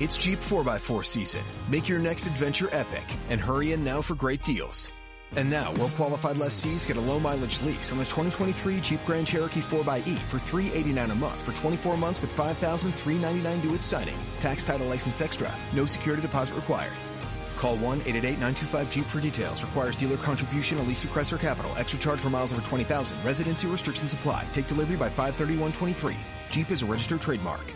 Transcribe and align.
It's 0.00 0.16
Jeep 0.16 0.38
4x4 0.38 1.04
season. 1.04 1.42
Make 1.68 1.88
your 1.88 1.98
next 1.98 2.28
adventure 2.28 2.68
epic 2.70 3.04
and 3.30 3.40
hurry 3.40 3.72
in 3.72 3.82
now 3.82 4.00
for 4.00 4.14
great 4.14 4.44
deals. 4.44 4.88
And 5.34 5.50
now, 5.50 5.72
well-qualified 5.72 6.38
lessees 6.38 6.86
get 6.86 6.96
a 6.96 7.00
low-mileage 7.00 7.60
lease 7.62 7.90
on 7.90 7.98
the 7.98 8.04
2023 8.04 8.80
Jeep 8.80 9.04
Grand 9.04 9.26
Cherokee 9.26 9.60
4xE 9.60 10.16
for 10.20 10.38
389 10.38 11.10
a 11.10 11.14
month 11.16 11.42
for 11.42 11.52
24 11.52 11.96
months 11.96 12.20
with 12.20 12.32
$5,399 12.36 13.60
due 13.60 13.74
at 13.74 13.82
signing. 13.82 14.16
Tax 14.38 14.62
title 14.62 14.86
license 14.86 15.20
extra. 15.20 15.52
No 15.72 15.84
security 15.84 16.22
deposit 16.22 16.54
required. 16.54 16.92
Call 17.56 17.76
1-888-925-JEEP 17.78 19.06
for 19.06 19.20
details. 19.20 19.64
Requires 19.64 19.96
dealer 19.96 20.16
contribution, 20.18 20.78
a 20.78 20.82
lease 20.84 21.02
through 21.02 21.10
Chrysler 21.10 21.40
Capital. 21.40 21.72
Extra 21.76 21.98
charge 21.98 22.20
for 22.20 22.30
miles 22.30 22.52
over 22.52 22.62
20,000. 22.62 23.18
Residency 23.24 23.66
restrictions 23.66 24.12
apply. 24.12 24.46
Take 24.52 24.68
delivery 24.68 24.96
by 24.96 25.10
531.23. 25.10 26.16
Jeep 26.50 26.70
is 26.70 26.82
a 26.82 26.86
registered 26.86 27.20
trademark. 27.20 27.74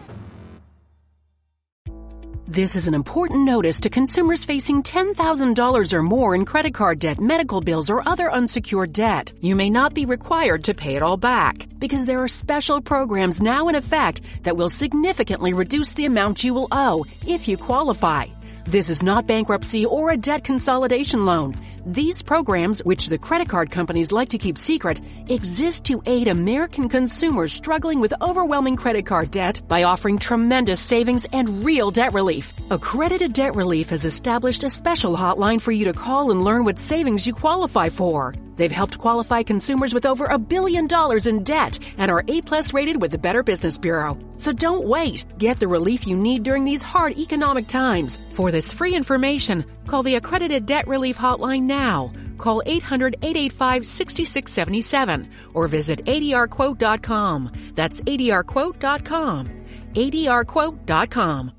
This 2.52 2.76
is 2.76 2.86
an 2.86 2.92
important 2.92 3.46
notice 3.46 3.80
to 3.80 3.88
consumers 3.88 4.44
facing 4.44 4.82
$10,000 4.82 5.92
or 5.94 6.02
more 6.02 6.34
in 6.34 6.44
credit 6.44 6.74
card 6.74 6.98
debt, 6.98 7.18
medical 7.18 7.62
bills, 7.62 7.88
or 7.88 8.06
other 8.06 8.30
unsecured 8.30 8.92
debt. 8.92 9.32
You 9.40 9.56
may 9.56 9.70
not 9.70 9.94
be 9.94 10.04
required 10.04 10.64
to 10.64 10.74
pay 10.74 10.94
it 10.94 11.02
all 11.02 11.16
back 11.16 11.66
because 11.78 12.04
there 12.04 12.22
are 12.22 12.28
special 12.28 12.82
programs 12.82 13.40
now 13.40 13.68
in 13.68 13.74
effect 13.74 14.20
that 14.42 14.54
will 14.54 14.68
significantly 14.68 15.54
reduce 15.54 15.92
the 15.92 16.04
amount 16.04 16.44
you 16.44 16.52
will 16.52 16.68
owe 16.70 17.06
if 17.26 17.48
you 17.48 17.56
qualify. 17.56 18.26
This 18.64 18.90
is 18.90 19.02
not 19.02 19.26
bankruptcy 19.26 19.84
or 19.84 20.10
a 20.10 20.16
debt 20.16 20.44
consolidation 20.44 21.26
loan. 21.26 21.54
These 21.84 22.22
programs, 22.22 22.84
which 22.84 23.08
the 23.08 23.18
credit 23.18 23.48
card 23.48 23.72
companies 23.72 24.12
like 24.12 24.28
to 24.28 24.38
keep 24.38 24.56
secret, 24.56 25.00
exist 25.28 25.84
to 25.86 26.00
aid 26.06 26.28
American 26.28 26.88
consumers 26.88 27.52
struggling 27.52 28.00
with 28.00 28.14
overwhelming 28.22 28.76
credit 28.76 29.04
card 29.04 29.32
debt 29.32 29.60
by 29.66 29.82
offering 29.82 30.18
tremendous 30.18 30.80
savings 30.80 31.26
and 31.32 31.64
real 31.64 31.90
debt 31.90 32.12
relief. 32.12 32.52
Accredited 32.70 33.32
Debt 33.32 33.56
Relief 33.56 33.90
has 33.90 34.04
established 34.04 34.62
a 34.62 34.70
special 34.70 35.16
hotline 35.16 35.60
for 35.60 35.72
you 35.72 35.86
to 35.86 35.92
call 35.92 36.30
and 36.30 36.44
learn 36.44 36.64
what 36.64 36.78
savings 36.78 37.26
you 37.26 37.34
qualify 37.34 37.88
for. 37.88 38.34
They've 38.56 38.70
helped 38.70 38.98
qualify 38.98 39.42
consumers 39.42 39.94
with 39.94 40.04
over 40.06 40.26
a 40.26 40.38
billion 40.38 40.86
dollars 40.86 41.26
in 41.26 41.42
debt 41.44 41.78
and 41.98 42.10
are 42.10 42.24
A 42.28 42.40
plus 42.42 42.74
rated 42.74 43.00
with 43.00 43.10
the 43.10 43.18
Better 43.18 43.42
Business 43.42 43.78
Bureau. 43.78 44.18
So 44.36 44.52
don't 44.52 44.84
wait. 44.84 45.24
Get 45.38 45.58
the 45.58 45.68
relief 45.68 46.06
you 46.06 46.14
need 46.16 46.42
during 46.42 46.64
these 46.64 46.82
hard 46.82 47.16
economic 47.18 47.66
times. 47.66 48.18
For 48.34 48.50
this 48.50 48.70
free 48.72 48.94
information, 48.94 49.64
call 49.86 50.02
the 50.02 50.16
Accredited 50.16 50.66
Debt 50.66 50.86
Relief 50.86 51.16
Hotline 51.16 51.62
now. 51.62 52.12
Call 52.38 52.62
800-885-6677 52.66 55.30
or 55.54 55.68
visit 55.68 56.04
adrquote.com. 56.04 57.52
That's 57.74 58.00
adrquote.com. 58.02 59.48
adrquote.com. 59.94 61.52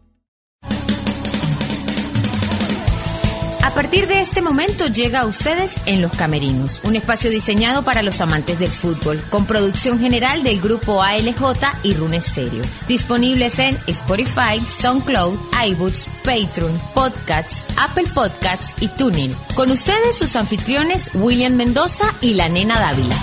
A 3.64 3.73
partir 3.73 4.08
de 4.08 4.19
este 4.19 4.42
momento 4.42 4.88
llega 4.88 5.22
a 5.22 5.25
ustedes 5.25 5.75
en 5.86 6.02
Los 6.02 6.11
Camerinos, 6.11 6.81
un 6.83 6.97
espacio 6.97 7.30
diseñado 7.30 7.81
para 7.81 8.03
los 8.03 8.19
amantes 8.19 8.59
del 8.59 8.69
fútbol, 8.69 9.23
con 9.30 9.45
producción 9.45 10.00
general 10.00 10.44
del 10.44 10.59
grupo 10.59 11.02
ALJ 11.02 11.42
y 11.81 11.94
Rune 11.94 12.19
Stereo. 12.19 12.61
Disponibles 12.89 13.58
en 13.59 13.80
Spotify, 13.88 14.59
SoundCloud, 14.59 15.39
iBooks, 15.66 16.09
Patreon, 16.25 16.78
Podcasts, 16.94 17.56
Apple 17.78 18.08
Podcasts 18.14 18.75
y 18.81 18.89
TuneIn. 18.89 19.34
Con 19.56 19.72
ustedes 19.72 20.17
sus 20.17 20.36
anfitriones 20.36 21.09
William 21.14 21.53
Mendoza 21.53 22.14
y 22.19 22.34
la 22.34 22.50
nena 22.50 22.78
Dávila. 22.78 23.16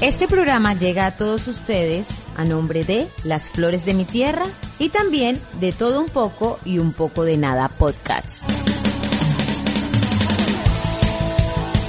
Este 0.00 0.26
programa 0.26 0.72
llega 0.72 1.04
a 1.04 1.10
todos 1.14 1.46
ustedes 1.46 2.08
a 2.34 2.46
nombre 2.46 2.84
de 2.84 3.08
Las 3.22 3.50
Flores 3.50 3.84
de 3.84 3.92
mi 3.92 4.06
Tierra 4.06 4.46
y 4.78 4.88
también 4.88 5.38
de 5.60 5.72
Todo 5.72 6.00
un 6.00 6.08
poco 6.08 6.58
y 6.64 6.78
un 6.78 6.94
poco 6.94 7.22
de 7.22 7.36
nada 7.36 7.68
podcast. 7.68 8.30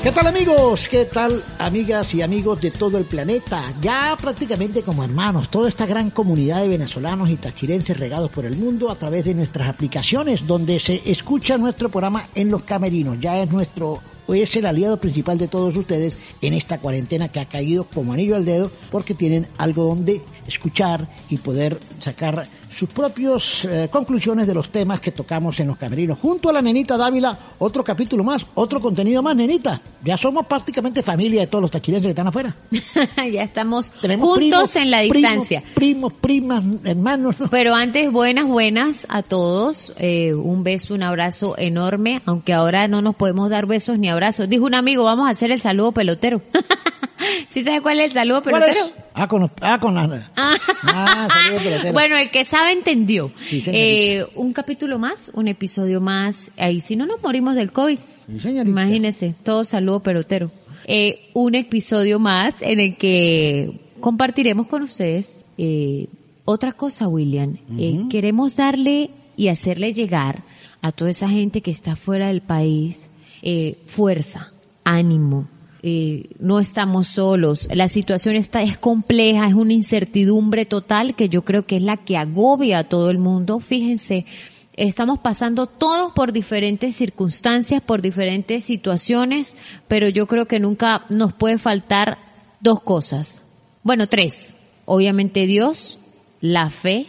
¿Qué 0.03 0.11
tal 0.11 0.27
amigos? 0.27 0.89
¿Qué 0.89 1.05
tal 1.05 1.41
amigas 1.57 2.13
y 2.13 2.21
amigos 2.21 2.59
de 2.59 2.71
todo 2.71 2.97
el 2.97 3.05
planeta? 3.05 3.63
Ya 3.79 4.17
prácticamente 4.19 4.81
como 4.81 5.05
hermanos, 5.05 5.50
toda 5.50 5.69
esta 5.69 5.85
gran 5.85 6.09
comunidad 6.09 6.59
de 6.61 6.67
venezolanos 6.67 7.29
y 7.29 7.38
tachirenses 7.38 7.97
regados 7.97 8.29
por 8.29 8.44
el 8.44 8.57
mundo 8.57 8.91
a 8.91 8.95
través 8.95 9.23
de 9.23 9.35
nuestras 9.35 9.69
aplicaciones 9.69 10.45
donde 10.45 10.81
se 10.81 11.01
escucha 11.09 11.57
nuestro 11.57 11.88
programa 11.88 12.25
en 12.35 12.51
los 12.51 12.63
camerinos. 12.63 13.21
Ya 13.21 13.41
es 13.41 13.50
nuestro 13.53 14.01
es 14.34 14.56
el 14.56 14.66
aliado 14.66 15.00
principal 15.00 15.38
de 15.38 15.47
todos 15.47 15.75
ustedes 15.75 16.16
en 16.42 16.53
esta 16.53 16.80
cuarentena 16.80 17.30
que 17.30 17.40
ha 17.40 17.50
caído 17.50 17.84
como 17.86 18.14
anillo 18.14 18.36
al 18.36 18.46
dedo 18.46 18.72
porque 18.92 19.14
tienen 19.14 19.47
algo 19.58 19.84
donde 19.84 20.22
escuchar 20.47 21.09
y 21.30 21.38
poder 21.38 21.80
sacar 22.00 22.47
sus 22.71 22.89
propias 22.89 23.65
eh, 23.65 23.89
conclusiones 23.91 24.47
de 24.47 24.53
los 24.53 24.69
temas 24.69 24.99
que 25.01 25.11
tocamos 25.11 25.59
en 25.59 25.67
los 25.67 25.77
camerinos. 25.77 26.17
Junto 26.17 26.49
a 26.49 26.53
la 26.53 26.61
nenita 26.61 26.97
Dávila, 26.97 27.37
otro 27.59 27.83
capítulo 27.83 28.23
más, 28.23 28.45
otro 28.55 28.79
contenido 28.79 29.21
más, 29.21 29.35
nenita. 29.35 29.81
Ya 30.03 30.17
somos 30.17 30.45
prácticamente 30.45 31.03
familia 31.03 31.41
de 31.41 31.47
todos 31.47 31.61
los 31.61 31.71
taquirenses 31.71 32.07
que 32.07 32.11
están 32.11 32.27
afuera. 32.27 32.55
ya 33.31 33.43
estamos 33.43 33.91
juntos 33.91 34.75
en 34.75 34.89
la 34.89 35.01
distancia. 35.01 35.63
Primos, 35.75 36.13
primas, 36.13 36.63
hermanos. 36.83 37.35
Pero 37.51 37.75
antes, 37.75 38.11
buenas, 38.11 38.45
buenas 38.45 39.05
a 39.09 39.21
todos. 39.21 39.93
Eh, 39.97 40.33
un 40.33 40.63
beso, 40.63 40.93
un 40.93 41.03
abrazo 41.03 41.57
enorme, 41.57 42.21
aunque 42.25 42.53
ahora 42.53 42.88
no 42.88 43.01
nos 43.01 43.15
podemos 43.15 43.49
dar 43.49 43.65
besos 43.65 43.99
ni 43.99 44.09
abrazos. 44.09 44.47
Dijo 44.49 44.65
un 44.65 44.75
amigo, 44.75 45.03
vamos 45.03 45.27
a 45.27 45.31
hacer 45.31 45.51
el 45.51 45.59
saludo 45.59 45.91
pelotero. 45.91 46.41
¿Sí 47.49 47.63
sabe 47.63 47.81
cuál 47.81 47.99
es 47.99 48.07
el 48.07 48.13
saludo 48.13 48.41
pelotero? 48.41 48.79
Ah, 49.13 49.27
con, 49.27 49.51
ah, 49.61 49.79
con 49.79 49.95
la... 49.95 50.29
Ah. 50.35 50.55
ah 50.83 51.27
bueno, 51.93 52.17
el 52.17 52.29
que 52.29 52.45
sabe 52.45 52.71
entendió. 52.71 53.31
eh, 53.51 54.25
un 54.35 54.53
capítulo 54.53 54.99
más, 54.99 55.31
un 55.33 55.47
episodio 55.47 56.01
más. 56.01 56.51
Ahí 56.57 56.79
si 56.79 56.95
no 56.95 57.05
nos 57.05 57.21
morimos 57.21 57.55
del 57.55 57.71
COVID. 57.71 57.99
Sí, 58.39 58.49
Imagínese, 58.49 59.35
todo 59.43 59.63
saludo 59.63 60.01
pelotero. 60.01 60.51
Eh, 60.85 61.29
un 61.33 61.55
episodio 61.55 62.19
más 62.19 62.55
en 62.61 62.79
el 62.79 62.95
que 62.97 63.79
compartiremos 63.99 64.67
con 64.67 64.81
ustedes 64.83 65.41
eh, 65.57 66.07
otra 66.45 66.71
cosa, 66.71 67.07
William. 67.07 67.57
Eh, 67.77 68.05
queremos 68.09 68.55
darle 68.55 69.11
y 69.38 69.49
hacerle 69.49 69.93
llegar 69.93 70.43
a 70.81 70.91
toda 70.91 71.11
esa 71.11 71.29
gente 71.29 71.61
que 71.61 71.71
está 71.71 71.95
fuera 71.95 72.29
del 72.29 72.41
país 72.41 73.11
eh, 73.41 73.77
fuerza, 73.85 74.51
ánimo, 74.83 75.47
eh, 75.84 76.30
no 76.40 76.59
estamos 76.59 77.08
solos. 77.08 77.68
La 77.74 77.88
situación 77.88 78.36
está, 78.36 78.62
es 78.62 78.78
compleja, 78.78 79.47
es 79.47 79.56
una 79.56 79.74
incertidumbre 79.74 80.66
total 80.66 81.16
que 81.16 81.28
yo 81.28 81.44
creo 81.44 81.66
que 81.66 81.78
es 81.78 81.81
la 81.81 81.97
que 81.97 82.18
agobia 82.18 82.80
a 82.80 82.84
todo 82.84 83.09
el 83.09 83.18
mundo. 83.18 83.59
Fíjense, 83.59 84.25
estamos 84.74 85.19
pasando 85.19 85.66
todos 85.66 86.12
por 86.14 86.34
diferentes 86.34 86.96
circunstancias, 86.96 87.81
por 87.81 88.02
diferentes 88.02 88.64
situaciones, 88.64 89.58
pero 89.88 90.08
yo 90.08 90.28
creo 90.28 90.46
que 90.46 90.59
nunca 90.59 91.06
nos 91.09 91.34
puede 91.34 91.58
faltar 91.58 92.19
dos 92.59 92.81
cosas. 92.81 93.42
Bueno, 93.84 94.08
tres. 94.08 94.53
Obviamente 94.86 95.48
Dios, 95.48 96.00
la 96.42 96.69
fe 96.69 97.08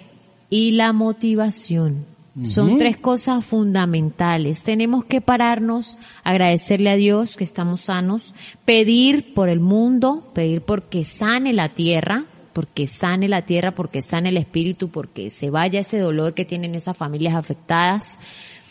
y 0.49 0.72
la 0.72 0.93
motivación. 0.93 2.06
Son 2.44 2.78
tres 2.78 2.97
cosas 2.97 3.44
fundamentales. 3.44 4.62
Tenemos 4.62 5.04
que 5.04 5.20
pararnos, 5.20 5.98
agradecerle 6.25 6.88
a 6.88 6.97
Dios 6.97 7.37
que 7.37 7.44
estamos 7.44 7.82
sanos, 7.82 8.34
pedir 8.65 9.34
por 9.34 9.50
el 9.50 9.60
mundo, 9.60 10.31
pedir 10.32 10.62
porque 10.62 11.04
sane 11.04 11.53
la 11.53 11.69
tierra, 11.69 12.25
porque 12.54 12.87
sane 12.87 13.28
la 13.28 13.42
tierra, 13.42 13.75
porque 13.75 14.00
sane 14.00 14.31
el 14.31 14.38
espíritu, 14.38 14.88
porque 14.88 15.28
se 15.28 15.50
vaya 15.50 15.81
ese 15.81 15.98
dolor 15.98 16.32
que 16.32 16.47
tienen 16.47 16.75
esas 16.75 16.97
familias 16.97 17.34
afectadas. 17.34 18.19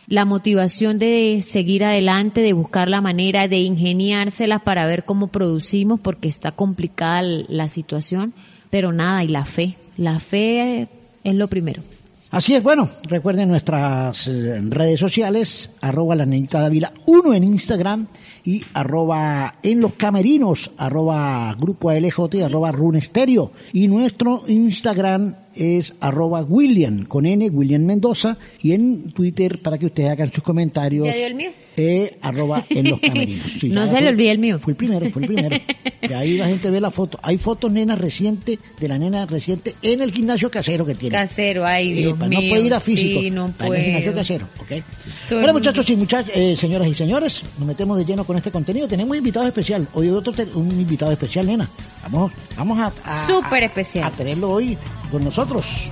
La 0.08 0.26
motivación 0.26 0.98
de 0.98 1.42
seguir 1.44 1.84
adelante, 1.84 2.42
de 2.42 2.54
buscar 2.54 2.90
la 2.90 3.00
manera 3.00 3.48
de 3.48 3.60
ingeniárselas 3.60 4.64
para 4.64 4.88
ver 4.88 5.06
cómo 5.06 5.28
producimos, 5.28 6.00
porque 6.00 6.28
está 6.28 6.52
complicada 6.52 7.22
la 7.22 7.70
situación. 7.70 8.34
Pero 8.72 8.92
nada, 8.92 9.24
y 9.24 9.28
la 9.28 9.46
fe. 9.46 9.78
La 9.97 10.20
fe 10.20 10.88
es 11.24 11.35
lo 11.35 11.47
primero. 11.47 11.84
Así 12.32 12.56
es, 12.56 12.64
bueno, 12.64 12.90
recuerden 13.10 13.50
nuestras 13.50 14.26
eh, 14.30 14.58
redes 14.70 15.02
sociales, 15.02 15.70
arroba 15.82 16.16
la 16.16 16.26
nenita 16.26 16.62
Dávila 16.62 16.94
1 17.06 17.34
en 17.34 17.44
Instagram 17.44 18.08
y 18.46 18.64
arroba 18.74 19.56
en 19.62 19.82
los 19.82 19.96
camerinos, 19.96 20.72
arroba 20.78 21.54
grupo 21.60 21.90
ALJ 21.90 22.42
arroba 22.46 22.72
runesterio. 22.72 23.52
Y 23.74 23.90
nuestro 23.90 24.44
Instagram 24.48 25.36
es 25.56 25.94
arroba 26.00 26.42
William, 26.44 27.06
con 27.06 27.26
N, 27.26 27.50
William 27.50 27.84
Mendoza, 27.84 28.38
y 28.62 28.72
en 28.74 29.12
Twitter 29.12 29.59
para 29.62 29.78
que 29.78 29.88
ustedes 29.88 30.09
hagan 30.12 30.32
sus 30.32 30.44
comentarios. 30.44 31.06
¿Ya 31.08 31.14
dio 31.16 31.28
el 31.28 31.36
mío? 31.36 31.50
eh, 31.78 32.18
arroba 32.22 32.66
en 32.70 32.90
los 32.90 33.00
camerinos. 33.02 33.50
Sí, 33.50 33.70
No 33.70 33.88
se 33.88 34.02
le 34.02 34.09
olvide 34.09 34.32
el 34.32 34.40
mío. 34.40 34.59
Fue 34.59 34.72
el 34.74 34.78
primero, 34.78 35.09
fue 35.09 35.22
el 35.24 35.28
primero. 35.30 35.58
Y 36.02 36.14
ahí 36.14 36.38
la 36.38 36.48
gente 36.48 36.70
ve 36.70 36.82
la 36.82 36.92
foto. 36.92 37.18
Hay 37.24 37.38
fotos, 37.38 37.72
nena, 37.72 37.96
reciente, 37.96 38.59
de 38.80 38.88
la 38.88 38.98
nena 39.00 39.26
reciente 39.26 39.76
en 39.82 40.02
el 40.02 40.12
gimnasio 40.12 40.52
casero 40.52 40.86
que 40.86 40.96
tiene. 40.96 41.16
Casero, 41.16 41.66
ay 41.66 41.94
Dios 41.94 42.14
Epa, 42.14 42.28
mío. 42.28 42.42
no 42.42 42.50
puede 42.50 42.66
ir 42.66 42.74
a 42.74 42.80
físico. 42.80 43.22
Sí, 43.22 43.32
no 43.32 43.54
va 43.59 43.68
en 43.68 43.74
el 43.76 43.84
gimnasio 43.84 44.12
puedo. 44.12 44.22
casero, 44.22 44.47
¿ok? 44.59 44.84
Todo 45.30 45.40
bueno, 45.40 45.54
muchachos 45.54 45.90
y 45.90 45.96
muchachas, 45.96 46.32
eh, 46.36 46.56
señoras 46.58 46.88
y 46.88 46.94
señores, 46.96 47.44
nos 47.58 47.68
metemos 47.68 47.97
de 47.97 48.06
lleno 48.06 48.26
con 48.26 48.36
este 48.38 48.52
contenido. 48.52 48.88
Tenemos 48.88 49.12
un 49.12 49.18
invitado 49.18 49.47
especial. 49.47 49.88
Hoy 49.94 50.09
otro 50.09 50.34
un 50.56 50.72
invitado 50.72 51.12
especial, 51.14 51.46
nena. 51.47 51.70
Vamos, 52.03 52.32
vamos 52.58 52.80
a, 52.80 52.92
a- 53.06 53.28
Súper 53.28 53.64
especial. 53.64 54.06
a 54.06 54.12
tenerlo 54.12 54.50
hoy 54.52 54.78
con 55.12 55.24
nosotros. 55.24 55.92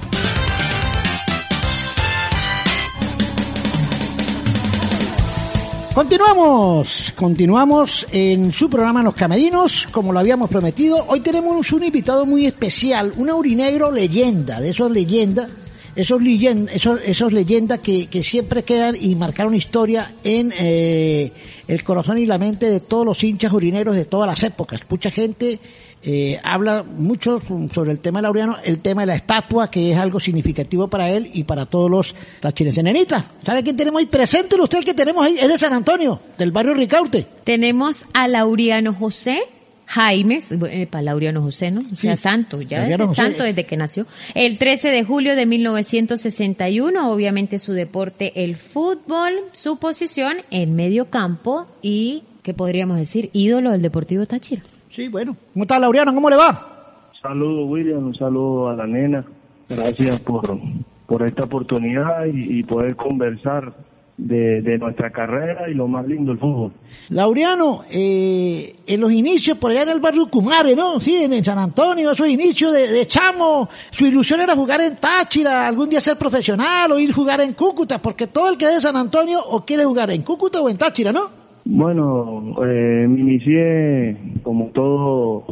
Continuamos, 5.94 7.12
continuamos 7.16 8.08
en 8.12 8.54
su 8.54 8.70
programa 8.70 9.04
Los 9.04 9.16
Camerinos, 9.16 9.88
como 9.92 10.14
lo 10.14 10.20
habíamos 10.20 10.50
prometido. 10.50 11.04
Hoy 11.08 11.20
tenemos 11.20 11.72
un 11.74 11.84
invitado 11.84 12.26
muy 12.26 12.46
especial, 12.46 13.12
un 13.18 13.30
aurinegro 13.30 13.92
leyenda, 13.92 14.62
de 14.62 14.70
esos 14.70 14.90
leyendas, 14.92 15.50
esos 15.98 16.22
leyendas, 16.22 16.74
esos, 16.76 17.02
esos 17.04 17.34
leyendas 17.34 17.80
que, 17.80 18.08
que 18.08 18.24
siempre 18.24 18.64
quedan 18.64 18.96
y 19.00 19.16
marcaron 19.16 19.54
historia 19.56 20.14
en 20.24 20.54
eh, 20.58 21.34
el 21.68 21.84
corazón 21.84 22.18
y 22.18 22.26
la 22.26 22.38
mente 22.38 22.70
de 22.70 22.80
todos 22.80 23.06
los 23.06 23.22
hinchas 23.24 23.52
aurinegros 23.52 23.98
de 23.98 24.06
todas 24.06 24.28
las 24.28 24.42
épocas. 24.44 24.80
Mucha 24.90 25.12
gente 25.12 25.60
eh, 26.04 26.40
habla 26.44 26.84
mucho 26.84 27.40
sobre 27.72 27.92
el 27.92 28.00
tema 28.00 28.22
laureano, 28.22 28.56
el 28.64 28.80
tema 28.80 29.02
de 29.02 29.08
la 29.08 29.16
estatua, 29.16 29.70
que 29.70 29.92
es 29.92 29.98
algo 29.98 30.20
significativo 30.20 30.88
para 30.88 31.10
él 31.10 31.30
y 31.34 31.44
para 31.44 31.66
todos 31.66 31.90
los 31.92 32.16
tachirenses. 32.40 32.84
Nenita, 32.84 33.26
¿sabe 33.44 33.64
quién 33.64 33.76
tenemos 33.76 34.00
ahí? 34.00 34.06
Preséntelo 34.06 34.64
usted, 34.64 34.80
el 34.80 34.86
que 34.86 34.94
tenemos 34.94 35.26
ahí, 35.26 35.36
es 35.40 35.48
de 35.48 35.58
San 35.58 35.74
Antonio, 35.74 36.20
del 36.38 36.52
barrio 36.52 36.74
Ricaurte. 36.74 37.26
Tenemos 37.44 38.06
a 38.14 38.28
Lauriano 38.28 38.94
José 38.94 39.40
Jaimes, 39.88 40.52
eh, 40.52 40.88
para 40.90 41.02
Lauriano 41.02 41.42
José, 41.42 41.72
¿no? 41.72 41.82
O 41.92 41.96
sea, 41.96 42.16
Sí. 42.16 42.22
santo, 42.22 42.62
ya 42.62 42.88
José. 42.98 43.16
santo 43.16 43.44
desde 43.44 43.66
que 43.66 43.76
nació. 43.76 44.06
El 44.36 44.60
13 44.60 44.90
de 44.90 45.04
julio 45.04 45.36
de 45.36 45.48
1961, 45.48 47.12
obviamente 47.12 47.58
su 47.58 47.74
deporte, 47.74 48.44
el 48.44 48.56
fútbol, 48.56 49.34
su 49.52 49.78
posición 49.78 50.38
en 50.52 50.76
medio 50.76 51.10
campo 51.10 51.66
y, 51.82 52.22
¿qué 52.44 52.54
podríamos 52.54 52.98
decir? 52.98 53.32
Ídolo 53.34 53.72
del 53.72 53.82
Deportivo 53.82 54.28
Táchira. 54.28 54.62
Sí, 55.00 55.08
bueno. 55.08 55.34
¿Cómo 55.54 55.64
está 55.64 55.80
Laureano? 55.80 56.14
¿Cómo 56.14 56.30
le 56.30 56.36
va? 56.36 57.12
Saludos 57.22 57.70
William, 57.70 58.06
un 58.06 58.16
saludo 58.16 58.68
a 58.68 58.76
la 58.76 58.86
nena. 58.86 59.24
Gracias 59.70 60.20
por, 60.20 60.60
por 61.06 61.26
esta 61.26 61.46
oportunidad 61.46 62.26
y, 62.26 62.60
y 62.60 62.64
poder 62.64 62.98
conversar 62.98 63.74
de, 64.18 64.62
de 64.62 64.78
nuestra 64.78 65.10
carrera 65.10 65.70
y 65.70 65.74
lo 65.74 65.88
más 65.88 66.06
lindo 66.06 66.34
el 66.34 66.38
fútbol. 66.38 66.74
Laureano, 67.12 67.84
eh, 67.90 68.76
en 68.86 69.00
los 69.00 69.14
inicios 69.14 69.58
por 69.58 69.72
allá 69.72 69.84
en 69.84 69.90
el 69.90 70.02
barrio 70.02 70.28
Cumare, 70.28 70.76
¿no? 70.76 71.00
Sí, 71.00 71.24
en, 71.24 71.46
San 71.46 71.60
Antonio, 71.60 72.12
esos 72.12 72.28
inicios 72.28 72.74
de, 72.74 72.90
de 72.90 73.08
chamo, 73.08 73.70
su 73.92 74.06
ilusión 74.06 74.42
era 74.42 74.54
jugar 74.54 74.82
en 74.82 74.98
Táchira, 74.98 75.66
algún 75.66 75.90
día 75.90 76.02
ser 76.02 76.18
profesional 76.18 76.92
o 76.92 77.00
ir 77.00 77.12
a 77.12 77.14
jugar 77.14 77.40
en 77.40 77.54
Cúcuta, 77.54 78.02
porque 78.02 78.28
todo 78.28 78.50
el 78.50 78.58
que 78.58 78.66
es 78.66 78.76
de 78.76 78.82
San 78.82 78.98
Antonio 78.98 79.40
o 79.40 79.64
quiere 79.64 79.86
jugar 79.86 80.12
en 80.12 80.24
Cúcuta 80.24 80.60
o 80.60 80.68
en 80.68 80.78
Táchira, 80.78 81.14
¿no? 81.14 81.39
Bueno, 81.72 82.56
eh, 82.66 83.06
me 83.08 83.20
inicié 83.20 84.18
como 84.42 84.72
todo 84.74 85.46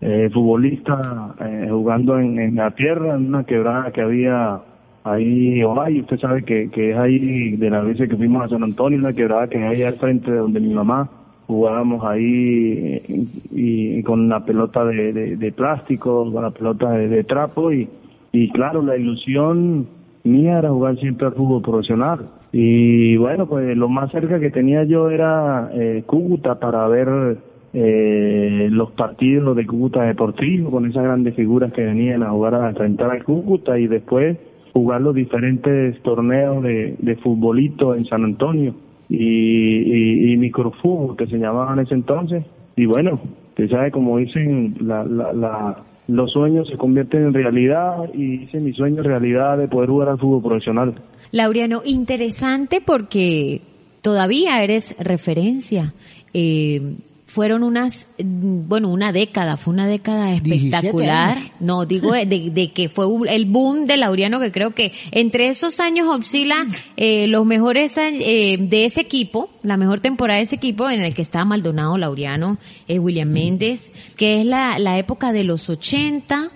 eh, 0.00 0.30
futbolista 0.32 1.34
eh, 1.40 1.66
jugando 1.68 2.20
en, 2.20 2.38
en 2.38 2.54
la 2.54 2.70
tierra, 2.70 3.16
en 3.16 3.26
una 3.26 3.42
quebrada 3.42 3.90
que 3.90 4.00
había 4.00 4.60
ahí, 5.02 5.64
Ovalle, 5.64 6.02
usted 6.02 6.20
sabe 6.20 6.44
que, 6.44 6.70
que 6.70 6.92
es 6.92 6.96
ahí 6.96 7.56
de 7.56 7.68
las 7.68 7.84
veces 7.84 8.08
que 8.08 8.16
fuimos 8.16 8.44
a 8.44 8.48
San 8.48 8.62
Antonio, 8.62 9.00
una 9.00 9.12
quebrada 9.12 9.48
que 9.48 9.58
hay 9.58 9.82
al 9.82 9.96
frente 9.96 10.30
de 10.30 10.38
donde 10.38 10.60
mi 10.60 10.72
mamá 10.72 11.10
jugábamos 11.48 12.04
ahí 12.04 13.02
eh, 13.08 13.26
y, 13.50 14.02
con 14.04 14.28
la 14.28 14.44
pelota 14.44 14.84
de, 14.84 15.52
plástico, 15.56 16.30
con 16.32 16.44
la 16.44 16.52
pelota 16.52 16.92
de, 16.92 17.08
de 17.08 17.24
trapo 17.24 17.72
y, 17.72 17.88
y 18.30 18.50
claro, 18.50 18.82
la 18.82 18.96
ilusión 18.96 19.88
mía 20.22 20.60
era 20.60 20.70
jugar 20.70 20.96
siempre 20.98 21.26
al 21.26 21.34
fútbol 21.34 21.62
profesional. 21.62 22.28
Y 22.58 23.18
bueno, 23.18 23.46
pues 23.46 23.76
lo 23.76 23.90
más 23.90 24.10
cerca 24.10 24.40
que 24.40 24.50
tenía 24.50 24.82
yo 24.84 25.10
era 25.10 25.68
eh, 25.74 26.04
Cúcuta 26.06 26.58
para 26.58 26.88
ver 26.88 27.36
eh, 27.74 28.68
los 28.70 28.92
partidos 28.92 29.54
de 29.54 29.66
Cúcuta 29.66 30.04
Deportivo 30.04 30.70
con 30.70 30.86
esas 30.86 31.04
grandes 31.04 31.34
figuras 31.34 31.70
que 31.74 31.84
venían 31.84 32.22
a 32.22 32.30
jugar 32.30 32.54
a 32.54 32.70
enfrentar 32.70 33.10
al 33.10 33.24
Cúcuta 33.24 33.78
y 33.78 33.88
después 33.88 34.38
jugar 34.72 35.02
los 35.02 35.14
diferentes 35.14 36.00
torneos 36.00 36.62
de, 36.62 36.96
de 36.98 37.16
futbolito 37.16 37.94
en 37.94 38.06
San 38.06 38.24
Antonio 38.24 38.74
y, 39.10 39.18
y, 39.18 40.32
y 40.32 40.36
microfútbol 40.38 41.14
que 41.14 41.26
se 41.26 41.36
llamaban 41.36 41.78
en 41.78 41.84
ese 41.84 41.94
entonces. 41.94 42.42
Y 42.74 42.86
bueno, 42.86 43.20
usted 43.50 43.68
sabe, 43.68 43.90
como 43.90 44.16
dicen, 44.16 44.76
la, 44.80 45.04
la, 45.04 45.34
la, 45.34 45.76
los 46.08 46.30
sueños 46.30 46.68
se 46.68 46.76
convierten 46.76 47.26
en 47.26 47.34
realidad 47.34 48.12
y 48.14 48.42
hice 48.42 48.60
mi 48.60 48.72
sueño 48.72 49.02
realidad 49.02 49.58
de 49.58 49.68
poder 49.68 49.90
jugar 49.90 50.08
al 50.10 50.18
fútbol 50.18 50.42
profesional. 50.42 50.94
Laureano, 51.32 51.82
interesante 51.84 52.80
porque 52.84 53.60
todavía 54.02 54.62
eres 54.62 54.96
referencia. 54.98 55.92
Eh, 56.32 56.96
fueron 57.26 57.64
unas, 57.64 58.06
mm, 58.18 58.68
bueno, 58.68 58.88
una 58.88 59.12
década, 59.12 59.56
fue 59.56 59.74
una 59.74 59.86
década 59.86 60.30
17 60.40 60.54
espectacular. 60.54 61.38
No, 61.60 61.84
digo 61.84 62.12
de, 62.12 62.24
de 62.26 62.72
que 62.72 62.88
fue 62.88 63.06
el 63.28 63.44
boom 63.46 63.86
de 63.86 63.96
Laureano, 63.96 64.40
que 64.40 64.52
creo 64.52 64.70
que 64.70 64.92
entre 65.10 65.48
esos 65.48 65.80
años 65.80 66.08
oscila 66.08 66.66
eh, 66.96 67.26
los 67.26 67.44
mejores 67.44 67.96
eh, 67.96 68.56
de 68.58 68.84
ese 68.84 69.00
equipo, 69.00 69.50
la 69.62 69.76
mejor 69.76 70.00
temporada 70.00 70.38
de 70.38 70.44
ese 70.44 70.54
equipo 70.54 70.88
en 70.88 71.00
el 71.00 71.14
que 71.14 71.22
estaba 71.22 71.44
Maldonado, 71.44 71.98
Laureano, 71.98 72.58
eh, 72.88 72.98
William 73.00 73.28
Méndez, 73.28 73.90
que 74.16 74.40
es 74.40 74.46
la, 74.46 74.78
la 74.78 74.96
época 74.96 75.32
de 75.32 75.44
los 75.44 75.68
80, 75.68 76.52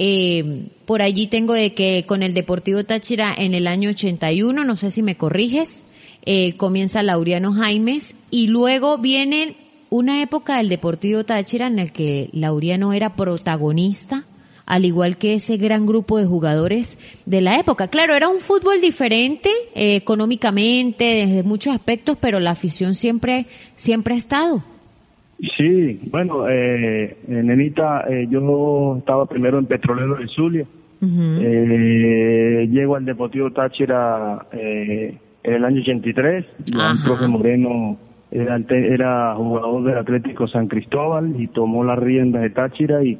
eh, 0.00 0.68
por 0.84 1.02
allí 1.02 1.26
tengo 1.26 1.54
de 1.54 1.74
que 1.74 2.04
con 2.06 2.22
el 2.22 2.34
Deportivo 2.34 2.84
Táchira 2.84 3.34
en 3.36 3.54
el 3.54 3.66
año 3.66 3.90
81, 3.90 4.64
no 4.64 4.76
sé 4.76 4.90
si 4.90 5.02
me 5.02 5.16
corriges, 5.16 5.86
eh, 6.24 6.56
comienza 6.56 7.02
Laureano 7.02 7.52
Jaimes 7.52 8.14
y 8.30 8.48
luego 8.48 8.98
viene 8.98 9.56
una 9.90 10.22
época 10.22 10.58
del 10.58 10.68
Deportivo 10.68 11.24
Táchira 11.24 11.66
en 11.66 11.78
el 11.78 11.92
que 11.92 12.28
Laureano 12.32 12.92
era 12.92 13.14
protagonista, 13.14 14.24
al 14.66 14.84
igual 14.84 15.16
que 15.16 15.34
ese 15.34 15.56
gran 15.56 15.86
grupo 15.86 16.18
de 16.18 16.26
jugadores 16.26 16.98
de 17.24 17.40
la 17.40 17.58
época. 17.58 17.88
Claro, 17.88 18.14
era 18.14 18.28
un 18.28 18.38
fútbol 18.40 18.80
diferente 18.80 19.48
eh, 19.74 19.96
económicamente, 19.96 21.04
desde 21.26 21.42
muchos 21.42 21.74
aspectos, 21.74 22.18
pero 22.20 22.38
la 22.38 22.50
afición 22.50 22.94
siempre, 22.94 23.46
siempre 23.76 24.14
ha 24.14 24.18
estado. 24.18 24.62
Sí, 25.56 26.00
bueno, 26.10 26.48
eh, 26.48 27.04
eh, 27.04 27.16
nenita, 27.28 28.04
eh, 28.10 28.26
yo 28.28 28.96
estaba 28.98 29.24
primero 29.26 29.58
en 29.58 29.66
Petrolero 29.66 30.16
de 30.16 30.26
Zulia. 30.28 30.66
Eh, 31.00 32.68
llego 32.70 32.96
al 32.96 33.04
Deportivo 33.04 33.52
Táchira 33.52 34.46
eh, 34.52 35.16
en 35.44 35.54
el 35.54 35.64
año 35.64 35.80
83. 35.80 36.44
Ya 36.64 36.74
el 36.74 36.80
Ajá. 36.80 37.04
profe 37.04 37.28
Moreno 37.28 37.96
era, 38.30 39.34
jugador 39.34 39.84
del 39.84 39.98
Atlético 39.98 40.46
San 40.48 40.68
Cristóbal 40.68 41.40
y 41.40 41.46
tomó 41.48 41.84
las 41.84 41.98
riendas 41.98 42.42
de 42.42 42.50
Táchira 42.50 43.02
y 43.02 43.18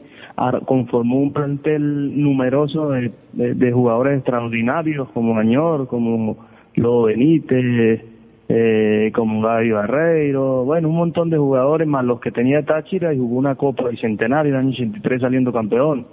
conformó 0.67 1.21
un 1.21 1.33
plantel 1.33 2.23
numeroso 2.23 2.91
de 2.91 3.73
jugadores 3.73 4.19
extraordinarios 4.19 5.09
como 5.11 5.39
Añor, 5.39 5.89
como 5.89 6.37
Lobo 6.75 7.05
Benítez, 7.05 8.03
eh, 8.51 9.13
como 9.15 9.43
Gaby 9.43 9.73
Barreiro, 9.73 10.65
bueno, 10.65 10.89
un 10.89 10.97
montón 10.97 11.29
de 11.29 11.37
jugadores 11.37 11.87
más 11.87 12.03
los 12.05 12.19
que 12.19 12.31
tenía 12.31 12.63
Táchira 12.63 13.13
y 13.13 13.19
jugó 13.19 13.37
una 13.37 13.57
Copa 13.57 13.89
Bicentenario 13.89 14.55
en 14.55 14.61
el 14.61 14.67
año 14.67 14.71
83 14.71 15.21
saliendo 15.21 15.53
campeón. 15.53 16.07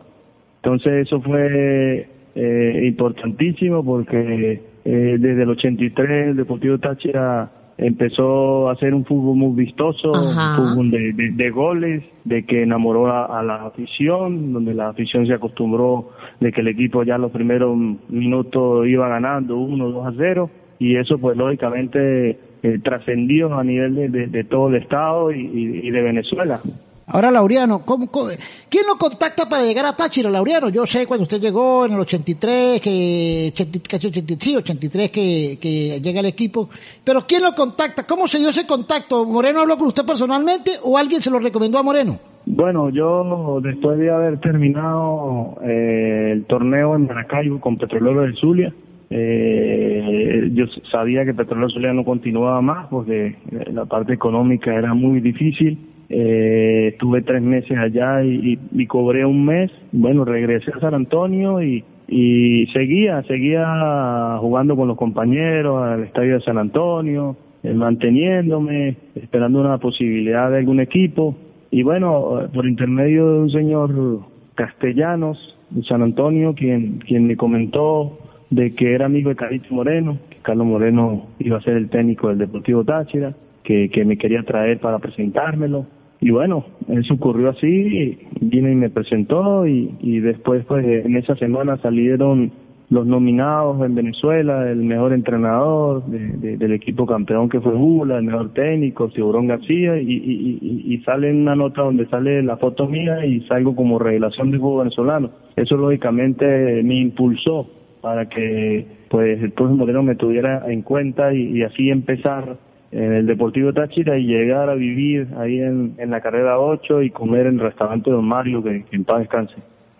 Entonces 0.61 1.07
eso 1.07 1.21
fue 1.21 2.09
eh, 2.35 2.81
importantísimo 2.87 3.85
porque 3.85 4.61
eh, 4.83 5.17
desde 5.17 5.43
el 5.43 5.49
83 5.49 6.27
el 6.27 6.35
Deportivo 6.35 6.77
Táchira 6.77 7.49
empezó 7.77 8.69
a 8.69 8.73
hacer 8.73 8.93
un 8.93 9.05
fútbol 9.05 9.35
muy 9.37 9.65
vistoso, 9.65 10.13
Ajá. 10.13 10.51
un 10.61 10.69
fútbol 10.69 10.91
de, 10.91 11.13
de- 11.13 11.31
de 11.31 11.49
goles, 11.49 12.03
de 12.23 12.43
que 12.45 12.63
enamoró 12.63 13.07
a, 13.07 13.39
a 13.39 13.43
la 13.43 13.65
afición, 13.65 14.53
donde 14.53 14.73
la 14.73 14.89
afición 14.89 15.27
se 15.27 15.33
acostumbró 15.33 16.09
de 16.39 16.51
que 16.51 16.61
el 16.61 16.67
equipo 16.69 17.03
ya 17.03 17.17
los 17.17 17.31
primeros 17.31 17.77
minutos 18.09 18.87
iba 18.87 19.07
ganando 19.09 19.57
1, 19.57 19.89
2 19.91 20.07
a 20.07 20.13
0 20.17 20.49
y 20.79 20.95
eso 20.97 21.17
pues 21.17 21.37
lógicamente 21.37 22.39
eh, 22.63 22.79
trascendió 22.83 23.53
a 23.57 23.63
nivel 23.63 23.95
de, 23.95 24.09
de- 24.09 24.27
de 24.27 24.43
todo 24.43 24.69
el 24.69 24.75
estado 24.75 25.31
y- 25.31 25.39
y- 25.45 25.87
y 25.87 25.91
de 25.91 26.01
Venezuela. 26.01 26.61
Ahora, 27.07 27.29
Laureano, 27.29 27.85
¿cómo, 27.85 28.07
cómo- 28.07 28.29
quién 28.67 28.83
lo 28.87 28.97
contacta 28.97 29.47
para 29.47 29.63
llegar 29.63 29.85
a 29.85 29.95
Táchira, 29.95 30.29
Laureano? 30.29 30.69
Yo 30.69 30.87
sé 30.87 31.05
cuando 31.05 31.21
usted 31.23 31.39
llegó 31.39 31.85
en 31.85 31.93
el 31.93 31.99
83, 31.99 32.81
que, 32.81 33.51
80 33.53 33.79
casi 33.87 34.07
80, 34.07 34.33
sí, 34.39 34.55
83 34.55 35.11
que, 35.11 35.57
que 35.61 36.01
llega 36.01 36.19
el 36.21 36.25
equipo, 36.25 36.67
pero 37.03 37.21
¿quién 37.27 37.43
lo 37.43 37.53
contacta? 37.53 38.07
¿Cómo 38.07 38.27
se 38.27 38.39
dio 38.39 38.49
ese 38.49 38.65
contacto? 38.65 39.23
¿Moreno 39.25 39.61
habló 39.61 39.77
con 39.77 39.87
usted 39.87 40.03
personalmente 40.03 40.71
o 40.83 40.97
alguien 40.97 41.21
se 41.21 41.29
lo 41.29 41.37
recomendó 41.37 41.77
a 41.77 41.83
Moreno? 41.83 42.17
Bueno, 42.47 42.89
yo 42.89 43.59
después 43.61 43.99
de 43.99 44.09
haber 44.11 44.39
terminado 44.39 45.57
eh, 45.63 46.29
el 46.33 46.45
torneo 46.45 46.95
en 46.95 47.05
Maracaibo 47.05 47.59
con 47.59 47.77
Petrolero 47.77 48.21
del 48.21 48.35
Zulia, 48.35 48.73
Eh, 49.11 50.49
yo 50.53 50.65
sabía 50.91 51.23
que 51.25 51.33
Petróleo 51.35 51.69
Zulia 51.69 51.93
no 51.93 52.03
continuaba 52.03 52.59
más 52.61 52.87
porque 52.89 53.35
la 53.71 53.85
parte 53.85 54.13
económica 54.13 54.73
era 54.73 54.95
muy 54.95 55.19
difícil. 55.21 55.77
Eh, 56.09 56.89
estuve 56.93 57.21
tres 57.21 57.41
meses 57.41 57.77
allá 57.77 58.23
y, 58.23 58.57
cobré 58.87 59.25
un 59.25 59.45
mes. 59.45 59.71
Bueno, 59.91 60.25
regresé 60.25 60.71
a 60.71 60.79
San 60.79 60.93
Antonio 60.93 61.61
y, 61.61 61.83
y 62.07 62.67
seguía, 62.67 63.23
seguía 63.23 64.37
jugando 64.39 64.75
con 64.75 64.87
los 64.87 64.97
compañeros 64.97 65.81
al 65.81 66.03
estadio 66.03 66.35
de 66.35 66.41
San 66.41 66.57
Antonio, 66.57 67.35
eh, 67.63 67.73
manteniéndome, 67.73 68.95
esperando 69.15 69.59
una 69.59 69.77
posibilidad 69.79 70.51
de 70.51 70.57
algún 70.57 70.79
equipo. 70.79 71.35
Y 71.71 71.83
bueno, 71.83 72.47
por 72.53 72.67
intermedio 72.67 73.33
de 73.33 73.39
un 73.39 73.49
señor 73.49 74.19
Castellanos 74.55 75.57
de 75.69 75.83
San 75.83 76.01
Antonio, 76.01 76.53
quien, 76.53 76.99
quien 76.99 77.27
me 77.27 77.35
comentó 77.35 78.19
de 78.49 78.71
que 78.71 78.93
era 78.93 79.07
amigo 79.07 79.29
de 79.29 79.35
Carlos 79.35 79.71
Moreno, 79.71 80.17
que 80.29 80.37
Carlos 80.37 80.67
Moreno 80.67 81.27
iba 81.39 81.57
a 81.57 81.61
ser 81.61 81.75
el 81.75 81.89
técnico 81.89 82.29
del 82.29 82.37
Deportivo 82.37 82.83
Táchira, 82.83 83.35
que, 83.63 83.89
que 83.89 84.05
me 84.05 84.17
quería 84.17 84.43
traer 84.43 84.79
para 84.79 84.99
presentármelo. 84.99 85.85
Y 86.25 86.31
bueno, 86.31 86.65
eso 86.87 87.13
ocurrió 87.13 87.51
así, 87.51 88.17
vino 88.41 88.67
y 88.67 88.73
me 88.73 88.89
presentó 88.89 89.67
y, 89.67 90.19
después 90.21 90.65
pues 90.65 90.83
en 90.83 91.17
esa 91.17 91.35
semana 91.35 91.77
salieron 91.83 92.51
los 92.89 93.05
nominados 93.05 93.85
en 93.85 93.93
Venezuela, 93.93 94.67
el 94.71 94.77
mejor 94.77 95.13
entrenador 95.13 96.03
del 96.07 96.73
equipo 96.73 97.05
campeón 97.05 97.47
que 97.47 97.61
fue 97.61 97.73
Bula, 97.73 98.17
el 98.17 98.23
mejor 98.23 98.53
técnico, 98.53 99.09
Tiburón 99.09 99.45
García, 99.45 100.01
y, 100.01 100.57
y, 100.87 100.97
sale 101.05 101.31
una 101.31 101.55
nota 101.55 101.83
donde 101.83 102.07
sale 102.07 102.41
la 102.41 102.57
foto 102.57 102.87
mía 102.87 103.23
y 103.23 103.41
salgo 103.41 103.75
como 103.75 103.99
revelación 103.99 104.49
del 104.49 104.61
fútbol 104.61 104.85
venezolano. 104.85 105.29
Eso 105.55 105.77
lógicamente 105.77 106.81
me 106.81 107.01
impulsó 107.01 107.69
para 108.01 108.27
que 108.29 108.83
pues 109.09 109.41
el 109.43 109.51
próximo 109.51 109.77
Moreno 109.77 110.01
me 110.01 110.15
tuviera 110.15 110.63
en 110.71 110.81
cuenta 110.81 111.33
y, 111.33 111.61
así 111.61 111.91
empezar 111.91 112.57
en 112.95 113.13
el 113.13 113.25
Deportivo 113.25 113.73
Táchira 113.73 114.17
y 114.17 114.25
llegar 114.25 114.69
a 114.69 114.75
vivir 114.75 115.27
ahí 115.37 115.59
en, 115.59 115.95
la 115.97 116.21
carrera 116.21 116.59
8 116.59 117.01
y 117.01 117.09
comer 117.09 117.47
en 117.47 117.55
el 117.55 117.59
restaurante 117.59 118.09
Don 118.09 118.25
Mario, 118.25 118.63
que, 118.63 118.85
que 118.89 118.95
en 118.95 119.03
paz 119.03 119.19
descanse. 119.19 119.55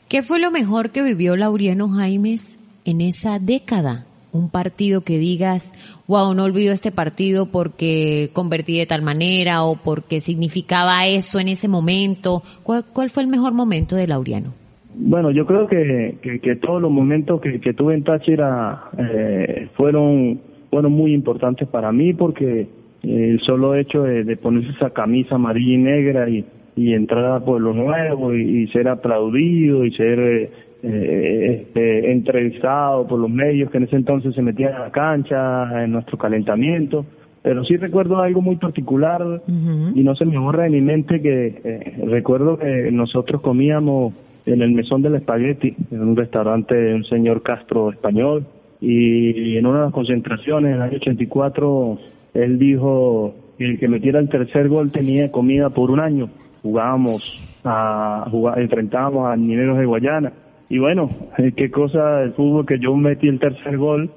¿Qué 0.07 0.21
fue 0.21 0.39
lo 0.39 0.49
mejor 0.49 0.91
que 0.91 1.03
vivió 1.03 1.35
Lauriano 1.35 1.89
Jaimes 1.89 2.57
en 2.85 3.01
esa 3.01 3.37
década? 3.37 4.05
Un 4.31 4.49
partido 4.49 5.01
que 5.01 5.17
digas, 5.17 5.73
wow, 6.07 6.33
no 6.33 6.45
olvido 6.45 6.73
este 6.73 6.91
partido 6.91 7.47
porque 7.47 8.29
convertí 8.31 8.77
de 8.77 8.85
tal 8.85 9.01
manera 9.01 9.63
o 9.63 9.75
porque 9.75 10.21
significaba 10.21 11.05
eso 11.05 11.39
en 11.39 11.49
ese 11.49 11.67
momento. 11.67 12.43
¿Cuál, 12.63 12.85
cuál 12.93 13.09
fue 13.09 13.23
el 13.23 13.29
mejor 13.29 13.53
momento 13.53 13.97
de 13.97 14.07
Laureano? 14.07 14.53
Bueno, 14.93 15.31
yo 15.31 15.45
creo 15.45 15.67
que, 15.67 16.39
que, 16.41 16.55
todos 16.55 16.81
los 16.81 16.91
momentos 16.91 17.41
que, 17.41 17.59
que 17.59 17.73
tuve 17.73 17.95
en 17.95 18.03
Táchira 18.05 18.85
eh, 18.97 19.67
fueron, 19.75 20.39
fueron 20.69 20.93
muy 20.93 21.13
importantes 21.13 21.67
para 21.67 21.91
mí 21.91 22.13
porque 22.13 22.69
el 23.05 23.39
solo 23.41 23.75
hecho 23.75 24.03
de, 24.03 24.37
ponerse 24.37 24.71
esa 24.71 24.89
camisa 24.89 25.35
amarilla 25.35 25.73
y 25.73 25.77
negra 25.77 26.29
y, 26.29 26.45
y 26.75 26.93
entrar 26.93 27.25
a 27.25 27.39
Pueblo 27.39 27.73
Nuevo 27.73 28.33
y, 28.33 28.67
ser 28.67 28.87
aplaudido 28.87 29.85
y 29.85 29.91
ser 29.91 30.19
eh, 30.19 30.51
eh, 30.83 31.61
este, 31.61 32.11
entrevistado 32.11 33.07
por 33.07 33.19
los 33.19 33.29
medios 33.29 33.71
que 33.71 33.77
en 33.77 33.83
ese 33.83 33.95
entonces 33.95 34.35
se 34.35 34.41
metían 34.41 34.73
a 34.73 34.79
la 34.79 34.91
cancha, 34.91 35.83
en 35.83 35.91
nuestro 35.91 36.17
calentamiento. 36.17 37.05
Pero 37.41 37.63
sí 37.63 37.77
recuerdo 37.77 38.19
algo 38.19 38.41
muy 38.41 38.55
particular 38.55 39.21
y 39.47 40.01
no 40.01 40.15
se 40.15 40.25
me 40.25 40.35
borra 40.39 40.63
de 40.63 40.71
mi 40.71 40.81
mente 40.81 41.21
que 41.21 41.61
eh, 41.63 42.03
recuerdo 42.07 42.57
que 42.57 42.91
nosotros 42.91 43.39
comíamos 43.41 44.15
en 44.47 44.63
el 44.63 44.71
mesón 44.71 45.03
del 45.03 45.13
espagueti, 45.13 45.75
en 45.91 46.01
un 46.01 46.15
restaurante 46.15 46.73
de 46.73 46.95
un 46.95 47.03
señor 47.05 47.43
Castro 47.43 47.91
español, 47.91 48.47
y 48.81 49.57
en 49.57 49.65
una 49.65 49.79
de 49.79 49.85
las 49.85 49.93
concentraciones 49.93 50.69
en 50.71 50.75
el 50.75 50.81
año 50.81 50.97
84 50.97 51.99
él 52.35 52.59
dijo 52.59 53.33
el 53.57 53.79
que 53.79 53.87
metiera 53.87 54.19
el 54.19 54.29
tercer 54.29 54.67
gol 54.67 54.91
tenía 54.91 55.31
comida 55.31 55.69
por 55.69 55.89
un 55.89 55.99
año. 55.99 56.27
Jugábamos 56.61 57.61
a 57.63 58.27
jugar, 58.29 58.59
enfrentábamos 58.59 59.31
a 59.31 59.35
Mineros 59.35 59.77
de 59.77 59.85
Guayana. 59.85 60.33
Y 60.69 60.79
bueno, 60.79 61.09
eh, 61.37 61.53
qué 61.55 61.71
cosa 61.71 62.17
del 62.17 62.33
fútbol 62.33 62.65
que 62.65 62.79
yo 62.79 62.95
metí 62.95 63.27
el 63.27 63.39
tercer 63.39 63.77
gol 63.77 64.09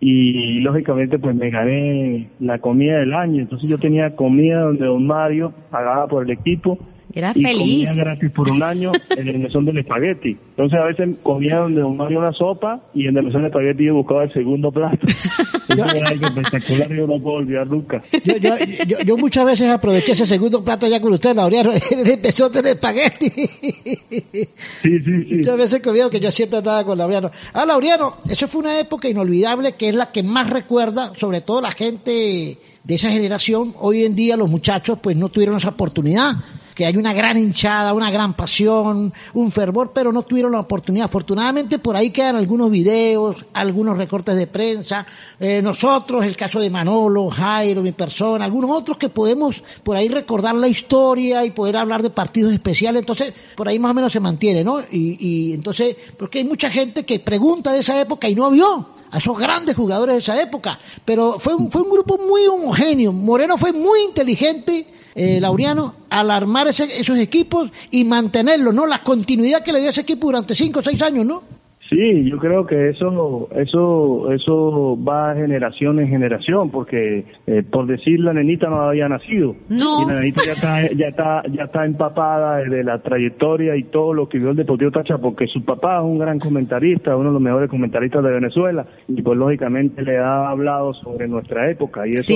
y 0.00 0.60
lógicamente 0.60 1.18
pues 1.18 1.34
me 1.34 1.50
gané 1.50 2.30
la 2.40 2.58
comida 2.60 2.98
del 2.98 3.12
año. 3.12 3.42
Entonces 3.42 3.68
yo 3.68 3.78
tenía 3.78 4.16
comida 4.16 4.62
donde 4.62 4.86
don 4.86 5.06
Mario 5.06 5.52
pagaba 5.70 6.06
por 6.06 6.24
el 6.24 6.30
equipo 6.30 6.78
era 7.18 7.32
y 7.34 7.42
feliz. 7.42 7.88
Comía 7.88 8.04
gratis 8.04 8.30
por 8.30 8.50
un 8.50 8.62
año 8.62 8.92
en 9.10 9.28
el 9.28 9.38
mesón 9.38 9.64
del 9.64 9.78
espagueti. 9.78 10.36
Entonces 10.50 10.78
a 10.78 10.84
veces 10.84 11.16
comía 11.22 11.58
donde 11.58 11.82
un 11.82 11.96
Mario 11.96 12.20
una 12.20 12.32
sopa 12.32 12.80
y 12.94 13.06
en 13.06 13.16
el 13.16 13.24
mesón 13.24 13.42
del 13.42 13.50
espagueti 13.50 13.86
yo 13.86 13.94
buscaba 13.94 14.24
el 14.24 14.32
segundo 14.32 14.70
plato. 14.70 15.06
Eso 15.68 15.84
era 15.84 16.08
algo 16.08 16.26
espectacular 16.26 16.92
y 16.92 16.96
yo 16.96 17.06
no 17.06 17.20
puedo 17.20 17.36
olvidar 17.36 17.66
nunca. 17.66 18.02
Yo, 18.24 18.36
yo, 18.36 18.56
yo, 18.86 19.00
yo, 19.00 19.16
muchas 19.16 19.44
veces 19.44 19.70
aproveché 19.70 20.12
ese 20.12 20.26
segundo 20.26 20.64
plato 20.64 20.86
ya 20.88 21.00
con 21.00 21.12
usted, 21.12 21.34
Laureano, 21.34 21.72
en 21.90 22.06
el 22.06 22.20
mesón 22.20 22.52
del 22.52 22.66
espagueti. 22.66 23.30
Sí, 23.30 24.98
sí, 25.00 25.24
sí. 25.28 25.34
Muchas 25.36 25.56
veces 25.56 25.80
comía 25.80 26.08
que 26.10 26.20
yo 26.20 26.30
siempre 26.30 26.58
estaba 26.58 26.84
con 26.84 26.96
Laureano. 26.96 27.30
Ah, 27.52 27.66
Laureano, 27.66 28.14
eso 28.28 28.48
fue 28.48 28.60
una 28.60 28.78
época 28.78 29.08
inolvidable 29.08 29.72
que 29.72 29.88
es 29.88 29.94
la 29.94 30.10
que 30.10 30.22
más 30.22 30.50
recuerda, 30.50 31.12
sobre 31.16 31.40
todo 31.40 31.60
la 31.60 31.72
gente 31.72 32.58
de 32.84 32.94
esa 32.94 33.10
generación. 33.10 33.74
Hoy 33.80 34.04
en 34.04 34.14
día 34.14 34.36
los 34.36 34.50
muchachos 34.50 34.98
pues 35.02 35.16
no 35.16 35.28
tuvieron 35.28 35.56
esa 35.56 35.70
oportunidad 35.70 36.32
que 36.78 36.86
hay 36.86 36.96
una 36.96 37.12
gran 37.12 37.36
hinchada, 37.36 37.92
una 37.92 38.08
gran 38.08 38.34
pasión, 38.34 39.12
un 39.34 39.50
fervor, 39.50 39.90
pero 39.92 40.12
no 40.12 40.22
tuvieron 40.22 40.52
la 40.52 40.60
oportunidad. 40.60 41.06
Afortunadamente 41.06 41.80
por 41.80 41.96
ahí 41.96 42.10
quedan 42.10 42.36
algunos 42.36 42.70
videos, 42.70 43.44
algunos 43.52 43.96
recortes 43.96 44.36
de 44.36 44.46
prensa, 44.46 45.04
eh, 45.40 45.60
nosotros, 45.60 46.24
el 46.24 46.36
caso 46.36 46.60
de 46.60 46.70
Manolo, 46.70 47.30
Jairo, 47.30 47.82
mi 47.82 47.90
persona, 47.90 48.44
algunos 48.44 48.70
otros 48.70 48.96
que 48.96 49.08
podemos 49.08 49.60
por 49.82 49.96
ahí 49.96 50.08
recordar 50.08 50.54
la 50.54 50.68
historia 50.68 51.44
y 51.44 51.50
poder 51.50 51.78
hablar 51.78 52.00
de 52.00 52.10
partidos 52.10 52.52
especiales, 52.52 53.02
entonces 53.02 53.34
por 53.56 53.66
ahí 53.66 53.80
más 53.80 53.90
o 53.90 53.94
menos 53.94 54.12
se 54.12 54.20
mantiene, 54.20 54.62
¿no? 54.62 54.78
Y, 54.80 55.16
y 55.18 55.54
entonces, 55.54 55.96
porque 56.16 56.38
hay 56.38 56.44
mucha 56.44 56.70
gente 56.70 57.04
que 57.04 57.18
pregunta 57.18 57.72
de 57.72 57.80
esa 57.80 58.00
época 58.00 58.28
y 58.28 58.36
no 58.36 58.52
vio 58.52 58.86
a 59.10 59.18
esos 59.18 59.36
grandes 59.36 59.74
jugadores 59.74 60.14
de 60.14 60.20
esa 60.20 60.40
época, 60.40 60.78
pero 61.04 61.40
fue 61.40 61.56
un, 61.56 61.72
fue 61.72 61.82
un 61.82 61.90
grupo 61.90 62.18
muy 62.18 62.46
homogéneo. 62.46 63.12
Moreno 63.12 63.56
fue 63.56 63.72
muy 63.72 64.02
inteligente 64.02 64.86
eh, 65.18 65.40
Laureano, 65.40 65.94
al 66.10 66.30
esos 66.68 67.18
equipos 67.18 67.70
y 67.90 68.04
mantenerlo, 68.04 68.72
¿no? 68.72 68.86
La 68.86 69.02
continuidad 69.02 69.64
que 69.64 69.72
le 69.72 69.80
dio 69.80 69.90
ese 69.90 70.02
equipo 70.02 70.28
durante 70.28 70.54
cinco 70.54 70.78
o 70.78 70.82
seis 70.82 71.02
años, 71.02 71.26
¿no? 71.26 71.57
Sí, 71.88 72.28
yo 72.28 72.36
creo 72.36 72.66
que 72.66 72.90
eso 72.90 73.48
eso 73.56 74.30
eso 74.30 74.98
va 75.02 75.34
generación 75.34 75.98
en 76.00 76.08
generación, 76.08 76.70
porque 76.70 77.24
eh, 77.46 77.62
por 77.62 77.86
decir 77.86 78.20
la 78.20 78.34
nenita 78.34 78.68
no 78.68 78.82
había 78.82 79.08
nacido 79.08 79.56
no. 79.70 80.02
y 80.02 80.06
la 80.06 80.20
nenita 80.20 80.42
ya 80.44 80.52
está 80.52 80.92
ya 80.92 81.06
está 81.08 81.42
ya 81.50 81.64
está 81.64 81.86
empapada 81.86 82.58
de 82.58 82.84
la 82.84 82.98
trayectoria 82.98 83.74
y 83.74 83.84
todo 83.84 84.12
lo 84.12 84.28
que 84.28 84.38
vio 84.38 84.50
el 84.50 84.56
Deportivo 84.56 84.90
Tacha, 84.90 85.16
porque 85.16 85.46
su 85.46 85.64
papá 85.64 85.98
es 85.98 86.04
un 86.04 86.18
gran 86.18 86.38
comentarista, 86.38 87.16
uno 87.16 87.28
de 87.28 87.34
los 87.34 87.42
mejores 87.42 87.70
comentaristas 87.70 88.22
de 88.22 88.32
Venezuela 88.32 88.86
y 89.08 89.22
pues 89.22 89.38
lógicamente 89.38 90.02
le 90.02 90.18
ha 90.18 90.50
hablado 90.50 90.92
sobre 90.92 91.26
nuestra 91.26 91.70
época 91.70 92.06
y 92.06 92.12
eso 92.12 92.34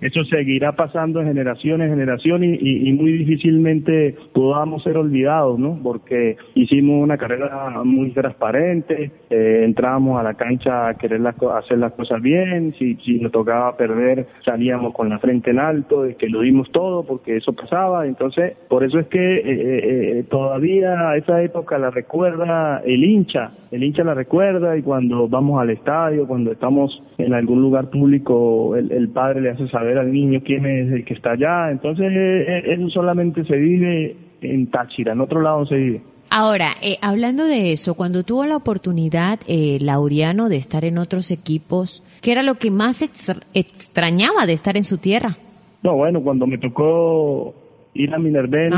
eso 0.00 0.24
seguirá 0.30 0.76
pasando 0.76 1.20
en 1.20 1.26
generación 1.26 1.82
en 1.82 1.90
generación 1.90 2.44
y, 2.44 2.56
y 2.60 2.92
muy 2.92 3.10
difícilmente 3.10 4.14
podamos 4.32 4.84
ser 4.84 4.96
olvidados, 4.96 5.58
¿no? 5.58 5.80
Porque 5.82 6.36
hicimos 6.54 7.02
una 7.02 7.16
carrera 7.16 7.82
muy 7.82 8.10
transparente 8.10 8.67
eh, 8.70 9.62
entrábamos 9.64 10.18
a 10.18 10.22
la 10.22 10.34
cancha 10.34 10.88
a 10.88 10.94
querer 10.94 11.20
hacer 11.26 11.78
las 11.78 11.92
cosas 11.92 12.20
bien, 12.22 12.74
si, 12.78 12.96
si 12.96 13.18
nos 13.20 13.32
tocaba 13.32 13.76
perder 13.76 14.26
salíamos 14.44 14.94
con 14.94 15.08
la 15.08 15.18
frente 15.18 15.50
en 15.50 15.58
alto, 15.58 16.04
es 16.04 16.16
que 16.16 16.28
lo 16.28 16.40
dimos 16.40 16.70
todo 16.72 17.04
porque 17.04 17.36
eso 17.36 17.52
pasaba, 17.52 18.06
entonces 18.06 18.56
por 18.68 18.84
eso 18.84 18.98
es 18.98 19.06
que 19.08 19.36
eh, 19.36 19.42
eh, 20.18 20.24
todavía 20.30 21.16
esa 21.16 21.42
época 21.42 21.78
la 21.78 21.90
recuerda 21.90 22.82
el 22.84 23.04
hincha, 23.04 23.52
el 23.70 23.82
hincha 23.82 24.04
la 24.04 24.14
recuerda 24.14 24.76
y 24.76 24.82
cuando 24.82 25.28
vamos 25.28 25.60
al 25.60 25.70
estadio, 25.70 26.26
cuando 26.26 26.52
estamos 26.52 27.02
en 27.18 27.34
algún 27.34 27.60
lugar 27.60 27.90
público, 27.90 28.76
el, 28.76 28.92
el 28.92 29.08
padre 29.08 29.40
le 29.40 29.50
hace 29.50 29.68
saber 29.68 29.98
al 29.98 30.12
niño 30.12 30.40
quién 30.44 30.64
es 30.66 30.92
el 30.92 31.04
que 31.04 31.14
está 31.14 31.32
allá, 31.32 31.70
entonces 31.70 32.12
eso 32.64 32.88
solamente 32.90 33.44
se 33.44 33.56
vive 33.56 34.16
en 34.40 34.70
Táchira, 34.70 35.12
en 35.12 35.20
otro 35.20 35.40
lado 35.40 35.66
se 35.66 35.76
vive. 35.76 36.02
Ahora, 36.30 36.72
eh, 36.82 36.98
hablando 37.00 37.44
de 37.44 37.72
eso, 37.72 37.94
cuando 37.94 38.22
tuvo 38.22 38.44
la 38.44 38.56
oportunidad, 38.56 39.40
eh, 39.46 39.78
Laureano, 39.80 40.48
de 40.48 40.56
estar 40.56 40.84
en 40.84 40.98
otros 40.98 41.30
equipos, 41.30 42.02
¿qué 42.20 42.32
era 42.32 42.42
lo 42.42 42.56
que 42.56 42.70
más 42.70 43.02
extrañaba 43.54 44.46
de 44.46 44.52
estar 44.52 44.76
en 44.76 44.84
su 44.84 44.98
tierra? 44.98 45.30
No, 45.82 45.94
bueno, 45.96 46.20
cuando 46.22 46.46
me 46.46 46.58
tocó 46.58 47.54
ir 47.94 48.14
a 48.14 48.18
Minerven, 48.18 48.72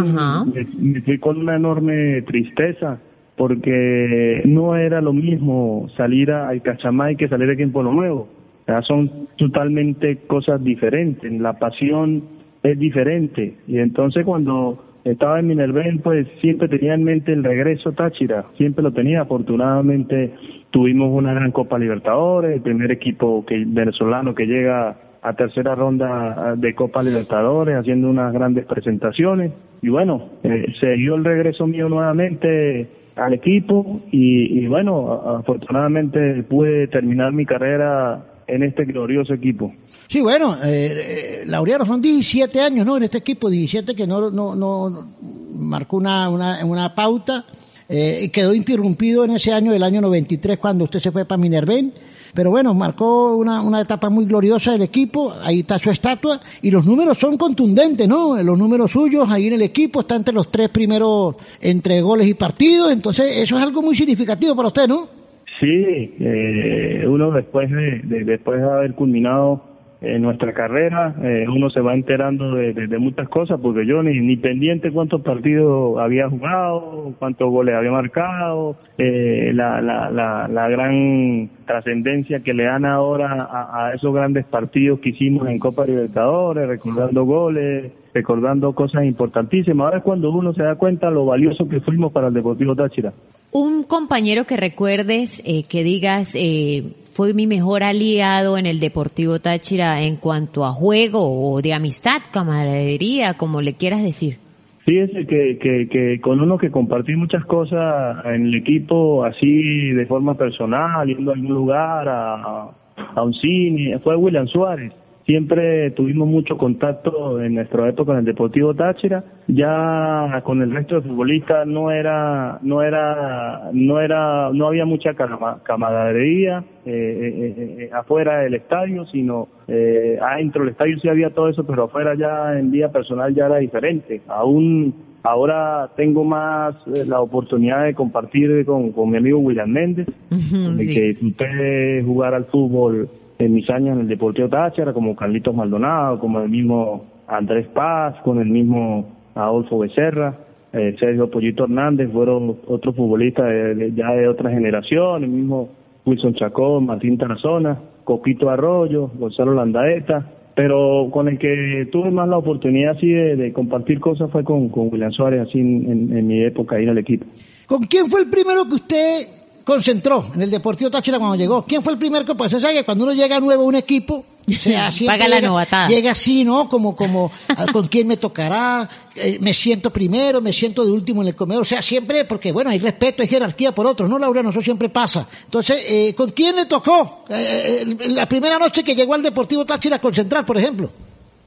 me, 0.78 1.00
fui 1.02 1.18
con 1.18 1.38
una 1.38 1.56
enorme 1.56 2.22
tristeza, 2.22 2.98
porque 3.36 4.42
no 4.44 4.76
era 4.76 5.00
lo 5.00 5.12
mismo 5.12 5.88
salir 5.96 6.30
a, 6.30 6.56
Cachamay 6.60 7.16
que 7.16 7.28
salir 7.28 7.50
aquí 7.50 7.62
en 7.62 7.72
Pueblo 7.72 7.92
Nuevo. 7.92 8.28
O 8.62 8.64
sea, 8.66 8.82
son 8.82 9.28
totalmente 9.36 10.18
cosas 10.26 10.62
diferentes. 10.62 11.32
La 11.32 11.54
pasión 11.54 12.22
es 12.62 12.78
diferente. 12.78 13.56
Y 13.66 13.78
entonces 13.78 14.24
cuando 14.24 14.84
estaba 15.04 15.38
en 15.40 15.46
Minerven, 15.46 16.00
pues 16.00 16.26
siempre 16.40 16.68
tenía 16.68 16.94
en 16.94 17.04
mente 17.04 17.32
el 17.32 17.44
regreso 17.44 17.92
Táchira, 17.92 18.44
siempre 18.56 18.82
lo 18.82 18.92
tenía. 18.92 19.22
Afortunadamente 19.22 20.34
tuvimos 20.70 21.10
una 21.12 21.32
gran 21.32 21.52
Copa 21.52 21.78
Libertadores, 21.78 22.56
el 22.56 22.62
primer 22.62 22.90
equipo 22.90 23.44
que 23.46 23.64
venezolano 23.66 24.34
que 24.34 24.46
llega 24.46 24.96
a 25.22 25.32
tercera 25.34 25.74
ronda 25.74 26.54
de 26.56 26.74
Copa 26.74 27.02
Libertadores, 27.02 27.76
haciendo 27.76 28.08
unas 28.08 28.32
grandes 28.32 28.66
presentaciones. 28.66 29.52
Y 29.82 29.88
bueno, 29.88 30.30
eh, 30.42 30.66
se 30.80 30.92
dio 30.92 31.14
el 31.14 31.24
regreso 31.24 31.66
mío 31.66 31.88
nuevamente 31.88 32.88
al 33.16 33.34
equipo 33.34 34.00
y, 34.10 34.60
y 34.60 34.66
bueno, 34.66 35.12
afortunadamente 35.38 36.42
pude 36.44 36.88
terminar 36.88 37.32
mi 37.32 37.44
carrera 37.44 38.24
en 38.50 38.62
este 38.64 38.84
glorioso 38.84 39.32
equipo. 39.34 39.72
Sí, 40.08 40.20
bueno, 40.20 40.56
eh, 40.62 41.40
eh 41.42 41.44
Laureano, 41.46 41.86
son 41.86 42.00
17 42.00 42.60
años, 42.60 42.84
¿no? 42.84 42.96
En 42.96 43.04
este 43.04 43.18
equipo, 43.18 43.48
17 43.48 43.94
que 43.94 44.06
no, 44.06 44.30
no, 44.30 44.54
no 44.54 45.08
marcó 45.54 45.96
una, 45.96 46.28
una, 46.28 46.64
una 46.64 46.94
pauta 46.94 47.44
eh, 47.88 48.20
y 48.24 48.28
quedó 48.28 48.54
interrumpido 48.54 49.24
en 49.24 49.32
ese 49.32 49.52
año, 49.52 49.72
el 49.72 49.82
año 49.82 50.00
93, 50.00 50.58
cuando 50.58 50.84
usted 50.84 51.00
se 51.00 51.12
fue 51.12 51.24
para 51.24 51.40
Minerven. 51.40 51.92
Pero 52.32 52.50
bueno, 52.50 52.74
marcó 52.74 53.36
una, 53.36 53.60
una 53.60 53.80
etapa 53.80 54.08
muy 54.08 54.24
gloriosa 54.24 54.70
del 54.72 54.82
equipo, 54.82 55.34
ahí 55.42 55.60
está 55.60 55.80
su 55.80 55.90
estatua, 55.90 56.40
y 56.62 56.70
los 56.70 56.86
números 56.86 57.18
son 57.18 57.36
contundentes, 57.36 58.06
¿no? 58.06 58.40
Los 58.40 58.56
números 58.56 58.92
suyos 58.92 59.28
ahí 59.28 59.48
en 59.48 59.54
el 59.54 59.62
equipo, 59.62 60.02
está 60.02 60.14
entre 60.14 60.32
los 60.32 60.48
tres 60.48 60.68
primeros 60.68 61.34
entre 61.60 62.00
goles 62.00 62.28
y 62.28 62.34
partidos, 62.34 62.92
entonces 62.92 63.36
eso 63.38 63.56
es 63.56 63.62
algo 63.64 63.82
muy 63.82 63.96
significativo 63.96 64.54
para 64.54 64.68
usted, 64.68 64.86
¿no? 64.86 65.19
Sí, 65.60 66.14
eh, 66.18 67.04
uno 67.06 67.30
después 67.32 67.70
de, 67.70 68.00
de, 68.04 68.24
después 68.24 68.60
de 68.60 68.66
haber 68.66 68.94
culminado 68.94 69.62
en 70.00 70.22
nuestra 70.22 70.54
carrera, 70.54 71.14
eh, 71.22 71.44
uno 71.54 71.68
se 71.68 71.80
va 71.80 71.92
enterando 71.92 72.54
de, 72.54 72.72
de, 72.72 72.98
muchas 72.98 73.28
cosas, 73.28 73.60
porque 73.60 73.84
yo 73.84 74.02
ni, 74.02 74.18
ni 74.20 74.36
pendiente 74.38 74.90
cuántos 74.90 75.20
partidos 75.20 75.98
había 75.98 76.30
jugado, 76.30 77.14
cuántos 77.18 77.50
goles 77.50 77.74
había 77.74 77.90
marcado, 77.90 78.76
eh, 78.96 79.50
la, 79.52 79.82
la, 79.82 80.10
la, 80.10 80.48
la 80.48 80.68
gran 80.70 81.50
trascendencia 81.66 82.40
que 82.40 82.54
le 82.54 82.64
dan 82.64 82.86
ahora 82.86 83.42
a, 83.42 83.88
a, 83.88 83.94
esos 83.94 84.14
grandes 84.14 84.46
partidos 84.46 85.00
que 85.00 85.10
hicimos 85.10 85.46
en 85.48 85.58
Copa 85.58 85.84
Libertadores, 85.84 86.66
recordando 86.66 87.24
goles, 87.24 87.92
recordando 88.12 88.72
cosas 88.72 89.04
importantísimas. 89.04 89.84
Ahora 89.84 89.98
es 89.98 90.04
cuando 90.04 90.30
uno 90.30 90.52
se 90.52 90.62
da 90.62 90.74
cuenta 90.76 91.10
lo 91.10 91.26
valioso 91.26 91.68
que 91.68 91.80
fuimos 91.80 92.12
para 92.12 92.28
el 92.28 92.34
Deportivo 92.34 92.74
Táchira. 92.74 93.12
Un 93.52 93.82
compañero 93.84 94.44
que 94.44 94.56
recuerdes, 94.56 95.42
eh, 95.44 95.64
que 95.68 95.82
digas, 95.82 96.36
eh, 96.36 96.94
fue 97.12 97.34
mi 97.34 97.46
mejor 97.46 97.82
aliado 97.82 98.56
en 98.58 98.66
el 98.66 98.80
Deportivo 98.80 99.40
Táchira 99.40 100.02
en 100.02 100.16
cuanto 100.16 100.64
a 100.64 100.72
juego 100.72 101.52
o 101.52 101.60
de 101.60 101.74
amistad, 101.74 102.22
camaradería, 102.32 103.34
como 103.34 103.60
le 103.60 103.74
quieras 103.74 104.02
decir. 104.02 104.36
Fíjese 104.84 105.26
que, 105.26 105.58
que, 105.60 105.88
que 105.88 106.20
con 106.20 106.40
uno 106.40 106.58
que 106.58 106.70
compartí 106.70 107.14
muchas 107.14 107.44
cosas 107.44 108.24
en 108.24 108.46
el 108.46 108.54
equipo, 108.54 109.24
así 109.24 109.90
de 109.90 110.06
forma 110.06 110.34
personal, 110.34 111.06
yendo 111.06 111.30
a 111.30 111.34
algún 111.34 111.52
lugar, 111.52 112.08
a, 112.08 112.70
a 113.14 113.22
un 113.22 113.34
cine, 113.34 113.98
fue 113.98 114.16
William 114.16 114.46
Suárez 114.46 114.92
siempre 115.30 115.92
tuvimos 115.92 116.26
mucho 116.26 116.58
contacto 116.58 117.40
en 117.40 117.54
nuestra 117.54 117.88
época 117.88 118.12
en 118.12 118.18
el 118.18 118.24
Deportivo 118.24 118.74
Táchira. 118.74 119.22
Ya 119.46 120.42
con 120.42 120.60
el 120.60 120.72
resto 120.72 120.96
de 120.96 121.02
futbolistas 121.02 121.68
no 121.68 121.92
era 121.92 122.58
no 122.62 122.82
era 122.82 123.70
no 123.72 124.00
era 124.00 124.50
no 124.52 124.66
había 124.66 124.84
mucha 124.86 125.14
camaradería 125.62 126.64
eh, 126.84 126.90
eh, 126.92 127.54
eh, 127.78 127.90
afuera 127.92 128.40
del 128.40 128.54
estadio 128.54 129.06
sino 129.06 129.46
eh, 129.68 130.18
adentro 130.20 130.64
del 130.64 130.72
estadio 130.72 130.98
sí 130.98 131.08
había 131.08 131.30
todo 131.30 131.48
eso 131.48 131.64
pero 131.64 131.84
afuera 131.84 132.16
ya 132.16 132.58
en 132.58 132.72
vía 132.72 132.88
personal 132.90 133.32
ya 133.32 133.46
era 133.46 133.58
diferente. 133.58 134.22
Aún 134.26 134.92
ahora 135.22 135.90
tengo 135.96 136.24
más 136.24 136.74
la 136.86 137.20
oportunidad 137.20 137.84
de 137.84 137.94
compartir 137.94 138.64
con, 138.64 138.90
con 138.90 139.10
mi 139.10 139.18
amigo 139.18 139.38
William 139.38 139.70
Méndez 139.70 140.08
de 140.28 140.86
que 140.86 141.00
disfruté 141.10 142.02
jugar 142.04 142.34
al 142.34 142.46
fútbol 142.46 143.08
en 143.40 143.54
mis 143.54 143.68
años 143.70 143.94
en 143.94 144.02
el 144.02 144.08
Deportivo 144.08 144.48
Táchira, 144.48 144.92
como 144.92 145.16
Carlitos 145.16 145.54
Maldonado, 145.54 146.18
como 146.18 146.40
el 146.40 146.48
mismo 146.48 147.04
Andrés 147.26 147.66
Paz, 147.68 148.16
con 148.22 148.38
el 148.38 148.48
mismo 148.48 149.08
Adolfo 149.34 149.78
Becerra, 149.78 150.36
eh, 150.72 150.94
Sergio 151.00 151.30
Pollito 151.30 151.64
Hernández, 151.64 152.10
fueron 152.12 152.58
otros 152.66 152.94
futbolistas 152.94 153.46
ya 153.94 154.12
de 154.12 154.28
otra 154.28 154.50
generación, 154.50 155.24
el 155.24 155.30
mismo 155.30 155.70
Wilson 156.04 156.34
Chacón, 156.34 156.86
Martín 156.86 157.18
Tarazona, 157.18 157.78
Coquito 158.04 158.50
Arroyo, 158.50 159.10
Gonzalo 159.18 159.54
Landaeta, 159.54 160.30
pero 160.54 161.08
con 161.10 161.28
el 161.28 161.38
que 161.38 161.88
tuve 161.90 162.10
más 162.10 162.28
la 162.28 162.38
oportunidad 162.38 162.96
así 162.96 163.08
de, 163.08 163.52
compartir 163.52 164.00
cosas 164.00 164.30
fue 164.30 164.44
con, 164.44 164.68
con 164.68 164.92
William 164.92 165.12
Suárez, 165.12 165.48
así 165.48 165.58
en, 165.58 166.16
en 166.16 166.26
mi 166.26 166.44
época 166.44 166.76
ahí 166.76 166.84
en 166.84 166.90
el 166.90 166.98
equipo. 166.98 167.24
¿Con 167.66 167.80
quién 167.84 168.06
fue 168.06 168.22
el 168.22 168.28
primero 168.28 168.64
que 168.68 168.74
usted 168.74 169.40
concentró 169.70 170.24
en 170.34 170.42
el 170.42 170.50
Deportivo 170.50 170.90
Táchira 170.90 171.20
cuando 171.20 171.36
llegó. 171.36 171.64
¿Quién 171.64 171.80
fue 171.84 171.92
el 171.92 171.98
primer 171.98 172.24
que 172.24 172.34
pues 172.34 172.52
que 172.52 172.82
cuando 172.82 173.04
uno 173.04 173.12
llega 173.12 173.38
nuevo 173.38 173.62
a 173.62 173.66
un 173.66 173.76
equipo, 173.76 174.24
sea, 174.48 174.90
Paga 175.06 175.28
la 175.28 175.38
llega, 175.38 175.86
llega 175.86 176.10
así, 176.10 176.44
¿no? 176.44 176.68
Como, 176.68 176.96
como, 176.96 177.30
ah, 177.56 177.66
con 177.72 177.86
quién 177.86 178.08
me 178.08 178.16
tocará, 178.16 178.88
eh, 179.14 179.38
me 179.40 179.54
siento 179.54 179.92
primero, 179.92 180.40
me 180.40 180.52
siento 180.52 180.84
de 180.84 180.90
último 180.90 181.22
en 181.22 181.28
el 181.28 181.36
comedor, 181.36 181.62
o 181.62 181.64
sea, 181.64 181.82
siempre, 181.82 182.24
porque 182.24 182.50
bueno, 182.50 182.70
hay 182.70 182.80
respeto, 182.80 183.22
hay 183.22 183.28
jerarquía 183.28 183.70
por 183.70 183.86
otros, 183.86 184.10
¿no, 184.10 184.18
Laura? 184.18 184.40
Eso 184.40 184.60
siempre 184.60 184.88
pasa. 184.88 185.28
Entonces, 185.44 185.86
eh, 185.88 186.16
¿con 186.16 186.30
quién 186.30 186.56
le 186.56 186.66
tocó 186.66 187.24
eh, 187.30 187.84
la 188.08 188.26
primera 188.26 188.58
noche 188.58 188.82
que 188.82 188.96
llegó 188.96 189.14
al 189.14 189.22
Deportivo 189.22 189.64
Táchira 189.64 189.96
a 189.96 190.00
concentrar, 190.00 190.44
por 190.44 190.58
ejemplo? 190.58 190.90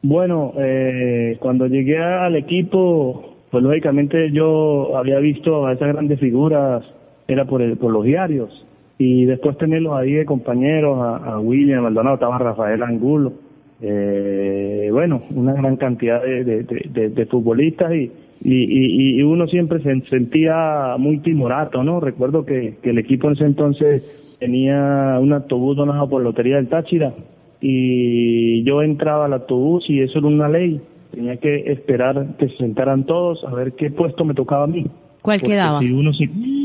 Bueno, 0.01 0.53
cuando 1.39 1.67
llegué 1.67 1.97
al 1.97 2.37
equipo, 2.37 3.35
pues 3.51 3.61
lógicamente 3.61 4.31
yo 4.31 4.95
había 4.97 5.19
visto 5.19 5.65
a 5.65 5.73
esas 5.73 5.89
grandes 5.89 6.21
figuras 6.21 6.83
era 7.33 7.45
por, 7.45 7.61
el, 7.61 7.77
por 7.77 7.91
los 7.91 8.03
diarios. 8.03 8.65
Y 8.97 9.25
después 9.25 9.57
tenerlos 9.57 9.93
ahí 9.93 10.13
de 10.13 10.25
compañeros, 10.25 10.97
a, 10.99 11.39
William 11.39 11.83
Maldonado, 11.83 12.15
estaba 12.15 12.37
Rafael 12.37 12.81
Angulo, 12.83 13.33
eh, 13.81 14.89
bueno, 14.91 15.23
una 15.35 15.53
gran 15.53 15.75
cantidad 15.75 16.21
de, 16.21 17.27
futbolistas 17.29 17.91
y, 17.93 19.21
uno 19.23 19.47
siempre 19.47 19.81
se 19.81 20.01
sentía 20.09 20.95
muy 20.97 21.19
timorato, 21.19 21.83
¿no? 21.83 21.99
Recuerdo 21.99 22.45
que, 22.45 22.75
que 22.81 22.91
el 22.91 22.99
equipo 22.99 23.27
en 23.27 23.33
ese 23.33 23.45
entonces 23.45 24.37
tenía 24.39 25.17
un 25.19 25.33
autobús 25.33 25.77
donado 25.77 26.09
por 26.09 26.21
Lotería 26.21 26.57
del 26.57 26.67
Táchira 26.67 27.13
y 27.65 28.61
yo 28.63 28.81
entraba 28.81 29.25
al 29.25 29.33
autobús 29.33 29.89
y 29.89 30.01
eso 30.01 30.19
era 30.19 30.27
una 30.27 30.49
ley, 30.49 30.81
tenía 31.11 31.37
que 31.37 31.71
esperar 31.71 32.35
que 32.37 32.49
se 32.49 32.57
sentaran 32.57 33.05
todos 33.05 33.41
a 33.45 33.53
ver 33.55 33.71
qué 33.71 33.89
puesto 33.89 34.25
me 34.25 34.33
tocaba 34.33 34.65
a 34.65 34.67
mí. 34.67 34.85
¿Cuál 35.23 35.41
quedaba? 35.41 35.79
Si 35.79 35.89
uno 35.89 36.11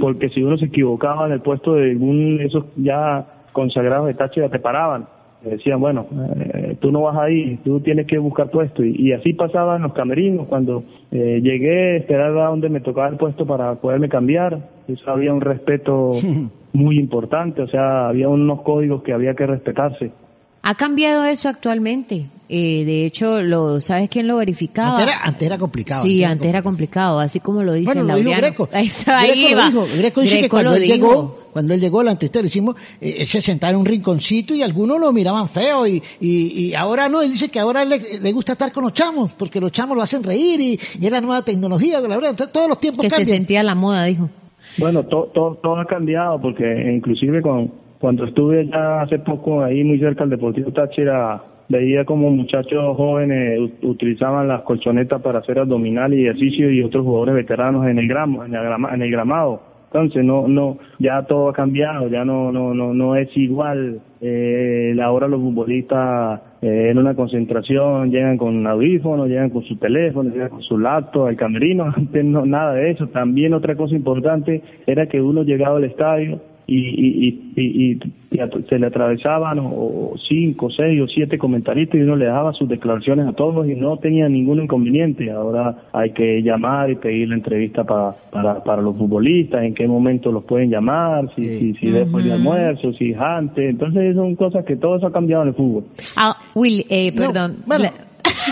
porque 0.00 0.28
si 0.30 0.42
uno 0.42 0.58
se 0.58 0.66
equivocaba 0.66 1.26
en 1.26 1.32
el 1.32 1.40
puesto 1.40 1.74
de 1.74 1.92
algún 1.92 2.40
esos 2.40 2.64
ya 2.76 3.24
consagrados 3.52 4.08
de 4.08 4.14
Táchira, 4.14 4.48
te 4.48 4.58
paraban. 4.58 5.06
decían, 5.42 5.78
bueno, 5.78 6.06
eh, 6.40 6.76
tú 6.80 6.90
no 6.90 7.02
vas 7.02 7.16
ahí, 7.16 7.58
tú 7.64 7.78
tienes 7.80 8.08
que 8.08 8.18
buscar 8.18 8.50
puesto. 8.50 8.84
Y, 8.84 9.12
así 9.12 9.32
pasaba 9.32 9.76
en 9.76 9.82
los 9.82 9.92
camerinos. 9.92 10.48
Cuando 10.48 10.82
eh, 11.12 11.40
llegué, 11.40 11.98
esperaba 11.98 12.48
donde 12.48 12.68
me 12.68 12.80
tocaba 12.80 13.08
el 13.08 13.16
puesto 13.16 13.46
para 13.46 13.76
poderme 13.76 14.08
cambiar. 14.08 14.58
Eso 14.88 15.08
había 15.08 15.32
un 15.32 15.40
respeto 15.40 16.12
muy 16.72 16.98
importante, 16.98 17.62
o 17.62 17.68
sea, 17.68 18.08
había 18.08 18.28
unos 18.28 18.62
códigos 18.62 19.02
que 19.04 19.12
había 19.12 19.34
que 19.34 19.46
respetarse. 19.46 20.10
¿Ha 20.62 20.74
cambiado 20.74 21.24
eso 21.24 21.48
actualmente? 21.48 22.26
Eh, 22.50 22.84
de 22.86 23.04
hecho, 23.04 23.42
lo, 23.42 23.80
¿sabes 23.80 24.08
quién 24.08 24.26
lo 24.26 24.36
verificaba? 24.36 24.98
Antes 25.22 25.46
era, 25.46 25.58
complicado. 25.58 26.02
Sí, 26.02 26.24
antes 26.24 26.46
era 26.48 26.62
complicado, 26.62 27.20
así 27.20 27.40
como 27.40 27.62
lo 27.62 27.74
dice 27.74 27.92
bueno, 27.92 28.04
lo 28.04 28.16
dijo 28.16 28.30
Greco. 28.30 28.68
Ahí 28.72 28.88
Greco, 28.88 29.54
lo 29.54 29.66
dijo. 29.66 29.96
Greco 29.98 30.20
dice 30.22 30.40
que 30.40 30.48
cuando 30.48 30.74
él 30.74 30.86
llegó, 30.86 31.38
cuando 31.52 31.74
él 31.74 31.80
llegó, 31.80 32.02
la 32.02 32.12
entrevista 32.12 32.40
le 32.40 32.48
hicimos, 32.48 32.76
eh, 33.00 33.26
se 33.26 33.42
sentaba 33.42 33.72
en 33.72 33.80
un 33.80 33.84
rinconcito 33.84 34.54
y 34.54 34.62
algunos 34.62 34.98
lo 34.98 35.12
miraban 35.12 35.46
feo 35.46 35.86
y, 35.86 36.02
y, 36.20 36.68
y 36.68 36.74
ahora 36.74 37.10
no, 37.10 37.20
él 37.20 37.30
dice 37.30 37.50
que 37.50 37.60
ahora 37.60 37.84
le, 37.84 38.00
le, 38.22 38.32
gusta 38.32 38.52
estar 38.52 38.72
con 38.72 38.84
los 38.84 38.94
chamos, 38.94 39.34
porque 39.34 39.60
los 39.60 39.70
chamos 39.70 39.94
lo 39.94 40.02
hacen 40.02 40.22
reír 40.22 40.58
y, 40.58 40.80
y 41.00 41.04
es 41.04 41.12
la 41.12 41.20
nueva 41.20 41.42
tecnología, 41.42 42.00
la 42.00 42.16
verdad, 42.16 42.30
entonces, 42.30 42.52
todos 42.52 42.68
los 42.68 42.80
tiempos 42.80 43.02
que 43.02 43.08
cambian. 43.08 43.26
se 43.26 43.34
sentía 43.34 43.62
la 43.62 43.74
moda, 43.74 44.04
dijo. 44.04 44.30
Bueno, 44.78 45.04
todo, 45.04 45.26
todo, 45.34 45.56
todo 45.56 45.80
ha 45.80 45.86
cambiado 45.86 46.40
porque 46.40 46.64
inclusive 46.94 47.42
con 47.42 47.72
cuando 47.98 48.24
estuve 48.24 48.66
ya 48.68 49.02
hace 49.02 49.18
poco 49.18 49.62
ahí 49.62 49.82
muy 49.82 49.98
cerca 49.98 50.20
del 50.20 50.30
Deportivo 50.30 50.72
Táchira, 50.72 51.42
veía 51.68 52.04
como 52.04 52.30
muchachos 52.30 52.96
jóvenes 52.96 53.60
utilizaban 53.82 54.48
las 54.48 54.62
colchonetas 54.62 55.20
para 55.22 55.40
hacer 55.40 55.58
abdominal 55.58 56.14
y 56.14 56.24
ejercicio 56.24 56.70
y 56.70 56.82
otros 56.82 57.04
jugadores 57.04 57.34
veteranos 57.34 57.86
en 57.86 57.98
el 57.98 58.08
gramo, 58.08 58.44
en 58.44 58.54
el, 58.54 58.62
grama, 58.62 58.94
en 58.94 59.02
el 59.02 59.10
gramado. 59.10 59.62
Entonces 59.92 60.22
no, 60.22 60.46
no, 60.48 60.78
ya 60.98 61.22
todo 61.22 61.48
ha 61.48 61.54
cambiado, 61.54 62.08
ya 62.08 62.22
no, 62.22 62.52
no, 62.52 62.74
no, 62.74 62.92
no 62.92 63.16
es 63.16 63.34
igual. 63.36 64.00
Eh, 64.20 64.94
ahora 65.02 65.28
los 65.28 65.40
futbolistas 65.40 66.40
eh, 66.60 66.88
en 66.90 66.98
una 66.98 67.14
concentración 67.14 68.10
llegan 68.10 68.36
con 68.36 68.66
audífonos, 68.66 69.28
llegan 69.28 69.48
con 69.48 69.62
su 69.62 69.76
teléfono, 69.76 70.28
llegan 70.28 70.50
con 70.50 70.62
su 70.62 70.76
laptop 70.78 71.28
al 71.28 71.36
camerino. 71.36 71.84
Antes 71.96 72.22
no 72.22 72.44
nada 72.44 72.74
de 72.74 72.90
eso. 72.90 73.06
También 73.08 73.54
otra 73.54 73.76
cosa 73.76 73.94
importante 73.94 74.62
era 74.86 75.06
que 75.06 75.22
uno 75.22 75.42
llegaba 75.42 75.78
al 75.78 75.84
estadio 75.84 76.38
y, 76.70 77.30
y, 77.56 77.62
y, 77.62 78.00
se 78.68 78.78
le 78.78 78.86
atravesaban 78.86 79.58
o, 79.58 80.12
cinco, 80.28 80.68
seis 80.70 81.00
o 81.00 81.06
siete 81.08 81.38
comentaristas 81.38 81.98
y 81.98 82.02
uno 82.02 82.14
le 82.14 82.26
daba 82.26 82.52
sus 82.52 82.68
declaraciones 82.68 83.26
a 83.26 83.32
todos 83.32 83.66
y 83.66 83.74
no 83.74 83.96
tenía 83.96 84.28
ningún 84.28 84.62
inconveniente. 84.62 85.30
Ahora 85.30 85.88
hay 85.92 86.12
que 86.12 86.42
llamar 86.42 86.90
y 86.90 86.96
pedir 86.96 87.30
la 87.30 87.36
entrevista 87.36 87.84
para, 87.84 88.12
para, 88.30 88.62
para 88.62 88.82
los 88.82 88.96
futbolistas, 88.98 89.64
en 89.64 89.74
qué 89.74 89.88
momento 89.88 90.30
los 90.30 90.44
pueden 90.44 90.68
llamar, 90.68 91.34
si, 91.34 91.58
si, 91.58 91.74
si 91.74 91.90
después 91.90 92.22
de 92.26 92.34
almuerzo, 92.34 92.92
si 92.92 93.12
es 93.12 93.18
antes. 93.18 93.70
Entonces 93.70 94.14
son 94.14 94.36
cosas 94.36 94.66
que 94.66 94.76
todo 94.76 94.96
eso 94.96 95.06
ha 95.06 95.12
cambiado 95.12 95.44
en 95.44 95.48
el 95.48 95.54
fútbol. 95.54 95.84
Ah, 96.16 96.36
Will, 96.54 96.84
eh, 96.90 97.12
perdón. 97.16 97.56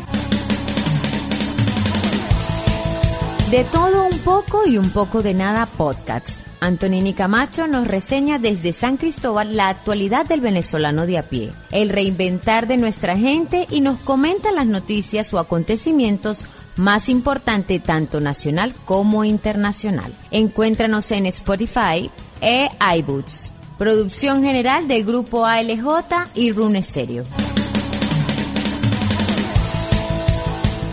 De 3.50 3.62
todo 3.62 4.08
un 4.08 4.18
poco 4.18 4.66
y 4.66 4.76
un 4.76 4.90
poco 4.90 5.22
de 5.22 5.32
nada 5.32 5.66
podcast. 5.66 6.30
Antonini 6.58 7.12
Camacho 7.12 7.68
nos 7.68 7.86
reseña 7.86 8.40
desde 8.40 8.72
San 8.72 8.96
Cristóbal 8.96 9.54
la 9.56 9.68
actualidad 9.68 10.26
del 10.26 10.40
venezolano 10.40 11.06
de 11.06 11.16
a 11.18 11.28
pie, 11.28 11.52
el 11.70 11.90
reinventar 11.90 12.66
de 12.66 12.76
nuestra 12.76 13.16
gente 13.16 13.68
y 13.70 13.82
nos 13.82 14.00
comenta 14.00 14.50
las 14.50 14.66
noticias 14.66 15.32
o 15.32 15.38
acontecimientos 15.38 16.44
más 16.74 17.08
importantes 17.08 17.80
tanto 17.84 18.20
nacional 18.20 18.74
como 18.84 19.22
internacional. 19.22 20.12
Encuéntranos 20.32 21.08
en 21.12 21.26
Spotify 21.26 22.10
e 22.40 22.68
iBoots. 22.98 23.52
Producción 23.78 24.42
general 24.42 24.88
del 24.88 25.04
grupo 25.04 25.46
ALJ 25.46 26.32
y 26.34 26.50
Rune 26.50 26.82
Stereo. 26.82 27.22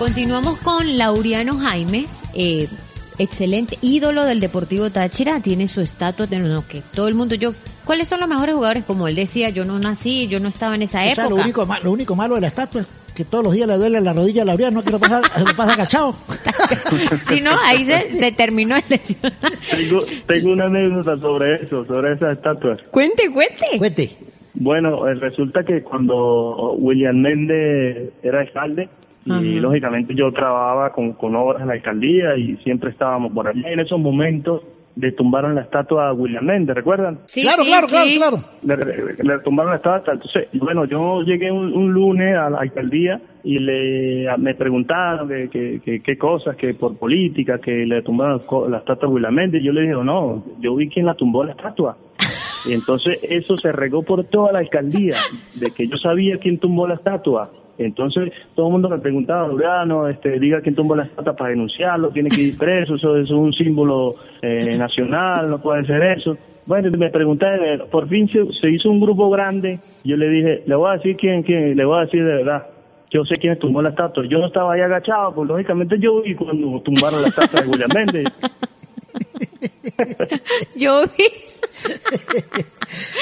Continuamos 0.03 0.59
con 0.59 0.97
Lauriano 0.97 1.55
Jaimes, 1.55 2.21
eh, 2.35 2.67
excelente 3.19 3.77
ídolo 3.81 4.25
del 4.25 4.41
Deportivo 4.41 4.89
Táchira, 4.89 5.39
tiene 5.39 5.65
su 5.65 5.79
estatua, 5.79 6.27
de 6.27 6.39
lo 6.39 6.67
que 6.67 6.81
todo 6.93 7.07
el 7.07 7.15
mundo, 7.15 7.35
yo, 7.35 7.53
¿cuáles 7.85 8.09
son 8.09 8.19
los 8.19 8.27
mejores 8.27 8.53
jugadores? 8.53 8.83
Como 8.83 9.07
él 9.07 9.15
decía, 9.15 9.47
yo 9.47 9.63
no 9.63 9.79
nací, 9.79 10.27
yo 10.27 10.41
no 10.41 10.49
estaba 10.49 10.75
en 10.75 10.81
esa 10.81 11.05
época. 11.05 11.29
lo, 11.29 11.37
único, 11.37 11.65
lo 11.81 11.91
único 11.93 12.17
malo 12.17 12.35
de 12.35 12.41
la 12.41 12.47
estatua 12.47 12.83
que 13.15 13.23
todos 13.23 13.45
los 13.45 13.53
días 13.53 13.65
le 13.65 13.77
duele 13.77 14.01
la 14.01 14.11
rodilla 14.11 14.41
a 14.41 14.45
Laureano, 14.45 14.79
no 14.79 14.83
quiero 14.83 14.99
pasar, 14.99 15.23
se 15.23 15.53
pasa 15.55 15.71
agachado. 15.71 16.13
si 17.21 17.39
no, 17.39 17.51
ahí 17.63 17.85
se, 17.85 18.33
terminó 18.33 18.75
el 18.75 18.83
lesión. 18.89 19.31
tengo, 19.71 20.03
tengo 20.27 20.51
una 20.51 20.65
anécdota 20.65 21.17
sobre 21.17 21.63
eso, 21.63 21.85
sobre 21.85 22.15
esa 22.15 22.33
estatua. 22.33 22.75
Cuente, 22.91 23.31
cuente. 23.31 23.77
Cuente. 23.77 24.11
Bueno, 24.55 25.07
eh, 25.07 25.15
resulta 25.15 25.63
que 25.63 25.81
cuando 25.81 26.73
William 26.73 27.15
Méndez 27.15 28.11
era 28.21 28.41
alcalde, 28.41 28.89
y 29.25 29.59
lógicamente 29.59 30.13
yo 30.15 30.31
trabajaba 30.31 30.91
con, 30.91 31.13
con 31.13 31.35
obras 31.35 31.61
en 31.61 31.67
la 31.67 31.73
alcaldía 31.73 32.35
y 32.37 32.57
siempre 32.57 32.89
estábamos 32.89 33.31
por 33.31 33.47
allá. 33.47 33.69
En 33.69 33.79
esos 33.79 33.99
momentos 33.99 34.61
le 34.95 35.11
tumbaron 35.13 35.55
la 35.55 35.61
estatua 35.61 36.09
a 36.09 36.13
William 36.13 36.45
Méndez, 36.45 36.75
¿recuerdan? 36.75 37.19
Sí, 37.25 37.41
claro, 37.41 37.63
claro, 37.63 37.87
claro, 37.87 38.37
Le, 38.61 39.39
tumbaron 39.39 39.71
la 39.71 39.77
estatua. 39.77 40.13
Entonces, 40.13 40.47
bueno, 40.53 40.85
yo 40.85 41.21
llegué 41.23 41.51
un, 41.51 41.91
lunes 41.91 42.35
a 42.37 42.49
la 42.49 42.59
alcaldía 42.59 43.19
y 43.43 43.59
le 43.59 44.27
me 44.37 44.55
preguntaron 44.55 45.27
qué 45.27 45.79
que, 45.83 46.01
que, 46.01 46.17
cosas, 46.17 46.55
que 46.55 46.73
por 46.73 46.97
política, 46.97 47.59
que 47.59 47.85
le 47.85 48.01
tumbaron 48.01 48.41
la 48.69 48.77
estatua 48.77 49.07
a 49.09 49.11
William 49.11 49.33
Méndez. 49.33 49.63
Yo 49.63 49.71
le 49.71 49.81
dije, 49.81 49.93
no, 49.93 50.43
yo 50.59 50.75
vi 50.75 50.87
quién 50.89 51.05
la 51.05 51.15
tumbó 51.15 51.43
la 51.43 51.51
estatua. 51.51 51.97
Y 52.65 52.73
entonces 52.73 53.19
eso 53.23 53.57
se 53.57 53.71
regó 53.71 54.03
por 54.03 54.23
toda 54.25 54.51
la 54.51 54.59
alcaldía, 54.59 55.17
de 55.55 55.71
que 55.71 55.87
yo 55.87 55.97
sabía 55.97 56.37
quién 56.37 56.59
tumbó 56.59 56.87
la 56.87 56.95
estatua 56.95 57.51
entonces 57.77 58.31
todo 58.55 58.67
el 58.67 58.71
mundo 58.73 58.89
me 58.89 58.99
preguntaba, 58.99 59.47
Luriano, 59.47 60.07
este, 60.07 60.39
diga 60.39 60.61
quién 60.61 60.75
tumbó 60.75 60.95
la 60.95 61.03
estatua 61.03 61.35
para 61.35 61.49
denunciarlo, 61.49 62.09
tiene 62.09 62.29
que 62.29 62.41
ir 62.41 62.57
preso, 62.57 62.95
eso, 62.95 63.17
es 63.17 63.29
un 63.31 63.51
símbolo 63.53 64.15
eh, 64.41 64.77
nacional, 64.77 65.49
no 65.49 65.59
puede 65.59 65.85
ser 65.85 66.03
eso. 66.17 66.37
Bueno, 66.65 66.89
me 66.97 67.09
pregunté, 67.09 67.45
por 67.91 68.07
fin 68.07 68.29
se, 68.29 68.69
hizo 68.69 68.89
un 68.89 69.01
grupo 69.01 69.29
grande, 69.29 69.79
yo 70.03 70.15
le 70.15 70.29
dije, 70.29 70.63
le 70.65 70.75
voy 70.75 70.91
a 70.91 70.93
decir 70.93 71.17
quién, 71.17 71.43
quién, 71.43 71.75
le 71.75 71.83
voy 71.83 71.97
a 71.97 72.05
decir 72.05 72.23
de 72.23 72.35
verdad, 72.35 72.67
yo 73.09 73.25
sé 73.25 73.35
quién 73.35 73.57
tumbó 73.59 73.81
la 73.81 73.89
estatua, 73.89 74.23
yo 74.27 74.39
no 74.39 74.47
estaba 74.47 74.73
ahí 74.73 74.81
agachado, 74.81 75.33
pues 75.35 75.47
lógicamente 75.49 75.97
yo 75.99 76.21
vi 76.21 76.35
cuando 76.35 76.79
tumbaron 76.81 77.21
la 77.21 77.27
estatua 77.27 77.61
de 77.61 77.67
William 77.67 77.89
Méndez. 77.93 78.25
yo 80.75 81.03
vi. 81.17 81.25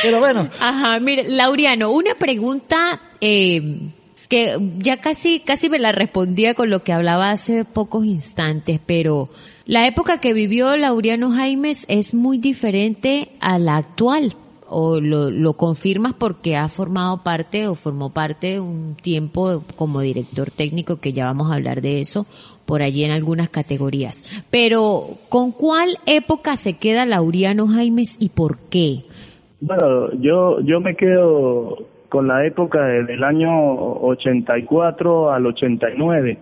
Pero 0.01 0.19
bueno. 0.19 0.49
Ajá, 0.59 0.99
mire, 0.99 1.29
Lauriano, 1.29 1.91
una 1.91 2.15
pregunta 2.15 3.01
eh, 3.21 3.89
que 4.27 4.57
ya 4.77 4.97
casi, 5.01 5.39
casi 5.41 5.69
me 5.69 5.79
la 5.79 5.91
respondía 5.91 6.53
con 6.53 6.69
lo 6.69 6.83
que 6.83 6.93
hablaba 6.93 7.31
hace 7.31 7.65
pocos 7.65 8.05
instantes, 8.05 8.79
pero 8.85 9.29
la 9.65 9.87
época 9.87 10.19
que 10.19 10.33
vivió 10.33 10.75
Laureano 10.75 11.31
Jaimes 11.31 11.85
es 11.87 12.13
muy 12.13 12.37
diferente 12.37 13.29
a 13.39 13.59
la 13.59 13.77
actual. 13.77 14.35
o 14.73 15.01
lo, 15.01 15.29
lo 15.29 15.53
confirmas 15.53 16.13
porque 16.13 16.55
has 16.55 16.71
formado 16.71 17.23
parte 17.23 17.67
o 17.67 17.75
formó 17.75 18.11
parte 18.11 18.61
un 18.61 18.95
tiempo 18.95 19.63
como 19.75 19.99
director 19.99 20.49
técnico, 20.49 20.95
que 20.95 21.11
ya 21.11 21.25
vamos 21.25 21.51
a 21.51 21.55
hablar 21.55 21.81
de 21.81 21.99
eso, 21.99 22.25
por 22.65 22.81
allí 22.81 23.03
en 23.03 23.11
algunas 23.11 23.49
categorías. 23.49 24.23
Pero, 24.49 25.03
¿con 25.29 25.51
cuál 25.51 25.97
época 26.05 26.55
se 26.55 26.77
queda 26.77 27.05
Lauriano 27.05 27.67
Jaimes 27.67 28.17
y 28.19 28.29
por 28.29 28.57
qué? 28.69 29.03
Bueno, 29.59 30.11
yo, 30.19 30.59
yo 30.61 30.79
me 30.79 30.95
quedo 30.95 31.85
con 32.09 32.27
la 32.27 32.45
época 32.45 32.83
del 32.83 33.23
año 33.23 33.49
84 34.01 35.31
al 35.31 35.45
89. 35.45 36.37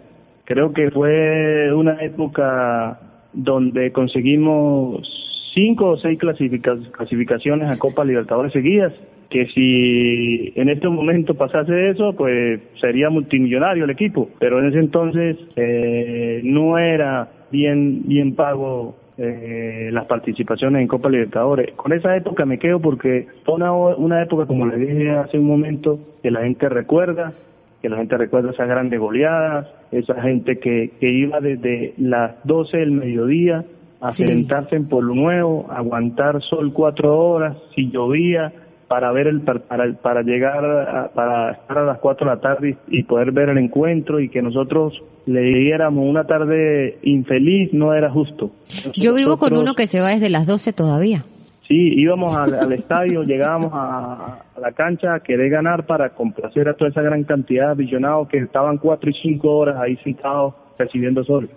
Creo 0.45 0.73
que 0.73 0.89
fue 0.89 1.71
una 1.73 2.01
época 2.03 2.99
donde 3.33 3.91
conseguimos 3.91 5.07
cinco 5.53 5.91
o 5.91 5.97
seis 5.97 6.17
clasificaciones 6.17 7.69
a 7.69 7.77
Copa 7.77 8.03
Libertadores 8.03 8.53
seguidas, 8.53 8.93
que 9.29 9.45
si 9.47 10.53
en 10.59 10.69
este 10.69 10.89
momento 10.89 11.35
pasase 11.35 11.91
eso, 11.91 12.13
pues 12.13 12.59
sería 12.81 13.09
multimillonario 13.09 13.83
el 13.83 13.91
equipo, 13.91 14.29
pero 14.39 14.59
en 14.59 14.69
ese 14.69 14.79
entonces 14.79 15.37
eh, 15.55 16.41
no 16.43 16.77
era 16.79 17.29
bien, 17.51 18.01
bien 18.07 18.35
pago 18.35 18.95
eh, 19.17 19.89
las 19.91 20.05
participaciones 20.05 20.81
en 20.81 20.87
Copa 20.87 21.09
Libertadores. 21.09 21.75
Con 21.75 21.93
esa 21.93 22.15
época 22.15 22.45
me 22.45 22.57
quedo 22.57 22.79
porque 22.79 23.27
fue 23.45 23.55
una, 23.55 23.71
una 23.71 24.23
época, 24.23 24.47
como 24.47 24.65
le 24.65 24.77
dije 24.77 25.11
hace 25.11 25.37
un 25.37 25.45
momento, 25.45 25.99
que 26.23 26.31
la 26.31 26.41
gente 26.41 26.67
recuerda, 26.67 27.33
que 27.81 27.89
la 27.89 27.97
gente 27.97 28.17
recuerda 28.17 28.51
esas 28.51 28.67
grandes 28.67 28.99
goleadas, 28.99 29.67
esa 29.91 30.19
gente 30.21 30.57
que, 30.57 30.91
que 30.99 31.09
iba 31.09 31.39
desde 31.39 31.93
las 31.97 32.35
12 32.45 32.77
del 32.77 32.91
mediodía 32.91 33.63
a 34.01 34.11
sentarse 34.11 34.75
en 34.75 34.87
Polo 34.87 35.13
Nuevo, 35.13 35.67
aguantar 35.69 36.41
sol 36.41 36.71
cuatro 36.73 37.17
horas, 37.19 37.57
si 37.75 37.91
llovía, 37.91 38.53
para 38.89 39.11
ver 39.11 39.27
el 39.27 39.41
para, 39.41 39.93
para 40.01 40.21
llegar 40.23 41.11
para 41.13 41.51
estar 41.51 41.77
a 41.77 41.85
las 41.85 41.99
cuatro 41.99 42.27
de 42.27 42.35
la 42.35 42.41
tarde 42.41 42.77
y, 42.87 43.03
poder 43.03 43.31
ver 43.31 43.49
el 43.49 43.59
encuentro 43.59 44.19
y 44.19 44.29
que 44.29 44.41
nosotros 44.41 45.01
le 45.27 45.41
diéramos 45.41 46.03
una 46.05 46.25
tarde 46.25 46.97
infeliz 47.03 47.71
no 47.71 47.93
era 47.93 48.09
justo. 48.09 48.51
Yo 48.95 49.13
vivo 49.13 49.37
con 49.37 49.55
uno 49.55 49.75
que 49.75 49.85
se 49.85 50.01
va 50.01 50.09
desde 50.09 50.29
las 50.29 50.47
12 50.47 50.73
todavía. 50.73 51.23
Sí, 51.67 51.75
íbamos 51.75 52.35
al, 52.35 52.73
estadio, 52.73 53.21
llegábamos 53.21 53.71
a, 53.75 54.39
la 54.59 54.71
cancha 54.71 55.13
a 55.13 55.19
querer 55.19 55.51
ganar 55.51 55.85
para 55.85 56.09
complacer 56.09 56.67
a 56.67 56.73
toda 56.73 56.89
esa 56.89 57.03
gran 57.03 57.23
cantidad 57.25 57.67
de 57.67 57.73
aficionados 57.73 58.27
que 58.27 58.39
estaban 58.39 58.79
cuatro 58.79 59.11
y 59.11 59.13
cinco 59.21 59.55
horas 59.55 59.77
ahí 59.79 59.95
sentados 59.97 60.55
recibiendo 60.79 61.23
sol. 61.23 61.47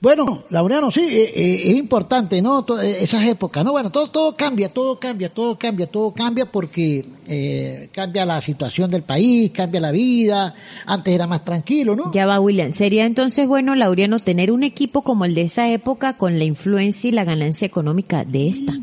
Bueno, 0.00 0.42
Laureano, 0.50 0.90
sí, 0.90 1.00
eh, 1.00 1.30
eh, 1.34 1.70
es 1.70 1.78
importante, 1.78 2.42
¿no? 2.42 2.60
Eh, 2.82 2.98
esas 3.02 3.26
épocas, 3.26 3.64
¿no? 3.64 3.72
Bueno, 3.72 3.90
todo, 3.90 4.10
todo 4.10 4.36
cambia, 4.36 4.68
todo 4.68 5.00
cambia, 5.00 5.30
todo 5.30 5.56
cambia, 5.56 5.86
todo 5.86 6.12
cambia 6.12 6.44
porque 6.46 7.04
cambia 7.92 8.26
la 8.26 8.40
situación 8.40 8.90
del 8.90 9.02
país, 9.02 9.50
cambia 9.50 9.80
la 9.80 9.90
vida, 9.92 10.54
antes 10.86 11.14
era 11.14 11.26
más 11.26 11.44
tranquilo, 11.44 11.96
¿no? 11.96 12.12
Ya 12.12 12.26
va, 12.26 12.38
William. 12.38 12.72
Sería 12.72 13.06
entonces 13.06 13.48
bueno, 13.48 13.74
Laureano, 13.74 14.20
tener 14.20 14.52
un 14.52 14.64
equipo 14.64 15.02
como 15.02 15.24
el 15.24 15.34
de 15.34 15.42
esa 15.42 15.70
época 15.70 16.16
con 16.18 16.38
la 16.38 16.44
influencia 16.44 17.08
y 17.08 17.12
la 17.12 17.24
ganancia 17.24 17.66
económica 17.66 18.24
de 18.24 18.48
esta. 18.48 18.74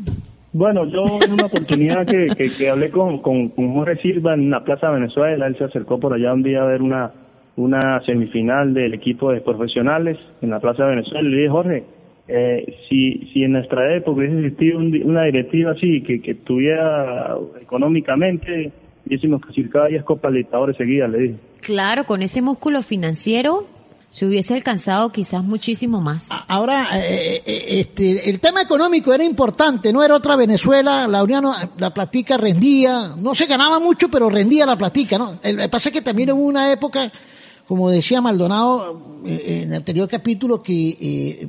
Bueno, 0.52 0.84
yo 0.86 1.20
en 1.22 1.32
una 1.32 1.46
oportunidad 1.46 2.06
que, 2.06 2.26
que, 2.50 2.70
hablé 2.70 2.90
con, 2.90 3.22
con, 3.22 3.48
con 3.48 3.74
Jorge 3.74 4.00
Silva 4.02 4.34
en 4.34 4.50
la 4.50 4.62
Plaza 4.62 4.90
Venezuela, 4.90 5.46
él 5.46 5.56
se 5.58 5.64
acercó 5.64 5.98
por 5.98 6.12
allá 6.12 6.32
un 6.32 6.42
día 6.42 6.62
a 6.62 6.66
ver 6.66 6.82
una 6.82 7.12
una 7.56 8.02
semifinal 8.04 8.74
del 8.74 8.94
equipo 8.94 9.30
de 9.32 9.40
profesionales 9.40 10.18
en 10.42 10.50
la 10.50 10.60
Plaza 10.60 10.84
de 10.84 10.90
Venezuela. 10.90 11.28
Le 11.28 11.36
dije, 11.36 11.48
Jorge, 11.48 11.84
eh, 12.26 12.76
si, 12.88 13.30
si 13.32 13.42
en 13.42 13.52
nuestra 13.52 13.96
época 13.96 14.18
hubiese 14.18 14.38
existido 14.38 14.78
una 14.78 15.24
directiva 15.24 15.72
así, 15.72 16.02
que, 16.02 16.20
que 16.20 16.34
tuviera 16.34 17.36
económicamente, 17.60 18.72
hubiésemos 19.06 19.42
que 19.42 19.68
cada 19.68 19.88
10 19.88 20.04
Copas 20.04 20.32
Libertadores 20.32 20.76
seguidas, 20.76 21.10
le 21.10 21.18
dije. 21.18 21.34
Claro, 21.60 22.04
con 22.04 22.22
ese 22.22 22.42
músculo 22.42 22.82
financiero 22.82 23.66
se 24.14 24.26
hubiese 24.26 24.54
alcanzado 24.54 25.10
quizás 25.10 25.42
muchísimo 25.42 26.00
más. 26.00 26.28
Ahora, 26.46 26.86
eh, 26.98 27.42
eh, 27.44 27.64
este, 27.80 28.30
el 28.30 28.38
tema 28.38 28.62
económico 28.62 29.12
era 29.12 29.24
importante, 29.24 29.92
no 29.92 30.04
era 30.04 30.14
otra 30.14 30.36
Venezuela, 30.36 31.08
la 31.08 31.22
Unión, 31.24 31.44
la 31.78 31.92
platica 31.92 32.36
rendía, 32.36 33.14
no 33.16 33.34
se 33.34 33.46
ganaba 33.46 33.80
mucho, 33.80 34.08
pero 34.08 34.30
rendía 34.30 34.66
la 34.66 34.76
platica, 34.76 35.18
¿no? 35.18 35.32
El, 35.42 35.58
que 35.58 35.68
pasa 35.68 35.88
es 35.88 35.92
que 35.92 36.00
también 36.00 36.30
hubo 36.30 36.42
una 36.42 36.70
época 36.70 37.10
como 37.66 37.90
decía 37.90 38.20
Maldonado 38.20 39.00
eh, 39.26 39.62
en 39.62 39.68
el 39.70 39.74
anterior 39.74 40.08
capítulo, 40.08 40.62
que 40.62 40.88
eh, 41.00 41.48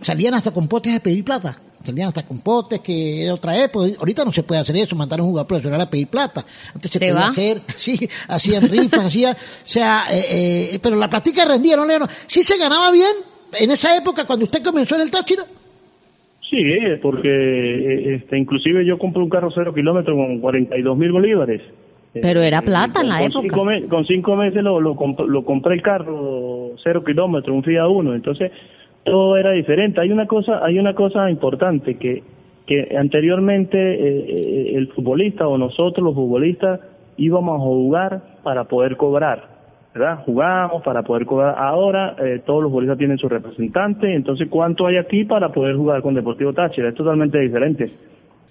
salían 0.00 0.34
hasta 0.34 0.52
con 0.52 0.68
potes 0.68 0.96
a 0.96 1.02
pedir 1.02 1.24
plata. 1.24 1.58
Salían 1.82 2.08
hasta 2.08 2.24
con 2.24 2.38
potes, 2.38 2.80
que 2.80 3.24
era 3.24 3.34
otra 3.34 3.62
época. 3.62 3.86
Ahorita 3.98 4.24
no 4.24 4.32
se 4.32 4.42
puede 4.42 4.60
hacer 4.60 4.76
eso, 4.76 4.96
mandar 4.96 5.20
a 5.20 5.22
un 5.22 5.30
jugador 5.30 5.46
profesional 5.46 5.80
a 5.80 5.90
pedir 5.90 6.08
plata. 6.08 6.44
Antes 6.74 6.90
se, 6.90 6.98
podía 6.98 7.26
hacer, 7.26 7.60
sí, 7.76 8.08
hacían 8.28 8.68
rifas, 8.68 9.04
hacía, 9.06 9.32
o 9.32 9.68
sea, 9.68 10.04
eh, 10.10 10.78
pero 10.82 10.96
la 10.96 11.08
práctica 11.08 11.44
rendía, 11.44 11.76
¿no? 11.76 11.84
Sí 12.26 12.42
se 12.42 12.56
ganaba 12.56 12.90
bien 12.90 13.12
en 13.60 13.70
esa 13.70 13.96
época 13.96 14.26
cuando 14.26 14.46
usted 14.46 14.62
comenzó 14.62 14.94
en 14.94 15.02
el 15.02 15.10
Táchira. 15.10 15.44
Sí, 16.48 16.62
porque 17.02 18.14
este, 18.14 18.38
inclusive 18.38 18.86
yo 18.86 18.98
compré 18.98 19.22
un 19.22 19.28
carro 19.28 19.50
cero 19.54 19.74
kilómetros 19.74 20.16
con 20.16 20.40
42 20.40 20.96
mil 20.96 21.12
bolívares. 21.12 21.62
Pero 22.20 22.42
era 22.42 22.62
plata 22.62 23.00
en 23.00 23.08
la 23.08 23.24
época. 23.24 23.48
con 23.88 24.04
cinco 24.06 24.36
meses 24.36 24.62
lo, 24.62 24.80
lo, 24.80 24.94
compré 25.44 25.74
el 25.74 25.82
carro 25.82 26.70
cero 26.82 27.02
kilómetros, 27.04 27.56
un 27.56 27.62
Fiat 27.64 27.88
Uno. 27.88 28.14
Entonces 28.14 28.52
todo 29.04 29.36
era 29.36 29.52
diferente. 29.52 30.00
Hay 30.00 30.10
una 30.12 30.26
cosa, 30.26 30.64
hay 30.64 30.78
una 30.78 30.94
cosa 30.94 31.28
importante 31.28 31.96
que 31.96 32.22
que 32.66 32.96
anteriormente 32.96 33.76
eh, 33.76 34.24
eh, 34.28 34.72
el 34.76 34.88
futbolista 34.92 35.46
o 35.46 35.58
nosotros 35.58 36.02
los 36.02 36.14
futbolistas 36.14 36.80
íbamos 37.16 37.56
a 37.56 37.62
jugar 37.62 38.40
para 38.42 38.64
poder 38.64 38.96
cobrar, 38.96 39.48
¿verdad? 39.94 40.24
Jugábamos 40.24 40.82
para 40.82 41.02
poder 41.02 41.26
cobrar. 41.26 41.56
Ahora 41.58 42.16
eh, 42.18 42.42
todos 42.44 42.62
los 42.62 42.70
futbolistas 42.70 42.98
tienen 42.98 43.18
su 43.18 43.28
representante, 43.28 44.14
entonces 44.14 44.48
¿cuánto 44.48 44.86
hay 44.86 44.96
aquí 44.96 45.24
para 45.24 45.52
poder 45.52 45.76
jugar 45.76 46.00
con 46.00 46.14
Deportivo 46.14 46.52
Táchira? 46.52 46.88
Es 46.88 46.94
totalmente 46.94 47.38
diferente. 47.38 47.90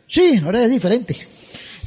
Sí, 0.05 0.39
ahora 0.45 0.63
es 0.63 0.71
diferente. 0.71 1.15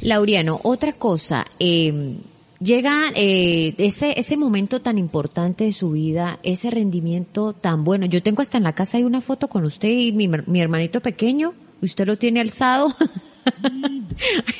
Lauriano, 0.01 0.59
otra 0.63 0.93
cosa, 0.93 1.45
eh, 1.59 2.17
llega 2.59 3.11
eh, 3.15 3.73
ese, 3.77 4.19
ese 4.19 4.37
momento 4.37 4.81
tan 4.81 4.97
importante 4.97 5.65
de 5.65 5.71
su 5.71 5.91
vida, 5.91 6.39
ese 6.43 6.69
rendimiento 6.69 7.53
tan 7.53 7.83
bueno. 7.83 8.05
Yo 8.05 8.21
tengo 8.21 8.41
hasta 8.41 8.57
en 8.57 8.63
la 8.63 8.73
casa 8.73 8.97
hay 8.97 9.03
una 9.03 9.21
foto 9.21 9.47
con 9.47 9.65
usted 9.65 9.89
y 9.89 10.11
mi, 10.11 10.27
mi 10.27 10.61
hermanito 10.61 11.01
pequeño, 11.01 11.53
usted 11.81 12.05
lo 12.05 12.17
tiene 12.17 12.41
alzado. 12.41 12.95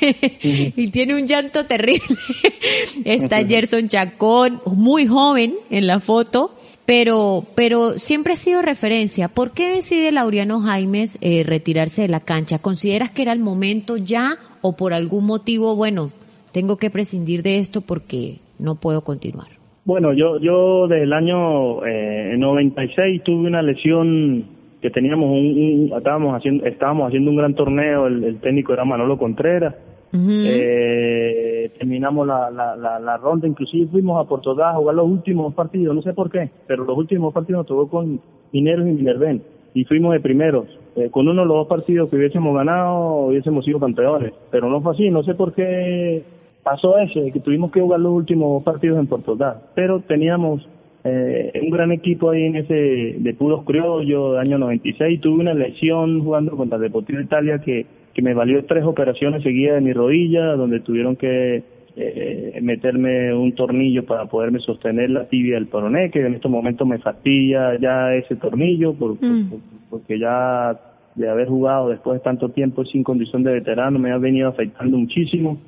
y 0.00 0.90
tiene 0.90 1.14
un 1.14 1.26
llanto 1.26 1.66
terrible. 1.66 2.16
Está 3.04 3.44
Gerson 3.46 3.88
Chacón, 3.88 4.60
muy 4.66 5.06
joven 5.06 5.54
en 5.70 5.86
la 5.86 6.00
foto, 6.00 6.56
pero, 6.86 7.44
pero 7.54 7.98
siempre 7.98 8.34
ha 8.34 8.36
sido 8.36 8.62
referencia. 8.62 9.28
¿Por 9.28 9.52
qué 9.52 9.68
decide 9.68 10.12
Lauriano 10.12 10.60
Jaimes 10.60 11.18
eh, 11.20 11.42
retirarse 11.44 12.02
de 12.02 12.08
la 12.08 12.20
cancha? 12.20 12.60
¿Consideras 12.60 13.10
que 13.10 13.22
era 13.22 13.32
el 13.32 13.40
momento 13.40 13.96
ya 13.96 14.38
o 14.62 14.76
por 14.76 14.92
algún 14.92 15.26
motivo, 15.26 15.76
bueno, 15.76 16.10
tengo 16.52 16.76
que 16.76 16.90
prescindir 16.90 17.42
de 17.42 17.58
esto 17.58 17.80
porque 17.80 18.38
no 18.58 18.76
puedo 18.76 19.02
continuar? 19.02 19.48
Bueno, 19.84 20.12
yo, 20.12 20.38
yo 20.38 20.86
desde 20.86 21.04
el 21.04 21.12
año 21.12 21.84
eh, 21.86 22.34
96 22.36 23.22
tuve 23.22 23.46
una 23.46 23.62
lesión 23.62 24.44
que 24.82 24.90
teníamos 24.90 25.24
un, 25.26 25.92
estábamos 25.96 26.36
haciendo 26.36 26.66
estábamos 26.66 27.08
haciendo 27.08 27.30
un 27.30 27.36
gran 27.36 27.54
torneo 27.54 28.06
el, 28.06 28.38
técnico 28.40 28.72
era 28.72 28.84
Manolo 28.84 29.18
Contreras. 29.18 29.74
Eh, 30.10 31.70
terminamos 31.78 32.26
la, 32.26 32.50
la, 32.50 32.98
la, 32.98 33.16
ronda 33.18 33.46
inclusive 33.46 33.88
fuimos 33.88 34.18
a 34.18 34.26
Puerto 34.26 34.52
a 34.62 34.72
jugar 34.72 34.94
los 34.94 35.06
últimos 35.06 35.52
partidos 35.52 35.94
no 35.94 36.00
sé 36.00 36.14
por 36.14 36.30
qué 36.30 36.48
pero 36.66 36.84
los 36.84 36.96
últimos 36.96 37.34
partidos 37.34 37.58
nos 37.58 37.66
tocó 37.66 37.90
con 37.90 38.18
Mineros 38.50 38.88
y 38.88 38.92
Minerven 38.92 39.42
y 39.78 39.84
fuimos 39.84 40.12
de 40.12 40.18
primeros. 40.18 40.66
Eh, 40.96 41.08
con 41.08 41.28
uno 41.28 41.42
de 41.42 41.46
los 41.46 41.56
dos 41.58 41.68
partidos 41.68 42.10
que 42.10 42.16
hubiésemos 42.16 42.52
ganado, 42.52 43.26
hubiésemos 43.26 43.64
sido 43.64 43.78
campeones. 43.78 44.32
Pero 44.50 44.68
no 44.68 44.80
fue 44.80 44.92
así, 44.92 45.08
no 45.08 45.22
sé 45.22 45.34
por 45.34 45.54
qué 45.54 46.24
pasó 46.64 46.98
eso, 46.98 47.20
que 47.32 47.38
tuvimos 47.38 47.70
que 47.70 47.80
jugar 47.80 48.00
los 48.00 48.12
últimos 48.12 48.64
partidos 48.64 48.98
en 48.98 49.06
Portugal. 49.06 49.58
Pero 49.76 50.00
teníamos 50.00 50.68
eh, 51.04 51.52
un 51.62 51.70
gran 51.70 51.92
equipo 51.92 52.30
ahí 52.30 52.42
en 52.42 52.56
ese 52.56 52.74
de 53.18 53.34
puros 53.34 53.64
criollos, 53.64 54.32
de 54.32 54.40
año 54.40 54.58
96. 54.58 55.20
Tuve 55.20 55.42
una 55.42 55.54
lesión 55.54 56.24
jugando 56.24 56.56
contra 56.56 56.74
el 56.74 56.82
Deportivo 56.82 57.20
Italia 57.20 57.60
que, 57.60 57.86
que 58.12 58.22
me 58.22 58.34
valió 58.34 58.64
tres 58.64 58.82
operaciones 58.82 59.44
seguidas 59.44 59.76
de 59.76 59.80
mi 59.82 59.92
rodilla, 59.92 60.56
donde 60.56 60.80
tuvieron 60.80 61.14
que 61.14 61.62
eh, 62.00 62.58
meterme 62.62 63.34
un 63.34 63.52
tornillo 63.54 64.04
para 64.06 64.26
poderme 64.26 64.60
sostener 64.60 65.10
la 65.10 65.28
tibia 65.28 65.56
del 65.56 65.66
peroné, 65.66 66.10
que 66.10 66.24
en 66.24 66.34
estos 66.34 66.50
momentos 66.50 66.86
me 66.86 66.98
fastidia 66.98 67.76
ya 67.80 68.14
ese 68.14 68.36
tornillo, 68.36 68.92
mm. 68.92 69.52
porque 69.90 70.18
ya 70.18 70.78
de 71.16 71.28
haber 71.28 71.48
jugado 71.48 71.88
después 71.88 72.20
de 72.20 72.24
tanto 72.24 72.50
tiempo 72.50 72.84
sin 72.84 73.02
condición 73.02 73.42
de 73.42 73.52
veterano 73.52 73.98
me 73.98 74.12
ha 74.12 74.18
venido 74.18 74.48
afectando 74.48 74.96
muchísimo. 74.96 75.58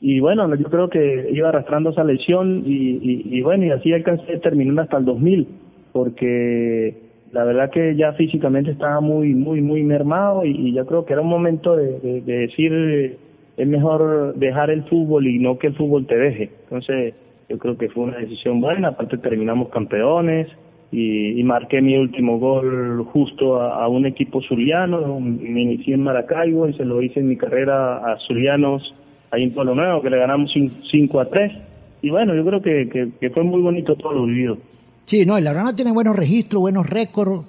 Y 0.00 0.18
bueno, 0.18 0.52
yo 0.56 0.68
creo 0.68 0.90
que 0.90 1.28
iba 1.32 1.48
arrastrando 1.48 1.90
esa 1.90 2.02
lesión 2.02 2.64
y, 2.66 3.22
y, 3.24 3.40
bueno, 3.42 3.66
y 3.66 3.70
así 3.70 3.92
alcancé 3.92 4.38
terminar 4.38 4.84
hasta 4.84 4.98
el 4.98 5.04
2000, 5.04 5.46
porque 5.92 6.96
la 7.32 7.44
verdad 7.44 7.70
que 7.70 7.94
ya 7.94 8.12
físicamente 8.14 8.72
estaba 8.72 9.00
muy, 9.00 9.34
muy, 9.34 9.60
muy 9.60 9.84
mermado 9.84 10.44
y, 10.44 10.72
ya 10.72 10.84
creo 10.84 11.04
que 11.04 11.12
era 11.12 11.22
un 11.22 11.28
momento 11.28 11.76
de, 11.76 12.20
de 12.22 12.38
decir 12.38 13.18
es 13.56 13.66
mejor 13.66 14.34
dejar 14.36 14.70
el 14.70 14.84
fútbol 14.84 15.26
y 15.26 15.38
no 15.38 15.58
que 15.58 15.68
el 15.68 15.74
fútbol 15.74 16.06
te 16.06 16.16
deje. 16.16 16.50
Entonces, 16.64 17.14
yo 17.48 17.58
creo 17.58 17.78
que 17.78 17.88
fue 17.88 18.04
una 18.04 18.18
decisión 18.18 18.60
buena, 18.60 18.88
aparte 18.88 19.18
terminamos 19.18 19.68
campeones 19.70 20.48
y, 20.92 21.42
marqué 21.42 21.80
mi 21.80 21.96
último 21.96 22.38
gol 22.38 23.04
justo 23.12 23.60
a, 23.60 23.86
un 23.88 24.06
equipo 24.06 24.40
zuliano, 24.42 25.20
me 25.20 25.62
inicié 25.62 25.94
en 25.94 26.02
Maracaibo 26.02 26.68
y 26.68 26.74
se 26.74 26.84
lo 26.84 27.02
hice 27.02 27.20
en 27.20 27.28
mi 27.28 27.36
carrera 27.36 27.98
a 27.98 28.18
zulianos 28.26 28.94
ahí 29.30 29.44
en 29.44 29.52
Pueblo 29.52 29.74
Nuevo, 29.74 30.02
que 30.02 30.10
le 30.10 30.18
ganamos 30.18 30.52
5 30.90 31.20
a 31.20 31.28
3 31.28 31.52
y 32.02 32.10
bueno, 32.10 32.34
yo 32.34 32.44
creo 32.44 32.62
que, 32.62 33.12
que, 33.18 33.30
fue 33.30 33.42
muy 33.42 33.60
bonito 33.60 33.96
todo 33.96 34.12
lo 34.12 34.26
vivido. 34.26 34.58
Sí, 35.06 35.24
no, 35.24 35.36
el 35.36 35.44
Laurana 35.44 35.74
tiene 35.74 35.92
buenos 35.92 36.16
registros, 36.16 36.60
buenos 36.60 36.88
récords, 36.88 37.44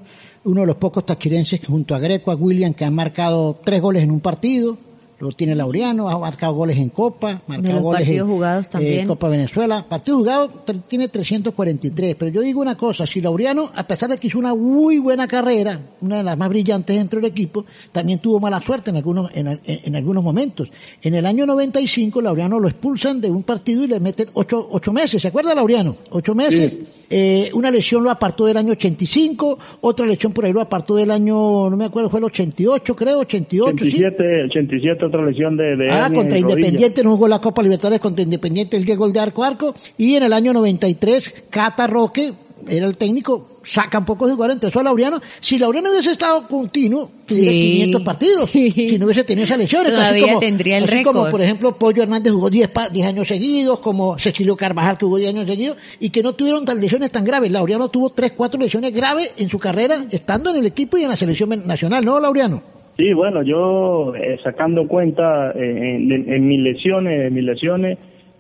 uno 0.46 0.62
de 0.62 0.68
los 0.68 0.78
pocos 0.78 1.06
tachirenses 1.06 1.66
junto 1.66 1.96
a 1.96 2.00
Greco, 2.00 2.32
a 2.32 2.36
William, 2.36 2.74
que 2.74 2.86
han 2.86 2.96
marcado 2.96 3.60
tres 3.64 3.82
goles 3.82 4.04
en 4.04 4.12
un 4.12 4.20
partido, 4.20 4.78
lo 5.20 5.32
tiene 5.32 5.56
Laureano, 5.56 6.10
ha 6.10 6.20
marcado 6.20 6.54
goles 6.54 6.78
en 6.78 6.90
Copa, 6.90 7.42
marcado 7.48 7.82
goles 7.82 8.02
partidos 8.04 8.28
en 8.28 8.34
jugados 8.34 8.70
también. 8.70 9.08
Copa 9.08 9.30
Venezuela. 9.30 9.86
Partidos 9.88 10.20
jugados 10.20 10.52
tiene 10.88 11.08
343, 11.08 12.16
pero 12.16 12.32
yo 12.32 12.42
digo 12.42 12.62
una 12.62 12.78
cosa, 12.78 13.08
si 13.08 13.20
Laureano, 13.20 13.72
a 13.74 13.88
pesar 13.88 14.10
de 14.10 14.18
que 14.18 14.28
hizo 14.28 14.38
una 14.38 14.54
muy 14.54 15.00
buena 15.00 15.28
carrera, 15.28 15.80
una 16.02 16.18
de 16.18 16.24
las 16.24 16.38
más 16.38 16.50
brillantes 16.50 16.96
dentro 16.96 17.20
del 17.20 17.32
equipo, 17.32 17.66
también 17.92 18.20
tuvo 18.20 18.40
mala 18.40 18.62
suerte 18.62 18.92
en 18.92 18.98
algunos, 18.98 19.32
en, 19.34 19.96
algunos 19.96 20.24
momentos. 20.24 20.70
En 21.02 21.16
el 21.16 21.26
año 21.26 21.48
95, 21.48 22.22
Laureano 22.22 22.60
lo 22.60 22.68
expulsan 22.68 23.20
de 23.20 23.32
un 23.32 23.42
partido 23.42 23.84
y 23.84 23.88
le 23.88 24.00
meten 24.00 24.30
ocho, 24.34 24.68
ocho 24.72 24.94
meses, 24.94 25.22
¿se 25.22 25.30
acuerda 25.30 25.56
Laureano? 25.56 25.96
Ocho 26.12 26.36
meses. 26.36 26.76
Eh, 27.10 27.50
una 27.54 27.72
lesión 27.72 28.04
lo 28.04 28.12
apartó 28.12 28.46
del 28.46 28.58
año 28.58 28.74
85, 28.74 29.58
otra 29.82 30.06
lesión 30.06 30.34
por 30.34 30.46
ahí 30.46 30.54
lo 30.54 30.62
apartó 30.62 30.96
del 30.96 31.12
año, 31.12 31.70
no 31.70 31.78
me 31.78 31.86
acuerdo, 31.86 32.10
fue 32.10 32.20
el 32.20 32.26
88, 32.26 32.96
creo, 32.96 33.20
88. 33.20 33.76
87, 33.76 34.24
87 34.50 35.06
otra 35.06 35.26
lesión 35.26 35.56
de... 35.56 35.76
de 35.78 35.92
ah, 35.92 36.12
contra 36.14 36.38
Independiente, 36.38 37.04
no 37.04 37.12
jugó 37.12 37.28
la 37.28 37.40
Copa 37.40 37.62
Libertadores 37.62 38.00
contra 38.00 38.24
Independiente, 38.24 38.76
el 38.78 38.86
Diego 38.86 39.10
de 39.10 39.20
arco 39.20 39.44
arco, 39.44 39.74
y 39.98 40.16
en 40.16 40.24
el 40.24 40.34
año 40.34 40.54
93, 40.54 41.46
Cata 41.50 41.88
Roque, 41.88 42.34
era 42.70 42.86
el 42.86 42.98
técnico, 42.98 43.57
saca 43.68 44.00
un 44.00 44.06
poco 44.06 44.26
de 44.26 44.34
jugadores, 44.34 44.56
entre 44.56 44.70
eso 44.70 44.80
a 44.80 44.84
Laureano. 44.84 45.20
Si 45.42 45.58
Laureano 45.58 45.90
hubiese 45.90 46.12
estado 46.12 46.48
continuo, 46.48 47.12
tuviera 47.26 47.52
500 47.52 48.02
partidos. 48.02 48.50
Si 48.50 48.98
no 48.98 49.06
hubiese 49.06 49.24
tenido 49.24 49.46
esas 49.46 49.60
lesiones. 49.60 49.94
Todavía 49.94 50.40
tendría 50.40 50.78
el 50.78 50.86
así 50.86 51.04
como, 51.04 51.30
por 51.30 51.42
ejemplo, 51.42 51.78
Pollo 51.78 52.04
Hernández 52.04 52.32
jugó 52.32 52.50
10, 52.50 52.72
10 52.94 53.08
años 53.08 53.28
seguidos, 53.28 53.80
como 53.82 54.18
Cecilio 54.18 54.56
Carvajal 54.56 54.98
que 54.98 55.06
jugó 55.06 55.18
10 55.18 55.36
años 55.36 55.50
seguidos, 55.50 55.78
y 56.00 56.10
que 56.10 56.24
no 56.24 56.34
tuvieron 56.34 56.66
tan 56.66 56.80
lesiones 56.80 57.12
tan 57.12 57.26
graves. 57.26 57.52
Laureano 57.52 57.90
tuvo 57.90 58.10
3, 58.10 58.32
4 58.32 58.60
lesiones 58.60 58.94
graves 58.94 59.34
en 59.38 59.50
su 59.50 59.60
carrera, 59.60 60.06
estando 60.12 60.52
en 60.52 60.58
el 60.58 60.66
equipo 60.66 60.98
y 60.98 61.04
en 61.04 61.10
la 61.10 61.18
selección 61.18 61.50
nacional, 61.66 62.06
¿no, 62.06 62.20
Laureano? 62.20 62.62
Sí, 62.98 63.14
bueno, 63.14 63.44
yo 63.44 64.16
eh, 64.16 64.40
sacando 64.44 64.88
cuenta 64.88 65.52
eh, 65.52 65.96
en, 65.98 66.48
mis 66.48 66.60
lesiones, 66.60 67.32
mis 67.32 67.44
lesiones, 67.44 68.00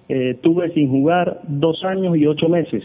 eh, 0.09 0.35
tuve 0.41 0.73
sin 0.73 0.89
jugar 0.89 1.41
dos 1.47 1.83
años 1.83 2.17
y 2.17 2.25
ocho 2.25 2.49
meses. 2.49 2.83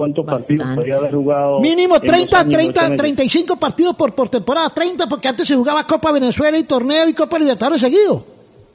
¿Cuántos 0.00 0.24
partidos 0.24 0.66
podría 0.74 0.96
haber 0.96 1.14
jugado? 1.14 1.60
Mínimo 1.60 2.00
30, 2.00 2.48
30, 2.48 2.96
35 2.96 3.56
partidos 3.56 3.94
por, 3.94 4.14
por 4.14 4.30
temporada, 4.30 4.70
30 4.70 5.06
porque 5.06 5.28
antes 5.28 5.46
se 5.46 5.54
jugaba 5.54 5.86
Copa 5.86 6.10
Venezuela 6.10 6.56
y 6.56 6.64
torneo 6.64 7.06
y 7.06 7.12
Copa 7.12 7.38
Libertadores 7.38 7.82
seguido. 7.82 8.24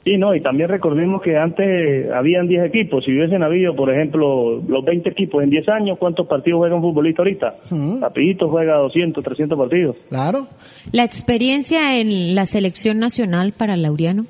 Sí, 0.04 0.16
no, 0.18 0.36
y 0.36 0.40
también 0.40 0.68
recordemos 0.68 1.20
que 1.20 1.36
antes 1.36 2.08
habían 2.12 2.46
10 2.46 2.66
equipos. 2.66 3.04
Si 3.04 3.10
hubiesen 3.10 3.42
habido, 3.42 3.74
por 3.74 3.92
ejemplo, 3.92 4.62
los 4.68 4.84
20 4.84 5.10
equipos 5.10 5.42
en 5.42 5.50
10 5.50 5.68
años, 5.68 5.98
¿cuántos 5.98 6.28
partidos 6.28 6.58
juega 6.58 6.76
un 6.76 6.82
futbolista 6.82 7.22
ahorita? 7.22 7.56
Rapidito 8.02 8.48
juega 8.48 8.76
200, 8.76 9.24
300 9.24 9.58
partidos. 9.58 9.96
Claro. 10.08 10.46
¿La 10.92 11.02
experiencia 11.02 11.98
en 11.98 12.36
la 12.36 12.46
selección 12.46 13.00
nacional 13.00 13.52
para 13.58 13.76
Laureano? 13.76 14.26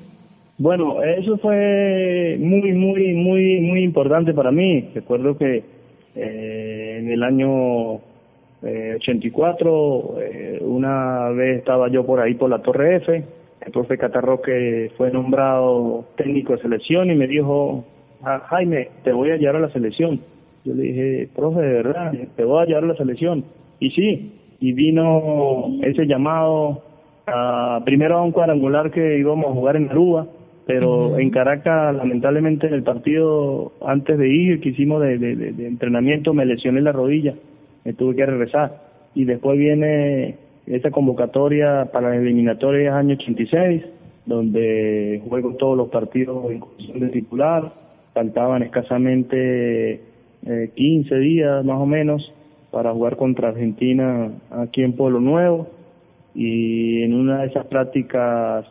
Bueno, 0.57 1.03
eso 1.03 1.37
fue 1.37 2.37
muy, 2.39 2.73
muy, 2.73 3.13
muy, 3.13 3.59
muy 3.61 3.83
importante 3.83 4.33
para 4.33 4.49
mí. 4.49 4.89
Recuerdo 4.95 5.37
que 5.37 5.76
eh, 6.17 6.97
en 6.99 7.09
el 7.09 7.23
año 7.23 8.01
84, 8.61 10.19
eh, 10.19 10.57
eh, 10.59 10.63
una 10.63 11.29
vez 11.29 11.59
estaba 11.59 11.89
yo 11.89 12.05
por 12.05 12.19
ahí 12.19 12.33
por 12.33 12.49
la 12.49 12.61
Torre 12.61 12.95
F, 12.97 13.23
el 13.61 13.71
profe 13.71 13.97
Catarroque 13.97 14.91
fue 14.97 15.11
nombrado 15.11 16.05
técnico 16.15 16.53
de 16.53 16.61
selección 16.61 17.11
y 17.11 17.15
me 17.15 17.27
dijo, 17.27 17.85
Jaime, 18.23 18.89
te 19.03 19.11
voy 19.11 19.31
a 19.31 19.37
llevar 19.37 19.57
a 19.57 19.59
la 19.59 19.69
selección. 19.69 20.21
Yo 20.63 20.73
le 20.73 20.83
dije, 20.83 21.29
profe, 21.35 21.61
de 21.61 21.73
verdad, 21.73 22.13
te 22.35 22.43
voy 22.43 22.63
a 22.63 22.65
llevar 22.65 22.85
a 22.85 22.87
la 22.87 22.95
selección. 22.95 23.45
Y 23.79 23.91
sí, 23.91 24.33
y 24.59 24.73
vino 24.73 25.67
ese 25.83 26.05
llamado 26.07 26.81
a, 27.27 27.81
primero 27.85 28.17
a 28.17 28.23
un 28.23 28.31
cuadrangular 28.31 28.89
que 28.91 29.19
íbamos 29.19 29.45
a 29.45 29.53
jugar 29.53 29.75
en 29.75 29.89
Aruba, 29.89 30.27
pero 30.67 31.17
en 31.17 31.29
Caracas, 31.29 31.95
lamentablemente, 31.95 32.67
en 32.67 32.73
el 32.73 32.83
partido 32.83 33.71
antes 33.85 34.17
de 34.17 34.27
ir, 34.27 34.59
que 34.59 34.69
hicimos 34.69 35.01
de, 35.01 35.17
de, 35.17 35.65
entrenamiento, 35.65 36.33
me 36.33 36.45
lesioné 36.45 36.81
la 36.81 36.91
rodilla, 36.91 37.33
me 37.85 37.93
tuve 37.93 38.17
que 38.17 38.25
regresar. 38.25 38.81
Y 39.15 39.23
después 39.23 39.57
viene 39.57 40.35
esa 40.65 40.91
convocatoria 40.91 41.89
para 41.93 42.09
la 42.09 42.17
eliminatoria 42.17 42.97
año 42.97 43.15
86, 43.15 43.83
donde 44.25 45.21
juego 45.29 45.55
todos 45.55 45.77
los 45.77 45.87
partidos 45.87 46.51
en 46.51 46.59
condición 46.59 46.99
de 46.99 47.09
titular, 47.09 47.71
faltaban 48.13 48.61
escasamente 48.61 50.01
eh, 50.45 50.71
15 50.75 51.15
días 51.15 51.63
más 51.63 51.79
o 51.79 51.85
menos 51.85 52.33
para 52.71 52.91
jugar 52.91 53.15
contra 53.15 53.49
Argentina 53.49 54.31
aquí 54.51 54.83
en 54.83 54.93
Pueblo 54.93 55.21
Nuevo. 55.21 55.69
Y 56.35 57.03
en 57.03 57.13
una 57.13 57.41
de 57.41 57.47
esas 57.47 57.65
prácticas 57.67 58.65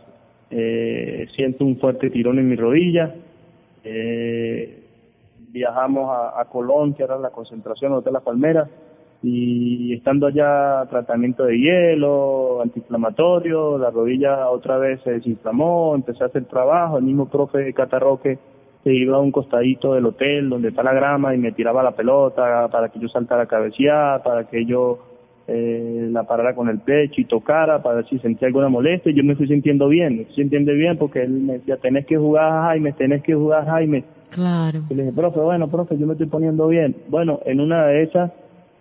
eh, 0.50 1.26
siento 1.34 1.64
un 1.64 1.78
fuerte 1.78 2.10
tirón 2.10 2.38
en 2.38 2.48
mi 2.48 2.56
rodilla. 2.56 3.14
Eh, 3.84 4.82
viajamos 5.50 6.10
a, 6.36 6.44
Colón, 6.46 6.94
que 6.94 7.02
era 7.02 7.18
la 7.18 7.30
concentración 7.30 7.92
de 7.92 7.98
Hotel 7.98 8.14
Palmeras, 8.24 8.68
y 9.22 9.94
estando 9.94 10.26
allá 10.26 10.84
tratamiento 10.90 11.44
de 11.44 11.58
hielo, 11.58 12.60
antiinflamatorio, 12.62 13.78
la 13.78 13.90
rodilla 13.90 14.50
otra 14.50 14.76
vez 14.76 15.00
se 15.02 15.12
desinflamó, 15.12 15.94
empecé 15.94 16.22
a 16.22 16.26
hacer 16.26 16.44
trabajo, 16.44 16.98
el 16.98 17.04
mismo 17.04 17.28
profe 17.28 17.72
Catarroque 17.72 18.38
se 18.84 18.94
iba 18.94 19.16
a 19.16 19.20
un 19.20 19.32
costadito 19.32 19.94
del 19.94 20.06
hotel 20.06 20.48
donde 20.48 20.68
está 20.68 20.82
la 20.82 20.92
grama 20.92 21.34
y 21.34 21.38
me 21.38 21.50
tiraba 21.50 21.82
la 21.82 21.96
pelota 21.96 22.68
para 22.68 22.88
que 22.90 23.00
yo 23.00 23.08
saltara 23.08 23.42
a 23.42 23.46
cabecear, 23.46 24.22
para 24.22 24.44
que 24.46 24.64
yo 24.64 25.05
eh, 25.48 26.08
la 26.10 26.24
parara 26.24 26.54
con 26.54 26.68
el 26.68 26.80
pecho 26.80 27.20
y 27.20 27.24
tocara 27.24 27.82
para 27.82 27.96
ver 27.96 28.08
si 28.08 28.18
sentía 28.18 28.48
alguna 28.48 28.68
molestia. 28.68 29.12
Yo 29.12 29.22
me 29.22 29.36
fui 29.36 29.46
sintiendo 29.46 29.88
bien, 29.88 30.18
me 30.18 30.24
fui 30.24 30.34
sintiendo 30.34 30.72
bien 30.72 30.98
porque 30.98 31.22
él 31.22 31.30
me 31.30 31.54
decía, 31.54 31.76
tenés 31.76 32.06
que 32.06 32.16
jugar 32.16 32.64
Jaime, 32.64 32.92
tenés 32.92 33.22
que 33.22 33.34
jugar 33.34 33.64
Jaime. 33.66 34.04
Claro. 34.30 34.80
Y 34.90 34.94
le 34.94 35.04
dije, 35.04 35.14
profe, 35.14 35.40
bueno, 35.40 35.68
profe, 35.68 35.96
yo 35.96 36.06
me 36.06 36.14
estoy 36.14 36.26
poniendo 36.26 36.66
bien. 36.68 36.96
Bueno, 37.08 37.40
en 37.46 37.60
una 37.60 37.86
de 37.86 38.02
esas 38.02 38.32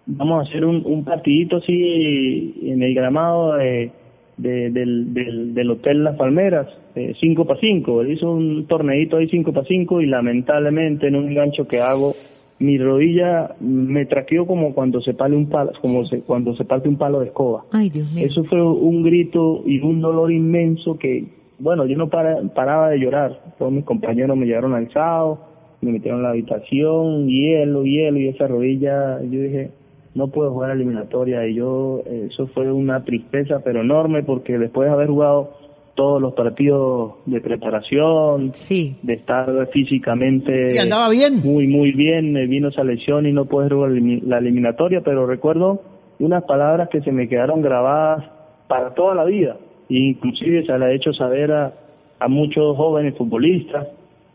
vamos 0.07 0.39
a 0.39 0.49
hacer 0.49 0.65
un, 0.65 0.83
un 0.85 1.03
partidito 1.03 1.57
así 1.57 2.59
en 2.63 2.81
el 2.81 2.93
gramado 2.95 3.55
de, 3.55 3.91
del, 4.37 5.13
del, 5.13 5.53
del, 5.53 5.71
Hotel 5.71 6.03
Las 6.03 6.15
Palmeras, 6.15 6.67
5 6.95 7.45
para 7.45 7.59
5. 7.59 8.01
Él 8.01 8.11
hizo 8.11 8.31
un 8.31 8.65
torneito 8.67 9.17
ahí 9.17 9.27
5 9.29 9.53
para 9.53 9.67
5 9.67 10.01
y 10.01 10.07
lamentablemente 10.07 11.07
en 11.07 11.15
un 11.15 11.33
gancho 11.33 11.67
que 11.67 11.79
hago 11.79 12.13
mi 12.59 12.77
rodilla 12.77 13.55
me 13.59 14.05
traqueó 14.05 14.45
como 14.45 14.73
cuando 14.73 15.01
se 15.01 15.13
pale 15.13 15.35
un 15.35 15.49
palo, 15.49 15.73
como 15.81 16.05
se, 16.05 16.21
cuando 16.21 16.55
se 16.55 16.63
parte 16.63 16.87
un 16.87 16.97
palo 16.97 17.19
de 17.19 17.27
escoba. 17.27 17.65
Ay, 17.71 17.89
Dios 17.89 18.11
mío. 18.13 18.25
Eso 18.25 18.43
fue 18.45 18.61
un 18.61 19.03
grito 19.03 19.63
y 19.65 19.79
un 19.81 19.99
dolor 19.99 20.31
inmenso 20.31 20.97
que, 20.97 21.25
bueno, 21.59 21.85
yo 21.85 21.97
no 21.97 22.09
paraba 22.09 22.89
de 22.89 22.99
llorar. 22.99 23.53
Todos 23.57 23.71
mis 23.71 23.83
compañeros 23.83 24.37
me 24.37 24.45
llevaron 24.45 24.73
alzado, 24.73 25.39
me 25.81 25.91
metieron 25.91 26.19
en 26.19 26.23
la 26.23 26.29
habitación, 26.29 27.27
hielo, 27.27 27.83
hielo, 27.83 28.19
y 28.19 28.29
esa 28.29 28.47
rodilla, 28.47 29.21
yo 29.21 29.41
dije, 29.41 29.71
no 30.13 30.29
puedo 30.29 30.51
jugar 30.51 30.71
eliminatoria. 30.71 31.45
Y 31.45 31.55
yo, 31.55 32.03
eso 32.05 32.47
fue 32.47 32.71
una 32.71 33.03
tristeza, 33.03 33.59
pero 33.65 33.81
enorme, 33.81 34.23
porque 34.23 34.57
después 34.57 34.87
de 34.87 34.93
haber 34.93 35.09
jugado 35.09 35.51
todos 35.95 36.21
los 36.21 36.33
partidos 36.33 37.15
de 37.25 37.41
preparación, 37.41 38.51
sí. 38.53 38.97
de 39.01 39.13
estar 39.13 39.69
físicamente 39.71 40.75
y 40.75 40.77
andaba 40.77 41.09
bien. 41.09 41.41
muy, 41.43 41.67
muy 41.67 41.91
bien. 41.93 42.33
Me 42.33 42.47
vino 42.47 42.67
esa 42.67 42.83
lesión 42.83 43.25
y 43.25 43.31
no 43.31 43.45
pude 43.45 43.69
jugar 43.69 43.91
la 43.91 44.37
eliminatoria, 44.37 45.01
pero 45.01 45.25
recuerdo 45.25 45.81
unas 46.19 46.43
palabras 46.43 46.89
que 46.89 47.01
se 47.01 47.11
me 47.11 47.27
quedaron 47.27 47.61
grabadas 47.61 48.25
para 48.67 48.93
toda 48.93 49.15
la 49.15 49.23
vida. 49.23 49.57
Inclusive 49.89 50.65
se 50.65 50.77
la 50.77 50.91
he 50.91 50.95
hecho 50.95 51.13
saber 51.13 51.51
a, 51.51 51.73
a 52.19 52.27
muchos 52.27 52.75
jóvenes 52.75 53.17
futbolistas 53.17 53.87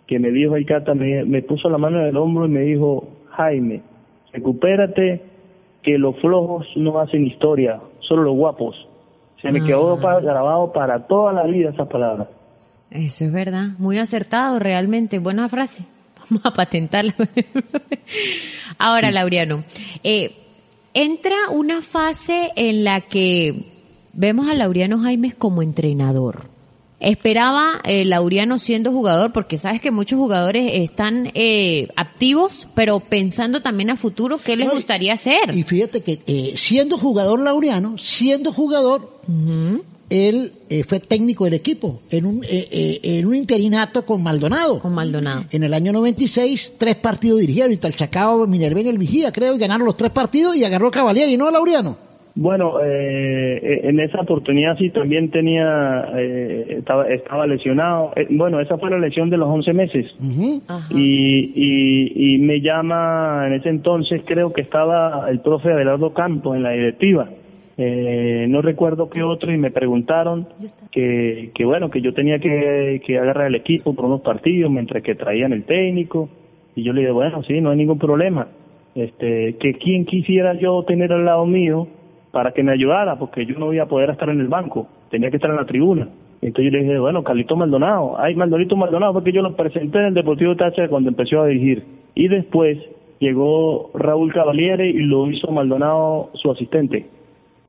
que 0.07 0.18
me 0.18 0.31
dijo 0.33 0.57
el 0.57 0.66
Cata, 0.66 0.94
me, 0.94 1.25
me 1.25 1.42
puso 1.42 1.68
la 1.68 1.79
mano 1.79 2.01
en 2.01 2.07
el 2.07 2.16
hombro 2.16 2.46
y 2.46 2.49
me 2.49 2.62
dijo, 2.62 3.09
Jaime, 3.31 3.83
recupérate, 4.33 5.23
que 5.83 5.99
los 5.99 6.16
flojos 6.20 6.66
no 6.77 6.99
hacen 6.99 7.27
historia, 7.27 7.81
solo 8.01 8.23
los 8.25 8.37
guapos. 8.37 8.77
Se 9.42 9.50
me 9.50 9.64
quedó 9.64 9.94
ah. 10.07 10.20
grabado 10.20 10.72
para 10.72 11.07
toda 11.07 11.33
la 11.33 11.44
vida 11.44 11.70
esas 11.70 11.88
palabras. 11.88 12.29
Eso 12.90 13.24
es 13.24 13.33
verdad, 13.33 13.68
muy 13.79 13.98
acertado 13.98 14.59
realmente, 14.59 15.18
buena 15.18 15.48
frase. 15.48 15.85
Vamos 16.31 16.44
a 16.44 16.53
patentarla. 16.53 17.14
Ahora, 18.79 19.11
Laureano, 19.11 19.64
eh, 20.03 20.37
entra 20.94 21.37
una 21.50 21.83
fase 21.83 22.53
en 22.57 22.85
la 22.85 23.00
que 23.00 23.66
vemos 24.12 24.48
a 24.48 24.54
Laureano 24.54 24.98
Jaimes 24.98 25.35
como 25.35 25.62
entrenador. 25.62 26.48
Esperaba 27.01 27.81
eh, 27.85 28.05
Lauriano 28.05 28.59
siendo 28.59 28.92
jugador, 28.92 29.33
porque 29.33 29.57
sabes 29.59 29.81
que 29.81 29.90
muchos 29.90 30.19
jugadores 30.19 30.71
están 30.75 31.31
eh, 31.35 31.88
activos, 31.96 32.69
pero 32.75 33.01
pensando 33.01 33.63
también 33.63 33.88
a 33.90 33.96
futuro, 33.96 34.38
¿qué 34.44 34.55
les 34.57 34.67
No, 34.67 34.75
y- 34.75 34.77
gustaría 34.77 35.15
hacer? 35.15 35.55
Y 35.57 35.63
fíjate 35.63 36.03
que 36.03 36.21
eh, 36.27 36.53
siendo 36.57 36.98
jugador 36.98 37.40
laureano, 37.40 37.96
siendo 37.96 38.53
jugador, 38.53 39.21
él 40.11 40.53
eh, 40.69 40.85
fue 40.85 40.98
técnico 41.01 41.44
del 41.44 41.55
equipo 41.55 42.03
en 42.11 42.27
un, 42.27 42.44
eh, 42.44 42.69
eh, 42.71 43.01
en 43.03 43.27
un 43.27 43.35
interinato 43.37 44.05
con 44.05 44.23
Maldonado. 44.23 44.81
Con 44.81 44.92
Maldonado. 44.92 45.44
En 45.53 45.63
el 45.63 45.73
año 45.73 45.92
96, 45.92 46.75
tres 46.79 46.96
partidos 46.96 47.40
dirigieron, 47.40 47.73
Italchacao, 47.73 48.46
Minerva 48.46 48.81
y 48.81 48.88
el 48.88 48.98
Vigía, 48.98 49.31
creo, 49.33 49.55
y 49.55 49.59
ganaron 49.59 49.87
los 49.87 49.96
tres 49.96 50.11
partidos 50.11 50.57
y 50.57 50.65
agarró 50.65 50.90
Cavalieri, 50.90 51.37
¿no, 51.37 51.51
Laureano? 51.51 52.10
Bueno, 52.41 52.81
eh, 52.83 53.83
en 53.85 54.01
esa 54.01 54.23
oportunidad 54.23 54.75
sí 54.79 54.88
también 54.88 55.31
tenía, 55.31 56.09
eh, 56.17 56.77
estaba, 56.79 57.07
estaba 57.07 57.47
lesionado. 57.47 58.13
Eh, 58.17 58.29
bueno, 58.31 58.61
esa 58.61 58.79
fue 58.79 58.88
la 58.88 58.99
lesión 58.99 59.29
de 59.29 59.37
los 59.37 59.47
11 59.47 59.75
meses. 59.75 60.07
Y, 60.91 61.53
y, 61.55 62.35
y 62.35 62.38
me 62.38 62.63
llama, 62.63 63.47
en 63.47 63.53
ese 63.53 63.69
entonces 63.69 64.23
creo 64.25 64.55
que 64.55 64.63
estaba 64.63 65.29
el 65.29 65.41
profe 65.41 65.71
Abelardo 65.71 66.15
Campos 66.15 66.57
en 66.57 66.63
la 66.63 66.71
directiva. 66.71 67.29
Eh, 67.77 68.47
no 68.49 68.63
recuerdo 68.63 69.11
qué 69.11 69.23
otro 69.23 69.53
y 69.53 69.59
me 69.59 69.71
preguntaron 69.71 70.49
que, 70.91 71.51
que 71.55 71.65
bueno, 71.67 71.91
que 71.91 72.01
yo 72.01 72.15
tenía 72.15 72.38
que, 72.38 73.03
que 73.05 73.19
agarrar 73.19 73.49
el 73.49 73.57
equipo 73.57 73.95
por 73.95 74.07
unos 74.07 74.23
partidos 74.23 74.73
mientras 74.73 75.03
que 75.03 75.15
traían 75.15 75.53
el 75.53 75.65
técnico. 75.65 76.31
Y 76.75 76.85
yo 76.85 76.95
le 76.95 77.03
dije, 77.03 77.13
bueno, 77.13 77.43
sí, 77.43 77.61
no 77.61 77.69
hay 77.69 77.77
ningún 77.77 77.99
problema. 77.99 78.49
Este, 78.95 79.57
que 79.61 79.75
quien 79.75 80.07
quisiera 80.07 80.55
yo 80.55 80.83
tener 80.85 81.13
al 81.13 81.27
lado 81.27 81.45
mío 81.45 81.87
para 82.33 82.52
que 82.52 82.62
me 82.62 82.72
ayudara, 82.72 83.16
porque 83.18 83.44
yo 83.46 83.58
no 83.58 83.72
iba 83.72 83.85
a 83.85 83.88
poder 83.88 84.10
estar 84.10 84.28
en 84.28 84.40
el 84.40 84.48
banco, 84.48 84.87
tenía 85.10 85.31
que 85.31 85.37
estar 85.37 85.50
en 85.50 85.56
la 85.56 85.66
tribuna. 85.66 86.08
Entonces 86.42 86.72
yo 86.72 86.78
le 86.78 86.85
dije, 86.85 86.98
bueno, 86.98 87.22
Carlito 87.22 87.54
Maldonado, 87.56 88.16
ay, 88.18 88.35
Maldonito 88.35 88.76
Maldonado, 88.76 89.12
porque 89.12 89.33
yo 89.33 89.42
lo 89.42 89.54
presenté 89.56 89.98
en 89.98 90.04
el 90.06 90.14
Deportivo 90.14 90.56
Táchira 90.56 90.88
cuando 90.88 91.10
empezó 91.10 91.40
a 91.42 91.46
dirigir. 91.46 91.85
Y 92.14 92.28
después 92.28 92.78
llegó 93.18 93.90
Raúl 93.94 94.33
Cavaliere 94.33 94.88
y 94.88 94.98
lo 95.00 95.31
hizo 95.31 95.50
Maldonado 95.52 96.31
su 96.35 96.50
asistente. 96.50 97.06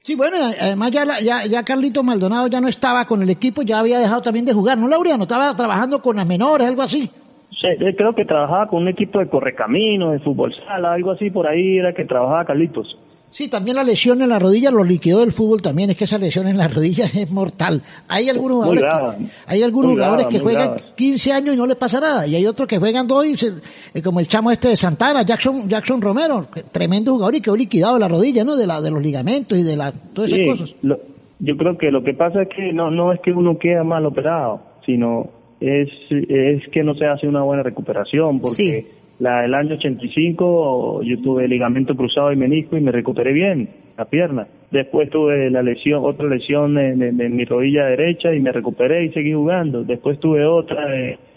Sí, 0.04 0.16
bueno, 0.16 0.38
además 0.62 0.92
ya, 0.92 1.06
la- 1.06 1.20
ya, 1.22 1.46
ya 1.50 1.64
Carlito 1.64 2.02
Maldonado 2.04 2.48
ya 2.48 2.62
no 2.62 2.68
estaba 2.68 3.06
con 3.06 3.22
el 3.22 3.30
equipo, 3.30 3.62
ya 3.62 3.80
había 3.80 4.00
dejado 4.00 4.22
también 4.22 4.46
de 4.46 4.54
jugar, 4.54 4.78
¿no, 4.78 4.88
Laureano? 4.88 5.24
Estaba 5.24 5.56
trabajando 5.56 6.02
con 6.02 6.16
las 6.16 6.28
menores, 6.28 6.66
algo 6.68 6.82
así. 6.82 7.10
Sí, 7.52 7.68
eh, 7.68 7.96
creo 7.96 8.16
que 8.16 8.26
trabajaba 8.26 8.68
con 8.68 8.82
un 8.84 8.88
equipo 8.88 9.20
de 9.20 9.28
correcaminos, 9.28 10.14
de 10.14 10.20
fútbol 10.20 10.56
sala, 10.66 10.94
algo 10.94 11.12
así 11.12 11.30
por 11.30 11.46
ahí 11.46 11.78
era 11.78 11.94
que 11.94 12.06
trabajaba 12.06 12.46
Carlitos. 12.46 12.98
Sí, 13.32 13.48
también 13.48 13.78
la 13.78 13.84
lesión 13.84 14.22
en 14.22 14.28
la 14.28 14.40
rodilla 14.40 14.72
lo 14.72 14.84
liquidó 14.84 15.22
del 15.22 15.32
fútbol 15.32 15.62
también, 15.62 15.90
es 15.90 15.96
que 15.96 16.04
esa 16.04 16.18
lesión 16.18 16.48
en 16.50 16.58
la 16.58 16.68
rodilla 16.68 17.06
es 17.16 17.32
mortal. 17.32 17.82
Hay 18.10 18.28
algunos 18.30 18.56
jugadores, 18.58 18.82
grave. 18.84 19.16
que, 19.20 19.26
hay 19.48 19.64
algunos 19.64 19.92
jugadores 19.92 20.26
grave, 20.26 20.38
que 20.38 20.44
juegan 20.44 20.68
grave. 20.76 20.84
15 20.98 21.32
años 21.32 21.56
y 21.56 21.58
no 21.58 21.66
les 21.66 21.78
pasa 21.78 22.00
nada, 22.02 22.28
y 22.28 22.36
hay 22.36 22.46
otros 22.46 22.68
que 22.68 22.78
juegan 22.78 23.08
dos 23.08 23.26
y 23.26 23.38
se- 23.38 23.54
eh, 23.94 24.02
como 24.02 24.20
el 24.20 24.28
chamo 24.28 24.52
este 24.52 24.68
de 24.68 24.78
Santana, 24.78 25.22
Jackson 25.24 25.68
Jackson 25.70 26.02
Romero, 26.02 26.46
tremendo 26.74 27.14
jugador 27.14 27.36
y 27.36 27.42
quedó 27.42 27.56
liquidado 27.56 27.98
la 27.98 28.08
rodilla, 28.10 28.44
¿no? 28.44 28.56
De 28.58 28.68
la 28.68 28.82
de 28.82 28.92
los 28.92 29.02
ligamentos 29.02 29.58
y 29.58 29.64
de 29.64 29.78
la 29.78 29.92
todas 29.92 30.32
esas 30.32 30.40
Sí, 30.46 30.52
cosas. 30.52 30.76
lo- 30.82 31.00
yo 31.40 31.58
creo 31.58 31.78
que 31.78 31.90
lo 31.90 32.04
que 32.04 32.14
pasa 32.14 32.42
es 32.44 32.50
que 32.50 32.74
no 32.74 32.92
no 32.92 33.14
es 33.14 33.20
que 33.22 33.32
uno 33.32 33.58
queda 33.58 33.84
mal 33.84 34.06
operado, 34.06 34.62
sino 34.86 35.30
es 35.62 35.88
es 36.10 36.64
que 36.74 36.84
no 36.84 36.96
se 36.96 37.06
hace 37.06 37.28
una 37.28 37.44
buena 37.44 37.64
recuperación 37.64 38.40
porque 38.42 38.56
Sí. 38.56 38.88
La 39.22 39.58
año 39.58 39.76
85 39.76 41.04
yo 41.04 41.22
tuve 41.22 41.48
ligamento 41.48 41.96
cruzado 41.96 42.32
y 42.32 42.36
menisco 42.36 42.76
y 42.76 42.82
me 42.82 42.92
recuperé 42.92 43.34
bien 43.34 43.70
la 43.96 44.06
pierna. 44.06 44.48
Después 44.72 45.12
tuve 45.12 45.52
la 45.52 45.62
lesión, 45.62 46.04
otra 46.04 46.28
lesión 46.28 46.76
en, 46.80 47.36
mi 47.36 47.46
rodilla 47.46 47.86
derecha 47.86 48.34
y 48.34 48.40
me 48.40 48.52
recuperé 48.52 49.06
y 49.06 49.10
seguí 49.10 49.34
jugando. 49.34 49.84
Después 49.84 50.20
tuve 50.20 50.44
otra 50.46 50.88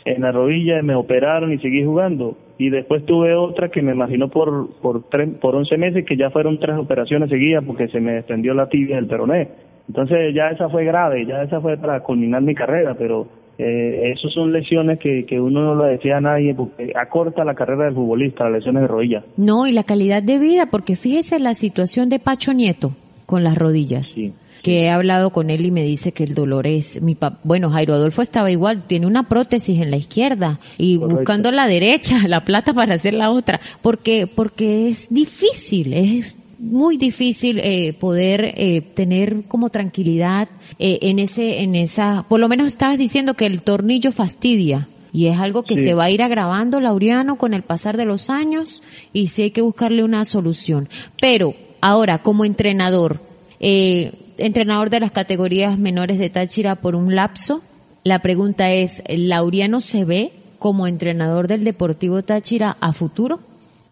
en 0.07 0.23
la 0.23 0.33
rodilla 0.33 0.79
y 0.81 0.83
me 0.83 0.95
operaron 0.95 1.53
y 1.53 1.59
seguí 1.59 1.85
jugando. 1.85 2.39
Y 2.57 2.71
después 2.71 3.05
tuve 3.05 3.35
otra 3.35 3.69
que 3.69 3.83
me 3.83 3.93
imaginó 3.93 4.29
por 4.29 4.69
por 4.81 5.03
por 5.41 5.55
11 5.55 5.77
meses 5.77 6.05
que 6.07 6.17
ya 6.17 6.31
fueron 6.31 6.59
tres 6.59 6.79
operaciones 6.79 7.29
seguidas 7.29 7.65
porque 7.67 7.89
se 7.89 8.01
me 8.01 8.13
desprendió 8.13 8.55
la 8.55 8.69
tibia 8.69 8.97
del 8.97 9.09
peroné. 9.09 9.49
Entonces 9.89 10.35
ya 10.35 10.49
esa 10.49 10.71
fue 10.71 10.87
grave, 10.87 11.27
ya 11.27 11.43
esa 11.43 11.61
fue 11.61 11.77
para 11.77 12.01
culminar 12.01 12.41
mi 12.41 12.55
carrera, 12.55 12.95
pero 12.99 13.27
eh, 13.59 14.13
esas 14.17 14.33
son 14.33 14.53
lesiones 14.53 14.99
que, 14.99 15.25
que 15.27 15.41
uno 15.41 15.63
no 15.63 15.75
lo 15.75 15.85
decía 15.85 16.17
a 16.17 16.21
nadie 16.21 16.55
porque 16.55 16.93
acorta 16.95 17.45
la 17.45 17.55
carrera 17.55 17.85
del 17.87 17.95
futbolista, 17.95 18.45
las 18.45 18.55
lesiones 18.59 18.83
de 18.83 18.89
rodilla. 18.89 19.25
No, 19.37 19.67
y 19.67 19.73
la 19.73 19.85
calidad 19.85 20.23
de 20.23 20.39
vida, 20.39 20.67
porque 20.71 20.97
fíjese 20.97 21.39
la 21.39 21.55
situación 21.55 22.09
de 22.09 22.19
Pacho 22.19 22.53
Nieto 22.53 22.93
con 23.27 23.45
las 23.45 23.57
rodillas. 23.57 24.09
Sí. 24.09 24.33
Que 24.63 24.85
he 24.85 24.91
hablado 24.91 25.29
con 25.31 25.51
él 25.51 25.67
y 25.67 25.71
me 25.71 25.83
dice 25.83 26.13
que 26.13 26.25
el 26.25 26.35
dolor 26.35 26.67
es 26.67 27.03
mi 27.03 27.15
pa- 27.15 27.39
bueno 27.45 27.69
Jairo 27.71 27.93
Adolfo 27.93 28.23
estaba 28.23 28.51
igual 28.51 28.85
tiene 28.87 29.07
una 29.07 29.29
prótesis 29.29 29.79
en 29.79 29.91
la 29.91 29.99
izquierda 29.99 30.59
y 30.79 30.97
Correcto. 30.99 31.17
buscando 31.19 31.53
la 31.53 31.67
derecha 31.67 32.17
la 32.29 32.47
plata 32.47 32.73
para 32.73 32.95
hacer 32.95 33.13
la 33.13 33.31
otra 33.31 33.61
porque 33.83 34.27
porque 34.27 34.89
es 34.89 35.09
difícil 35.13 35.93
es 35.93 36.39
muy 36.59 36.97
difícil 36.97 37.59
eh, 37.59 37.93
poder 37.93 38.45
eh, 38.57 38.81
tener 38.95 39.45
como 39.49 39.71
tranquilidad 39.71 40.49
eh, 40.79 40.99
en 41.03 41.19
ese 41.19 41.61
en 41.63 41.75
esa 41.75 42.25
por 42.29 42.41
lo 42.41 42.49
menos 42.49 42.67
estabas 42.67 42.99
diciendo 42.99 43.35
que 43.35 43.47
el 43.47 43.63
tornillo 43.63 44.13
fastidia 44.13 44.89
y 45.13 45.27
es 45.29 45.39
algo 45.39 45.63
que 45.63 45.77
Sí. 45.77 45.85
se 45.85 45.95
va 45.95 46.05
a 46.05 46.11
ir 46.11 46.23
agravando, 46.23 46.81
Laureano, 46.81 47.37
con 47.37 47.55
el 47.55 47.63
pasar 47.63 47.97
de 47.97 48.05
los 48.05 48.31
años 48.31 48.83
y 49.13 49.29
sí 49.29 49.43
hay 49.43 49.51
que 49.53 49.61
buscarle 49.63 50.03
una 50.03 50.25
solución. 50.25 50.89
Pero 51.21 51.55
ahora, 51.81 52.19
como 52.23 52.45
entrenador, 52.45 53.21
eh, 53.61 54.11
entrenador 54.39 54.91
de 54.91 54.99
las 54.99 55.13
categorías 55.13 55.79
menores 55.79 56.19
de 56.19 56.31
Táchira 56.31 56.75
por 56.75 56.97
un 56.97 57.15
lapso, 57.15 57.63
la 58.03 58.19
pregunta 58.23 58.73
es, 58.73 59.05
¿Laureano 59.09 59.81
se 59.81 60.05
ve 60.05 60.33
como 60.59 60.89
entrenador 60.89 61.47
del 61.47 61.63
Deportivo 61.63 62.23
Táchira 62.25 62.77
a 62.81 62.93
futuro? 62.93 63.39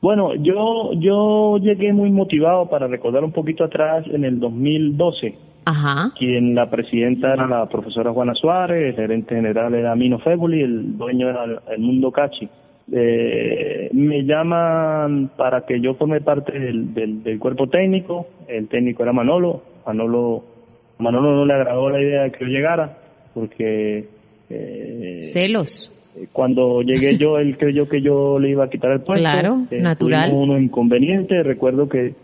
Bueno, 0.03 0.35
yo 0.35 0.93
yo 0.95 1.59
llegué 1.59 1.93
muy 1.93 2.11
motivado 2.11 2.69
para 2.69 2.89
recordar 2.89 3.23
un 3.23 3.31
poquito 3.31 3.63
atrás 3.63 4.05
en 4.13 4.25
el 4.25 4.41
2012, 4.41 5.35
Ajá. 5.65 6.13
quien 6.19 6.57
la 6.57 6.69
presidenta 6.69 7.33
era 7.33 7.47
la 7.47 7.67
profesora 7.69 8.13
Juana 8.13 8.35
Suárez, 8.35 8.89
el 8.89 8.97
gerente 8.97 9.37
general 9.37 9.73
era 9.75 9.95
Mino 9.95 10.19
Fébuli, 10.19 10.61
el 10.61 10.99
dueño 10.99 11.31
era 11.31 11.45
el, 11.45 11.59
el 11.71 11.81
Mundo 11.81 12.11
Cachi. 12.11 12.49
Eh, 12.91 13.91
me 13.93 14.25
llaman 14.25 15.31
para 15.37 15.65
que 15.65 15.81
yo 15.81 15.95
forme 15.95 16.21
parte 16.21 16.59
del, 16.59 16.93
del, 16.93 17.23
del 17.23 17.39
cuerpo 17.39 17.69
técnico, 17.69 18.27
el 18.49 18.67
técnico 18.67 19.05
era 19.05 19.13
Manolo, 19.13 19.63
Manolo, 19.87 20.43
Manolo 20.99 21.31
no 21.33 21.47
le 21.47 21.55
agradó 21.55 21.89
la 21.91 22.03
idea 22.03 22.23
de 22.25 22.33
que 22.33 22.45
yo 22.45 22.51
llegara, 22.51 22.99
porque 23.35 24.09
eh, 24.51 25.21
Celos. 25.23 25.93
Cuando 26.33 26.83
llegué 26.83 27.17
yo, 27.17 27.39
él 27.39 27.57
creyó 27.57 27.89
que 27.89 28.03
yo 28.03 28.39
le 28.39 28.51
iba 28.51 28.65
a 28.65 28.71
quitar 28.71 28.93
el 28.93 29.01
puesto. 29.01 29.21
Claro, 29.21 29.67
natural. 29.71 30.29
tuvimos 30.31 30.49
unos 30.49 30.63
inconvenientes. 30.63 31.45
Recuerdo 31.45 31.89
que, 31.89 32.15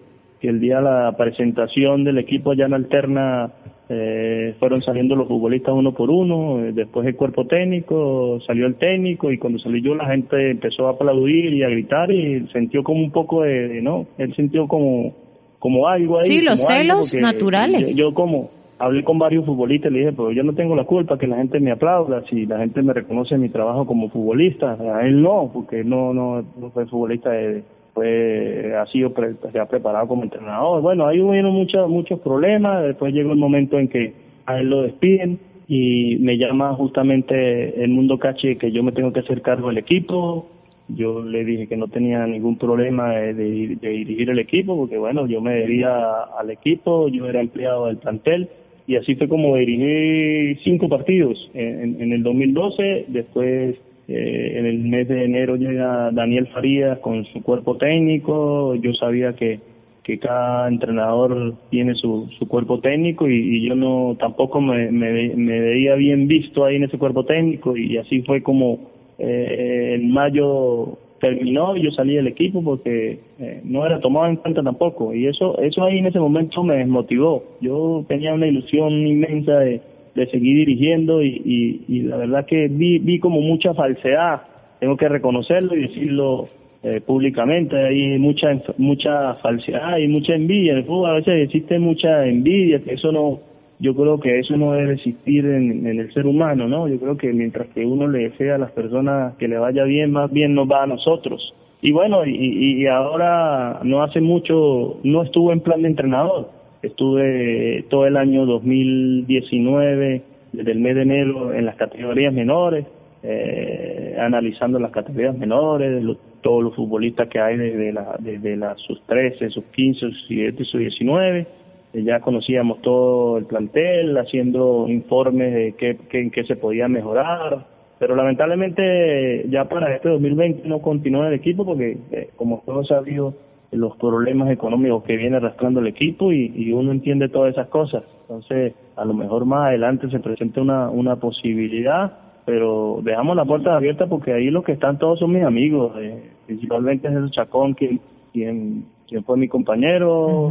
que 0.40 0.48
el 0.48 0.60
día 0.60 0.76
de 0.76 0.82
la 0.82 1.14
presentación 1.16 2.04
del 2.04 2.18
equipo 2.18 2.52
allá 2.52 2.66
en 2.66 2.74
Alterna 2.74 3.50
eh, 3.88 4.54
fueron 4.58 4.82
saliendo 4.82 5.16
los 5.16 5.26
futbolistas 5.28 5.74
uno 5.74 5.92
por 5.92 6.10
uno. 6.10 6.62
eh, 6.62 6.72
después 6.74 7.06
el 7.06 7.16
cuerpo 7.16 7.46
técnico, 7.46 8.38
salió 8.46 8.66
el 8.66 8.74
técnico 8.76 9.32
y 9.32 9.38
cuando 9.38 9.58
salí 9.58 9.80
yo 9.80 9.94
la 9.94 10.06
gente 10.08 10.50
empezó 10.50 10.88
a 10.88 10.90
aplaudir 10.90 11.54
y 11.54 11.62
a 11.62 11.68
gritar 11.68 12.10
y 12.10 12.46
sintió 12.52 12.82
como 12.82 13.02
un 13.02 13.10
poco 13.10 13.42
de, 13.42 13.68
de, 13.68 13.82
¿no? 13.82 14.06
Él 14.18 14.34
sintió 14.36 14.68
como, 14.68 15.14
como 15.58 15.88
algo 15.88 16.20
ahí. 16.20 16.28
Sí, 16.28 16.42
los 16.42 16.66
celos 16.66 17.14
naturales. 17.14 17.96
Yo, 17.96 18.08
yo 18.10 18.14
como 18.14 18.50
hablé 18.78 19.02
con 19.04 19.18
varios 19.18 19.44
futbolistas 19.44 19.90
y 19.90 19.94
le 19.94 20.00
dije, 20.00 20.12
pero 20.12 20.30
yo 20.32 20.42
no 20.42 20.54
tengo 20.54 20.76
la 20.76 20.84
culpa 20.84 21.18
que 21.18 21.26
la 21.26 21.36
gente 21.36 21.60
me 21.60 21.70
aplauda, 21.72 22.22
si 22.28 22.46
la 22.46 22.58
gente 22.58 22.82
me 22.82 22.92
reconoce 22.92 23.36
mi 23.36 23.48
trabajo 23.48 23.86
como 23.86 24.08
futbolista, 24.08 24.76
a 24.96 25.06
él 25.06 25.20
no, 25.22 25.50
porque 25.52 25.84
no, 25.84 26.14
no, 26.14 26.42
no 26.58 26.70
fue 26.70 26.86
futbolista, 26.86 27.30
de, 27.30 27.62
fue, 27.94 28.74
ha 28.76 28.86
sido, 28.86 29.12
se 29.50 29.58
ha 29.58 29.66
preparado 29.66 30.06
como 30.06 30.22
entrenador. 30.22 30.80
Bueno, 30.82 31.06
ahí 31.06 31.20
hubieron 31.20 31.52
muchos, 31.52 31.88
muchos 31.88 32.20
problemas, 32.20 32.84
después 32.84 33.12
llegó 33.12 33.32
el 33.32 33.38
momento 33.38 33.78
en 33.78 33.88
que 33.88 34.12
a 34.46 34.60
él 34.60 34.70
lo 34.70 34.82
despiden 34.82 35.40
y 35.66 36.16
me 36.20 36.38
llama 36.38 36.72
justamente 36.74 37.82
el 37.82 37.90
mundo 37.90 38.18
cachi 38.18 38.56
que 38.56 38.70
yo 38.72 38.82
me 38.82 38.92
tengo 38.92 39.12
que 39.12 39.20
hacer 39.20 39.42
cargo 39.42 39.68
del 39.68 39.78
equipo, 39.78 40.46
yo 40.88 41.22
le 41.22 41.44
dije 41.44 41.66
que 41.66 41.76
no 41.76 41.88
tenía 41.88 42.26
ningún 42.26 42.56
problema 42.56 43.10
de- 43.10 43.34
de 43.34 43.88
dirigir 43.90 44.30
el 44.30 44.38
equipo, 44.38 44.76
porque 44.76 44.96
bueno, 44.96 45.26
yo 45.26 45.40
me 45.42 45.52
debía 45.54 46.22
al 46.38 46.50
equipo, 46.50 47.08
yo 47.08 47.26
era 47.28 47.40
empleado 47.40 47.86
del 47.86 47.98
plantel, 47.98 48.48
y 48.88 48.96
así 48.96 49.14
fue 49.14 49.28
como 49.28 49.54
dirigí 49.56 50.56
cinco 50.64 50.88
partidos 50.88 51.38
en, 51.54 52.00
en- 52.02 52.12
el 52.12 52.22
2012, 52.24 53.04
después 53.08 53.76
eh, 54.08 54.52
en 54.56 54.66
el 54.66 54.78
mes 54.80 55.06
de 55.06 55.24
enero 55.24 55.54
llega 55.56 56.10
Daniel 56.10 56.48
Farías 56.48 56.98
con 56.98 57.24
su 57.26 57.42
cuerpo 57.42 57.76
técnico, 57.76 58.74
yo 58.74 58.92
sabía 58.94 59.34
que 59.36 59.60
que 60.08 60.18
cada 60.18 60.68
entrenador 60.68 61.54
tiene 61.68 61.94
su, 61.94 62.30
su 62.38 62.48
cuerpo 62.48 62.80
técnico 62.80 63.28
y, 63.28 63.60
yo 63.68 63.74
no 63.74 64.16
tampoco 64.18 64.58
me, 64.58 64.90
me, 64.90 65.36
me 65.36 65.60
veía 65.60 65.96
bien 65.96 66.26
visto 66.26 66.64
ahí 66.64 66.76
en 66.76 66.84
ese 66.84 66.96
cuerpo 66.96 67.26
técnico. 67.26 67.76
Y 67.76 67.98
así 67.98 68.22
fue 68.22 68.42
como 68.42 68.88
eh, 69.18 69.96
en 70.00 70.10
mayo 70.10 70.96
terminó 71.20 71.76
y 71.76 71.82
yo 71.82 71.90
salí 71.90 72.14
del 72.14 72.28
equipo 72.28 72.62
porque 72.62 73.20
eh, 73.38 73.60
no 73.64 73.84
era 73.84 74.00
tomado 74.00 74.26
en 74.26 74.36
cuenta 74.36 74.62
tampoco. 74.62 75.14
Y 75.14 75.26
eso 75.26 75.58
eso 75.60 75.84
ahí 75.84 75.98
en 75.98 76.06
ese 76.06 76.20
momento 76.20 76.62
me 76.62 76.76
desmotivó. 76.76 77.44
Yo 77.60 78.04
tenía 78.08 78.34
una 78.34 78.46
ilusión 78.46 78.92
inmensa 79.06 79.58
de, 79.58 79.80
de 80.14 80.26
seguir 80.30 80.58
dirigiendo 80.58 81.22
y, 81.22 81.82
y, 81.86 82.00
la 82.02 82.16
verdad 82.16 82.46
que 82.46 82.68
vi, 82.68 82.98
vi 82.98 83.18
como 83.18 83.40
mucha 83.40 83.74
falsedad, 83.74 84.42
tengo 84.80 84.96
que 84.96 85.08
reconocerlo 85.08 85.76
y 85.76 85.82
decirlo 85.82 86.48
eh, 86.82 87.00
públicamente, 87.00 87.76
hay 87.76 88.18
mucha 88.18 88.48
mucha 88.76 89.34
falsedad 89.34 89.98
y 89.98 90.08
mucha 90.08 90.34
envidia, 90.34 90.72
en 90.72 90.78
el 90.78 90.84
fútbol. 90.84 91.10
A 91.10 91.14
veces 91.14 91.44
existe 91.44 91.78
mucha 91.78 92.26
envidia, 92.26 92.80
que 92.80 92.94
eso 92.94 93.12
no, 93.12 93.40
yo 93.78 93.94
creo 93.94 94.18
que 94.18 94.38
eso 94.38 94.56
no 94.56 94.72
debe 94.72 94.94
existir 94.94 95.44
en, 95.46 95.86
en, 95.86 96.00
el 96.00 96.12
ser 96.12 96.26
humano, 96.26 96.66
¿no? 96.68 96.88
Yo 96.88 96.98
creo 96.98 97.16
que 97.16 97.32
mientras 97.32 97.68
que 97.68 97.84
uno 97.84 98.08
le 98.08 98.30
desea 98.30 98.56
a 98.56 98.58
las 98.58 98.72
personas 98.72 99.36
que 99.36 99.48
le 99.48 99.58
vaya 99.58 99.84
bien, 99.84 100.12
más 100.12 100.30
bien 100.30 100.54
nos 100.54 100.68
va 100.68 100.82
a 100.82 100.86
nosotros. 100.86 101.54
Y 101.80 101.92
bueno, 101.92 102.26
y, 102.26 102.82
y 102.82 102.86
ahora 102.86 103.80
no 103.84 104.02
hace 104.02 104.20
mucho, 104.20 104.98
no 105.04 105.22
estuve 105.22 105.52
en 105.52 105.60
plan 105.60 105.82
de 105.82 105.88
entrenador, 105.88 106.58
Estuve 106.82 107.84
todo 107.90 108.06
el 108.06 108.16
año 108.16 108.46
2019, 108.46 110.22
desde 110.52 110.70
el 110.70 110.78
mes 110.78 110.94
de 110.94 111.02
enero, 111.02 111.52
en 111.52 111.66
las 111.66 111.74
categorías 111.74 112.32
menores, 112.32 112.86
eh, 113.24 114.16
analizando 114.18 114.78
las 114.78 114.92
categorías 114.92 115.36
menores, 115.36 116.04
todos 116.40 116.62
los 116.62 116.76
futbolistas 116.76 117.28
que 117.28 117.40
hay 117.40 117.56
desde, 117.56 117.92
la, 117.92 118.14
desde 118.20 118.56
las 118.56 118.78
sus 118.82 119.04
13, 119.06 119.50
sus 119.50 119.64
15, 119.64 120.00
sus 120.00 120.28
17 120.28 120.64
sus 120.64 120.80
19. 120.80 121.46
Eh, 121.92 122.02
ya 122.02 122.20
conocíamos 122.20 122.82
todo 122.82 123.38
el 123.38 123.46
plantel, 123.46 124.16
haciendo 124.18 124.86
informes 124.88 125.54
de 125.54 125.74
qué, 125.78 125.98
qué, 126.08 126.20
en 126.20 126.30
qué 126.30 126.44
se 126.44 126.56
podía 126.56 126.88
mejorar, 126.88 127.66
pero 127.98 128.14
lamentablemente 128.14 129.46
ya 129.48 129.68
para 129.68 129.94
este 129.94 130.08
2020 130.08 130.68
no 130.68 130.80
continúa 130.80 131.28
el 131.28 131.34
equipo 131.34 131.64
porque, 131.64 131.98
eh, 132.12 132.30
como 132.36 132.62
todos 132.64 132.88
sabido, 132.88 133.34
los 133.70 133.96
problemas 133.96 134.50
económicos 134.50 135.02
que 135.04 135.16
viene 135.16 135.36
arrastrando 135.36 135.80
el 135.80 135.88
equipo 135.88 136.32
y, 136.32 136.72
uno 136.72 136.92
entiende 136.92 137.28
todas 137.28 137.52
esas 137.52 137.68
cosas. 137.68 138.02
Entonces, 138.22 138.74
a 138.96 139.04
lo 139.04 139.14
mejor 139.14 139.44
más 139.44 139.68
adelante 139.68 140.08
se 140.10 140.20
presenta 140.20 140.60
una, 140.60 140.90
una 140.90 141.16
posibilidad, 141.16 142.12
pero 142.46 143.00
dejamos 143.02 143.36
la 143.36 143.44
puerta 143.44 143.76
abierta 143.76 144.06
porque 144.06 144.32
ahí 144.32 144.50
los 144.50 144.64
que 144.64 144.72
están 144.72 144.98
todos 144.98 145.18
son 145.18 145.32
mis 145.32 145.44
amigos, 145.44 145.92
eh, 145.98 146.30
principalmente 146.46 147.08
es 147.08 147.14
el 147.14 147.30
Chacón, 147.30 147.74
quien, 147.74 148.00
quien, 148.32 148.86
quien 149.06 149.24
fue 149.24 149.36
mi 149.36 149.48
compañero. 149.48 150.48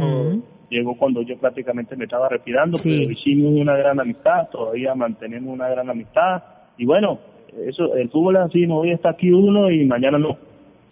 Llegó 0.70 0.96
cuando 0.96 1.22
yo 1.22 1.38
prácticamente 1.38 1.96
me 1.96 2.04
estaba 2.04 2.28
retirando, 2.28 2.78
pero 2.82 3.10
hicimos 3.10 3.52
una 3.52 3.76
gran 3.76 3.98
amistad, 4.00 4.48
todavía 4.50 4.94
mantenemos 4.94 5.52
una 5.52 5.68
gran 5.68 5.88
amistad. 5.88 6.42
Y 6.76 6.84
bueno, 6.84 7.18
eso 7.66 7.94
el 7.94 8.10
fútbol 8.10 8.36
es 8.36 8.42
así, 8.42 8.66
hoy 8.66 8.92
está 8.92 9.10
aquí 9.10 9.30
uno 9.30 9.70
y 9.70 9.84
mañana 9.86 10.18
no. 10.18 10.36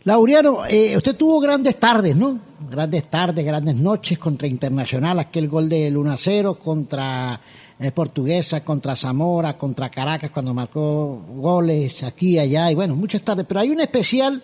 Lauriano, 0.04 0.58
eh, 0.70 0.96
usted 0.96 1.16
tuvo 1.16 1.40
grandes 1.40 1.76
tardes, 1.80 2.14
¿no? 2.16 2.38
Grandes 2.70 3.06
tardes, 3.06 3.44
grandes 3.44 3.74
noches 3.74 4.16
contra 4.18 4.46
Internacional, 4.46 5.18
aquel 5.18 5.48
gol 5.48 5.68
del 5.68 5.96
1 5.96 6.14
0, 6.16 6.58
contra 6.62 7.40
eh, 7.78 7.90
Portuguesa, 7.90 8.64
contra 8.64 8.94
Zamora, 8.94 9.58
contra 9.58 9.90
Caracas, 9.90 10.30
cuando 10.30 10.54
marcó 10.54 11.22
goles 11.36 12.04
aquí 12.04 12.34
y 12.34 12.38
allá, 12.38 12.70
y 12.70 12.76
bueno, 12.76 12.94
muchas 12.94 13.22
tardes. 13.22 13.46
Pero 13.48 13.58
hay 13.58 13.70
un 13.70 13.80
especial 13.80 14.42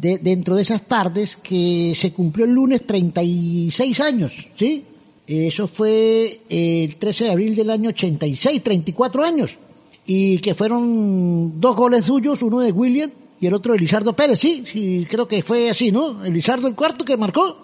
de, 0.00 0.18
dentro 0.18 0.56
de 0.56 0.62
esas 0.62 0.86
tardes 0.86 1.36
que 1.36 1.92
se 1.94 2.12
cumplió 2.12 2.46
el 2.46 2.52
lunes 2.52 2.86
36 2.86 4.00
años, 4.00 4.48
¿sí? 4.54 4.84
Eso 5.26 5.68
fue 5.68 6.28
el 6.48 6.96
13 6.96 7.24
de 7.24 7.30
abril 7.30 7.54
del 7.54 7.70
año 7.70 7.90
86, 7.90 8.62
34 8.62 9.22
años. 9.22 9.56
Y 10.06 10.38
que 10.38 10.54
fueron 10.54 11.60
dos 11.60 11.76
goles 11.76 12.04
suyos, 12.06 12.42
uno 12.42 12.60
de 12.60 12.72
William 12.72 13.10
y 13.40 13.46
el 13.46 13.54
otro 13.54 13.74
Elizardo 13.74 14.14
Pérez, 14.14 14.38
sí, 14.38 14.64
sí, 14.66 15.06
creo 15.08 15.28
que 15.28 15.42
fue 15.42 15.70
así, 15.70 15.92
¿no? 15.92 16.24
Elizardo 16.24 16.66
el 16.68 16.74
cuarto 16.74 17.04
que 17.04 17.16
marcó. 17.16 17.56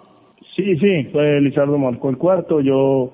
Sí, 0.55 0.75
sí, 0.77 1.09
fue 1.11 1.37
Elizardo 1.37 1.77
marcó 1.77 2.09
el 2.09 2.17
cuarto, 2.17 2.61
yo 2.61 3.11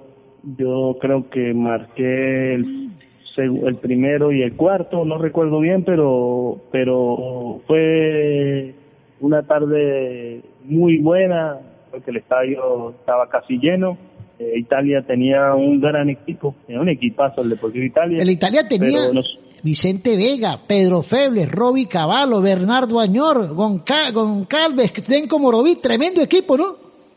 yo 0.58 0.98
creo 1.00 1.30
que 1.30 1.54
marqué 1.54 2.54
el, 2.54 2.90
el 3.38 3.76
primero 3.78 4.32
y 4.32 4.44
el 4.44 4.56
cuarto, 4.56 5.04
no 5.04 5.18
recuerdo 5.18 5.60
bien, 5.60 5.84
pero 5.84 6.62
pero 6.72 7.62
fue 7.66 8.76
una 9.24 9.42
tarde 9.44 10.42
muy 10.66 10.98
buena, 10.98 11.58
porque 11.90 12.12
el 12.12 12.18
estadio 12.18 12.92
estaba 12.92 13.30
casi 13.30 13.58
lleno. 13.58 13.98
Eh, 14.38 14.60
Italia 14.60 15.02
tenía 15.08 15.54
un 15.54 15.80
gran 15.80 16.10
equipo, 16.10 16.56
un 16.68 16.90
equipazo 16.90 17.42
el 17.42 17.50
Deportivo 17.52 17.86
Italia. 17.86 18.22
El 18.22 18.30
Italia 18.30 18.68
tenía, 18.68 19.00
Vicente 19.64 20.18
Vega, 20.18 20.58
Pedro 20.68 21.02
Febles, 21.02 21.50
Roby 21.50 21.86
Cavallo, 21.86 22.42
Bernardo 22.42 23.00
Añor, 23.00 23.48
Goncalves, 23.56 24.92
Tenco 25.08 25.40
Moroví, 25.40 25.76
tremendo 25.82 26.22
equipo, 26.22 26.58
¿no? 26.58 26.76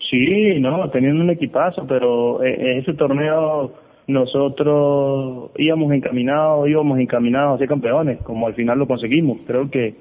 Sí, 0.08 0.60
no, 0.60 0.88
teniendo 0.90 1.24
un 1.24 1.30
equipazo, 1.30 1.84
pero 1.88 2.40
en 2.44 2.54
eh, 2.54 2.78
ese 2.78 2.94
torneo 2.94 3.72
nosotros 4.06 5.50
íbamos 5.56 5.92
encaminados, 5.92 6.68
íbamos 6.68 7.00
encaminados 7.00 7.56
a 7.56 7.58
ser 7.58 7.68
campeones, 7.68 8.18
como 8.22 8.46
al 8.46 8.54
final 8.54 8.78
lo 8.78 8.86
conseguimos. 8.86 9.38
Creo 9.44 9.68
que, 9.68 9.96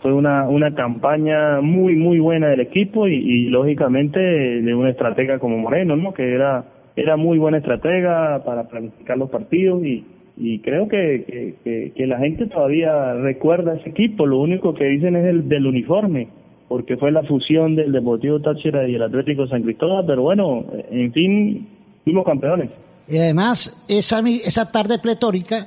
fue 0.00 0.12
una, 0.12 0.48
una 0.48 0.74
campaña 0.74 1.60
muy, 1.60 1.96
muy 1.96 2.18
buena 2.18 2.48
del 2.48 2.60
equipo 2.60 3.08
y, 3.08 3.14
y 3.14 3.44
lógicamente 3.46 4.20
de 4.20 4.74
una 4.74 4.90
estratega 4.90 5.38
como 5.38 5.58
Moreno, 5.58 5.96
¿no? 5.96 6.14
Que 6.14 6.32
era, 6.32 6.64
era 6.96 7.16
muy 7.16 7.38
buena 7.38 7.58
estratega 7.58 8.42
para 8.44 8.68
planificar 8.68 9.18
los 9.18 9.30
partidos 9.30 9.84
y, 9.84 10.04
y 10.40 10.60
creo 10.60 10.86
que, 10.88 11.56
que, 11.94 12.06
la 12.06 12.18
gente 12.18 12.46
todavía 12.46 13.14
recuerda 13.14 13.74
ese 13.74 13.90
equipo, 13.90 14.24
lo 14.24 14.38
único 14.38 14.72
que 14.72 14.84
dicen 14.84 15.16
es 15.16 15.26
el 15.26 15.48
del 15.48 15.66
uniforme, 15.66 16.28
porque 16.68 16.96
fue 16.96 17.10
la 17.10 17.24
fusión 17.24 17.74
del 17.74 17.90
Deportivo 17.90 18.40
Táchira 18.40 18.86
y 18.86 18.94
el 18.94 19.02
Atlético 19.02 19.48
San 19.48 19.62
Cristóbal, 19.62 20.04
pero 20.06 20.22
bueno, 20.22 20.64
en 20.90 21.12
fin, 21.12 21.68
fuimos 22.04 22.24
campeones. 22.24 22.70
Y 23.08 23.18
además, 23.18 23.84
esa, 23.88 24.20
esa 24.20 24.70
tarde 24.70 25.00
pletórica, 25.00 25.66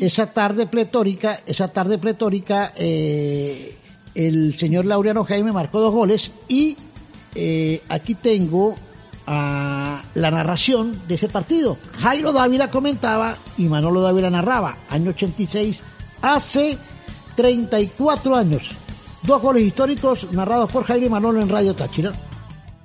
esa 0.00 0.32
tarde 0.32 0.66
pletórica, 0.66 1.40
esa 1.46 1.68
tarde 1.68 1.98
pletórica, 1.98 2.72
eh, 2.76 3.76
el 4.14 4.54
señor 4.54 4.84
Laureano 4.84 5.24
Jaime 5.24 5.52
marcó 5.52 5.80
dos 5.80 5.92
goles 5.92 6.30
y 6.48 6.76
eh, 7.34 7.82
aquí 7.88 8.14
tengo 8.14 8.76
la 9.26 10.02
narración 10.14 11.00
de 11.08 11.14
ese 11.14 11.28
partido. 11.28 11.78
Jairo 11.98 12.32
Dávila 12.32 12.70
comentaba 12.70 13.34
y 13.56 13.64
Manolo 13.64 14.02
Dávila 14.02 14.28
narraba. 14.28 14.76
Año 14.90 15.10
86, 15.10 15.82
hace 16.20 16.76
34 17.34 18.36
años. 18.36 18.70
Dos 19.22 19.40
goles 19.40 19.62
históricos 19.62 20.30
narrados 20.32 20.70
por 20.70 20.84
Jairo 20.84 21.06
y 21.06 21.08
Manolo 21.08 21.40
en 21.40 21.48
Radio 21.48 21.74
Táchira. 21.74 22.12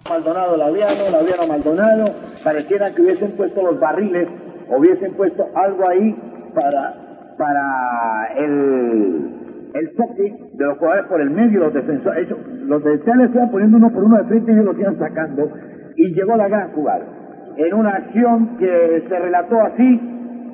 Maldonado, 0.07 0.57
Laviano, 0.57 1.09
Laviano, 1.11 1.47
Maldonado, 1.47 2.15
pareciera 2.43 2.91
que 2.95 3.01
hubiesen 3.01 3.31
puesto 3.33 3.61
los 3.61 3.79
barriles, 3.79 4.27
hubiesen 4.69 5.13
puesto 5.15 5.45
algo 5.53 5.83
ahí 5.89 6.15
para, 6.55 6.98
para 7.39 8.27
el, 8.35 9.29
el 9.73 9.95
toque 9.95 10.35
de 10.53 10.65
los 10.65 10.77
jugadores 10.77 11.05
por 11.05 11.21
el 11.21 11.29
medio, 11.29 11.61
los 11.61 11.73
defensores. 11.73 12.27
los 12.65 12.83
defensores 12.83 13.31
iban 13.33 13.49
poniendo 13.49 13.77
uno 13.77 13.89
por 13.91 14.03
uno 14.03 14.17
de 14.17 14.25
frente 14.25 14.51
y 14.51 14.55
ellos 14.55 14.65
los 14.65 14.79
iban 14.79 14.99
sacando 14.99 15.49
y 15.95 16.13
llegó 16.13 16.35
la 16.35 16.49
gran 16.49 16.71
jugada. 16.73 17.05
En 17.55 17.73
una 17.73 17.91
acción 17.91 18.57
que 18.57 19.05
se 19.07 19.19
relató 19.19 19.61
así 19.61 20.01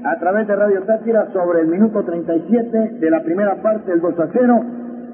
a 0.03 0.19
través 0.19 0.47
de 0.47 0.55
Radio 0.55 0.83
Tátira 0.83 1.27
sobre 1.33 1.61
el 1.61 1.67
minuto 1.67 2.03
37 2.03 2.77
de 2.99 3.09
la 3.09 3.23
primera 3.23 3.55
parte 3.63 3.89
del 3.89 4.01
2 4.01 4.19
a 4.19 4.29
0. 4.31 4.65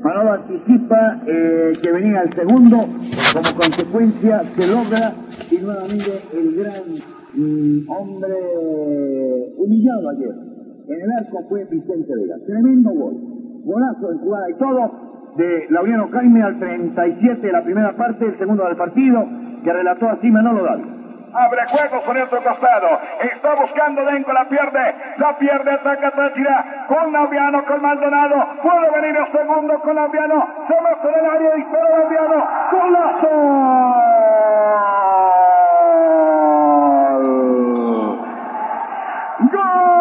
Manolo 0.04 0.34
anticipa 0.34 1.22
eh, 1.26 1.72
que 1.82 1.92
venía 1.92 2.22
el 2.22 2.34
segundo, 2.34 2.80
como 2.80 3.56
consecuencia 3.56 4.40
se 4.44 4.68
logra 4.68 5.14
y 5.50 5.58
nuevamente 5.58 6.12
el 6.34 6.56
gran 6.58 6.84
mm, 7.34 7.90
hombre 7.90 8.36
humillado 9.58 10.10
ayer 10.10 10.51
en 10.94 11.02
el 11.02 11.12
arco 11.12 11.44
fue 11.50 11.66
Vicente 11.66 12.14
Vega. 12.16 12.36
Tremendo 12.46 12.92
gol, 12.92 13.16
golazo 13.64 14.08
de 14.10 14.18
jugada 14.20 14.50
y 14.50 14.54
todo 14.56 15.12
de 15.36 15.66
Lauriano 15.70 16.10
Jaime 16.10 16.44
al 16.44 16.60
37 16.60 17.48
de 17.48 17.54
la 17.54 17.64
primera 17.64 17.96
parte, 17.96 18.26
el 18.26 18.38
segundo 18.38 18.66
del 18.66 18.76
partido, 18.76 19.26
que 19.64 19.72
relató 19.72 20.10
así 20.10 20.30
Manolo 20.30 20.64
Dal. 20.64 21.02
Abre 21.34 21.62
juego 21.68 22.04
con 22.06 22.18
el 22.18 22.24
otro 22.24 22.44
costado. 22.44 22.88
Está 23.22 23.56
buscando 23.56 24.04
Denko, 24.04 24.34
la 24.34 24.50
pierde. 24.50 24.96
La 25.18 25.38
pierde, 25.38 25.72
ataca 25.72 26.12
Táchira. 26.12 26.86
Con 26.90 27.14
Laureano, 27.14 27.64
con 27.66 27.82
Maldonado. 27.82 28.36
Puede 28.62 29.02
venir 29.02 29.16
el 29.16 29.32
segundo 29.32 29.80
con 29.80 29.96
Laureano. 29.96 30.46
Se 30.68 30.74
mete 30.74 31.08
en 31.08 31.26
el 31.26 31.32
área 31.32 31.58
y 31.58 31.64
para 31.72 31.90
Laureano. 31.90 32.48
¡Golazo! 32.74 33.30
¡Gol! 39.54 40.01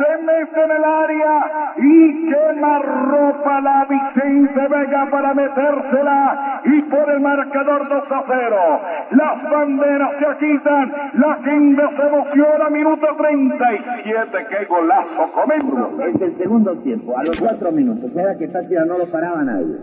se 0.00 0.22
mete 0.24 0.64
en 0.64 0.70
el 0.70 0.84
área 0.84 1.74
y 1.76 2.26
quema 2.26 2.78
ropa 2.78 3.60
la 3.60 3.86
Vicente 3.86 4.60
Vega 4.68 5.08
para 5.10 5.34
metérsela 5.34 6.62
y 6.64 6.82
por 6.82 7.10
el 7.10 7.20
marcador 7.20 7.88
2 7.88 8.04
a 8.10 8.24
0. 8.26 8.56
Las 9.10 9.50
banderas 9.50 10.10
se 10.18 10.26
agitan, 10.26 10.92
la 11.14 11.34
gente 11.42 11.82
se 11.96 12.06
emociona, 12.06 12.70
minuto 12.70 13.06
37, 13.16 14.46
qué 14.48 14.64
golazo 14.66 15.32
comemos. 15.34 16.00
Es 16.00 16.22
el 16.22 16.38
segundo 16.38 16.76
tiempo, 16.78 17.18
a 17.18 17.24
los 17.24 17.38
cuatro 17.38 17.70
minutos, 17.72 18.10
era 18.16 18.36
que 18.36 18.48
Táchira 18.48 18.84
no 18.86 18.96
lo 18.96 19.06
paraba 19.06 19.42
nadie. 19.42 19.76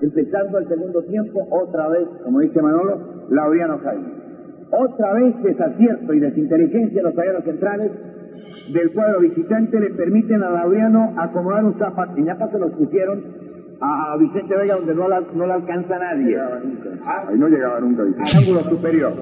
Empezando 0.00 0.58
el 0.58 0.68
segundo 0.68 1.02
tiempo, 1.02 1.46
otra 1.50 1.88
vez, 1.88 2.08
como 2.24 2.40
dice 2.40 2.62
Manolo, 2.62 3.26
Laureano 3.30 3.78
Jaime. 3.78 4.28
Otra 4.70 5.14
vez 5.14 5.42
desacierto 5.42 6.12
y 6.12 6.20
desinteligencia 6.20 6.98
en 7.00 7.04
los 7.04 7.14
zagueros 7.14 7.44
centrales 7.44 7.90
del 8.72 8.90
cuadro 8.92 9.20
visitante 9.20 9.80
le 9.80 9.90
permiten 9.90 10.42
a 10.42 10.50
Laureano 10.50 11.14
acomodar 11.16 11.64
un 11.64 11.78
zapato. 11.78 12.18
Y 12.18 12.24
ya 12.24 12.36
se 12.36 12.58
los 12.58 12.72
pusieron 12.72 13.22
a 13.80 14.16
Vicente 14.18 14.56
Vega 14.56 14.74
donde 14.76 14.94
no 14.94 15.08
la, 15.08 15.22
no 15.34 15.46
la 15.46 15.54
alcanza 15.54 15.98
nadie. 15.98 16.38
Ahí 16.38 17.38
no 17.38 17.48
llegaba 17.48 17.80
nunca, 17.80 18.02
Al 18.02 18.42
ángulo 18.42 18.60
superior. 18.62 19.12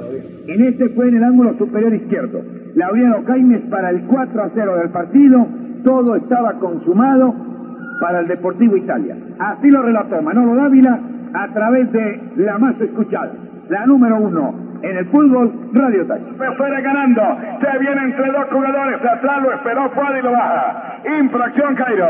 En 0.46 0.64
este 0.64 0.88
fue 0.90 1.08
en 1.08 1.16
el 1.16 1.24
ángulo 1.24 1.56
superior 1.58 1.94
izquierdo. 1.94 2.42
Laureano 2.74 3.22
Jaimes 3.26 3.62
para 3.70 3.90
el 3.90 4.02
4 4.06 4.42
a 4.42 4.50
0 4.54 4.76
del 4.78 4.90
partido. 4.90 5.46
Todo 5.84 6.16
estaba 6.16 6.54
consumado 6.54 7.34
para 8.00 8.20
el 8.20 8.28
Deportivo 8.28 8.76
Italia. 8.76 9.16
Así 9.38 9.70
lo 9.70 9.82
relató 9.82 10.20
Manolo 10.22 10.54
Dávila 10.54 11.00
a 11.32 11.52
través 11.52 11.92
de 11.92 12.20
la 12.36 12.58
más 12.58 12.80
escuchada, 12.80 13.32
la 13.68 13.86
número 13.86 14.16
uno 14.20 14.65
en 14.82 14.96
el 14.96 15.06
fútbol, 15.06 15.52
Radio 15.72 16.06
Taxi. 16.06 16.30
Pesera 16.38 16.80
ganando, 16.80 17.22
se 17.60 17.78
viene 17.78 18.02
entre 18.02 18.30
dos 18.32 18.46
jugadores, 18.50 19.04
atrás 19.04 19.42
lo 19.42 19.52
esperó 19.52 19.90
Fuad 19.90 20.16
y 20.16 20.22
lo 20.22 20.32
baja. 20.32 21.00
Infracción 21.20 21.74
Cairo. 21.74 22.06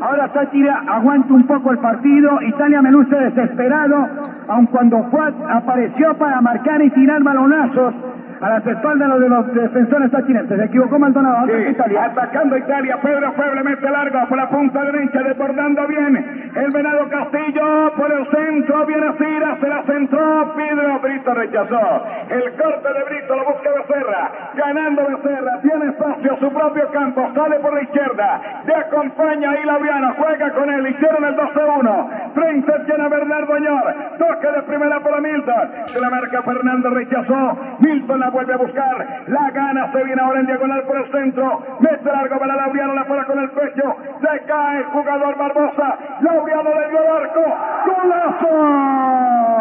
Ahora 0.00 0.28
Táchira 0.32 0.82
aguanta 0.88 1.32
un 1.32 1.46
poco 1.46 1.70
el 1.70 1.78
partido. 1.78 2.42
Italia 2.42 2.82
me 2.82 2.90
luce 2.90 3.14
desesperado, 3.14 4.08
aun 4.48 4.66
cuando 4.66 5.02
Fuad 5.10 5.34
apareció 5.48 6.14
para 6.14 6.40
marcar 6.40 6.82
y 6.82 6.90
tirar 6.90 7.22
balonazos 7.22 7.94
a 8.42 8.50
las 8.50 8.66
espaldas 8.66 9.20
de 9.20 9.28
los 9.28 9.54
defensores 9.54 10.10
tachirenses. 10.10 10.58
Se 10.58 10.64
equivocó 10.64 10.98
Maldonado. 10.98 11.46
Sí, 11.46 11.70
Italia. 11.70 12.04
Atacando 12.06 12.56
Italia. 12.56 12.98
Pedro 13.00 13.32
Feble 13.34 13.62
mete 13.62 13.88
largo 13.88 14.18
por 14.28 14.36
la 14.36 14.50
punta 14.50 14.82
derecha, 14.82 15.22
desbordando 15.22 15.86
bien. 15.86 16.50
El 16.56 16.70
Venado 16.72 17.08
Castillo 17.08 17.92
por 17.96 18.12
el 18.12 18.26
centro. 18.26 18.86
Viene 18.86 19.12
Cira, 19.12 19.56
se 19.60 19.68
la 19.68 19.82
centró. 19.84 20.54
Pedro 20.56 20.98
Brito 20.98 21.34
rechazó. 21.34 22.04
El 22.30 22.52
corte 22.58 22.88
de 22.92 23.04
Brito 23.04 23.36
lo 23.36 23.44
busca 23.44 23.70
Becerra. 23.78 24.32
Ganando 24.56 25.02
Becerra. 25.06 25.60
Tiene 25.62 25.84
espacio 25.86 26.34
a 26.34 26.38
su 26.40 26.52
propio 26.52 26.90
campo. 26.90 27.30
Sale 27.34 27.60
por 27.60 27.74
la 27.74 27.82
izquierda. 27.82 28.40
Le 28.66 28.74
acompaña 28.74 29.50
ahí 29.52 29.64
Lauriano. 29.64 30.14
Juega 30.18 30.50
con 30.50 30.68
él. 30.68 30.88
Hicieron 30.88 31.24
el 31.24 31.36
12-1. 31.36 32.32
Frente 32.34 32.72
tiene 32.86 33.04
a 33.04 33.08
Bernardo 33.08 33.54
Añor. 33.54 33.94
Toque 34.18 34.48
de 34.48 34.62
primera 34.62 34.98
para 34.98 35.20
Milton. 35.20 35.70
Se 35.86 36.00
la 36.00 36.10
marca 36.10 36.42
Fernando. 36.42 36.90
Rechazó. 36.90 37.58
Milton 37.78 38.18
la 38.18 38.31
vuelve 38.32 38.54
a 38.54 38.56
buscar. 38.56 39.22
La 39.28 39.50
gana. 39.50 39.92
Se 39.92 40.02
viene 40.04 40.20
ahora 40.20 40.40
en 40.40 40.46
diagonal 40.46 40.82
por 40.82 40.96
el 40.96 41.08
centro. 41.12 41.62
Mete 41.80 42.10
largo 42.10 42.38
para 42.38 42.56
Laureano. 42.56 42.94
La 42.94 43.04
fuera 43.04 43.26
con 43.26 43.38
el 43.38 43.50
pecho. 43.50 43.96
Se 44.20 44.40
cae 44.46 44.78
el 44.78 44.84
jugador 44.84 45.36
Barbosa. 45.36 45.98
Laureano 46.20 46.80
le 46.80 46.88
dio 46.88 47.02
el 47.02 47.08
arco. 47.08 47.44
¡Golazo! 47.86 49.52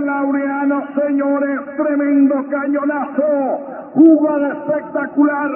Laureano, 0.00 0.82
señores, 0.94 1.60
tremendo 1.76 2.34
cañonazo. 2.50 3.92
Jugada 3.94 4.52
espectacular. 4.52 5.50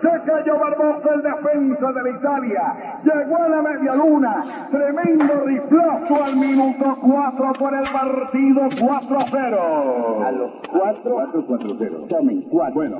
Se 0.00 0.30
cayó 0.30 0.58
Barbosa 0.58 1.14
el 1.14 1.22
defensa 1.22 1.92
de 1.92 2.02
la 2.02 2.18
Italia. 2.18 3.00
Llegó 3.04 3.42
a 3.42 3.48
la 3.48 3.62
media 3.62 3.94
luna. 3.94 4.68
Tremendo 4.70 5.40
riflazo 5.44 6.24
al 6.24 6.36
minuto 6.36 6.98
4 7.02 7.52
por 7.58 7.74
el 7.74 7.90
partido 7.90 8.60
4 8.80 9.18
0. 9.30 10.24
A 10.26 10.30
los 10.32 10.50
4, 10.70 11.02
4, 11.04 11.44
4, 11.46 11.76
0. 11.78 12.06
Tomen, 12.08 12.42
4. 12.42 12.74
Bueno. 12.74 12.96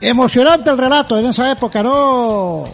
Emocionante 0.00 0.70
el 0.70 0.78
relato 0.78 1.18
en 1.18 1.26
esa 1.26 1.50
época, 1.50 1.82
¿no? 1.82 2.64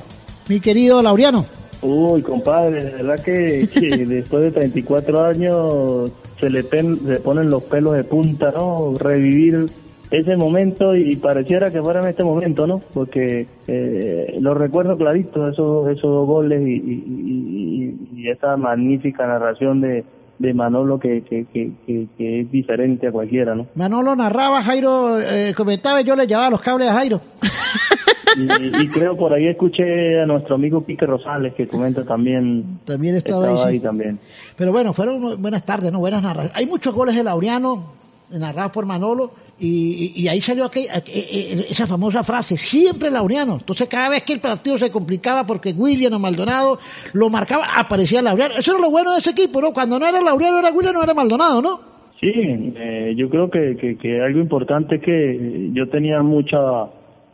Mi 0.48 0.60
querido 0.60 1.02
Laureano. 1.02 1.46
Uy, 1.80 2.22
compadre, 2.22 2.82
de 2.82 2.90
verdad 3.02 3.22
que, 3.22 3.68
que 3.72 4.06
después 4.06 4.42
de 4.42 4.50
34 4.50 5.24
años 5.24 6.10
se 6.40 6.50
le, 6.50 6.64
pen- 6.64 7.00
se 7.06 7.16
ponen 7.20 7.50
los 7.50 7.62
pelos 7.64 7.94
de 7.94 8.04
punta, 8.04 8.50
¿no? 8.52 8.94
Revivir 8.98 9.66
ese 10.10 10.36
momento 10.36 10.94
y 10.94 11.16
pareciera 11.16 11.70
que 11.72 11.80
fuera 11.82 12.00
en 12.00 12.08
este 12.08 12.22
momento, 12.24 12.66
¿no? 12.66 12.80
Porque 12.92 13.46
eh, 13.66 14.36
lo 14.40 14.54
recuerdo 14.54 14.96
clarito, 14.96 15.48
esos, 15.48 15.88
esos 15.88 16.02
dos 16.10 16.26
goles 16.26 16.60
y, 16.62 16.72
y- 16.74 17.98
y- 18.14 18.28
esa 18.28 18.56
magnífica 18.56 19.26
narración 19.26 19.80
de, 19.80 20.04
de 20.38 20.54
Manolo 20.54 20.98
que, 20.98 21.22
que, 21.22 21.46
que, 21.52 21.72
que- 21.86 22.06
que 22.16 22.40
es 22.40 22.50
diferente 22.50 23.08
a 23.08 23.12
cualquiera, 23.12 23.54
¿no? 23.54 23.66
Manolo 23.74 24.14
narraba, 24.14 24.62
Jairo 24.62 25.20
eh, 25.20 25.52
comentaba 25.56 26.00
y 26.00 26.04
yo 26.04 26.14
le 26.16 26.26
llevaba 26.26 26.50
los 26.50 26.60
cables 26.60 26.88
a 26.88 26.94
Jairo. 26.94 27.20
Y, 28.36 28.82
y 28.84 28.88
creo 28.88 29.16
por 29.16 29.32
ahí 29.32 29.46
escuché 29.48 30.20
a 30.20 30.26
nuestro 30.26 30.54
amigo 30.56 30.84
Quique 30.84 31.06
Rosales 31.06 31.54
que 31.54 31.66
comenta 31.68 32.04
también. 32.04 32.80
También 32.84 33.14
estaba, 33.16 33.66
ahí, 33.68 33.76
sí. 33.78 33.80
también. 33.80 34.18
Pero 34.56 34.72
bueno, 34.72 34.92
fueron 34.92 35.40
buenas 35.40 35.64
tardes, 35.64 35.92
¿no? 35.92 36.00
Buenas 36.00 36.22
narraciones. 36.22 36.56
Hay 36.56 36.66
muchos 36.66 36.94
goles 36.94 37.14
de 37.16 37.24
Laureano 37.24 37.92
narrados 38.30 38.72
por 38.72 38.84
Manolo 38.86 39.30
y, 39.60 40.12
y- 40.16 40.26
ahí 40.28 40.40
salió 40.40 40.64
aquel- 40.64 40.88
aqu- 40.88 41.08
eh, 41.08 41.26
eh, 41.30 41.66
esa 41.70 41.86
famosa 41.86 42.24
frase, 42.24 42.56
siempre 42.56 43.10
Laureano. 43.10 43.56
Entonces 43.60 43.86
cada 43.86 44.08
vez 44.08 44.22
que 44.22 44.32
el 44.32 44.40
partido 44.40 44.76
se 44.78 44.90
complicaba 44.90 45.46
porque 45.46 45.72
William 45.76 46.14
o 46.14 46.18
Maldonado 46.18 46.78
lo 47.12 47.28
marcaba, 47.28 47.66
aparecía 47.76 48.22
Laureano. 48.22 48.54
Eso 48.58 48.72
era 48.72 48.80
lo 48.80 48.90
bueno 48.90 49.12
de 49.12 49.18
ese 49.20 49.30
equipo, 49.30 49.60
¿no? 49.60 49.72
Cuando 49.72 49.98
no 50.00 50.06
era 50.08 50.20
Laureano 50.20 50.58
era 50.58 50.72
William, 50.72 50.94
no 50.94 51.02
era 51.04 51.14
Maldonado, 51.14 51.62
¿no? 51.62 51.80
Sí, 52.18 52.32
eh, 52.34 53.14
yo 53.16 53.28
creo 53.28 53.50
que, 53.50 53.76
que, 53.80 53.96
que 53.98 54.20
algo 54.20 54.40
importante 54.40 54.96
es 54.96 55.02
que 55.02 55.70
yo 55.72 55.88
tenía 55.90 56.22
mucha 56.22 56.58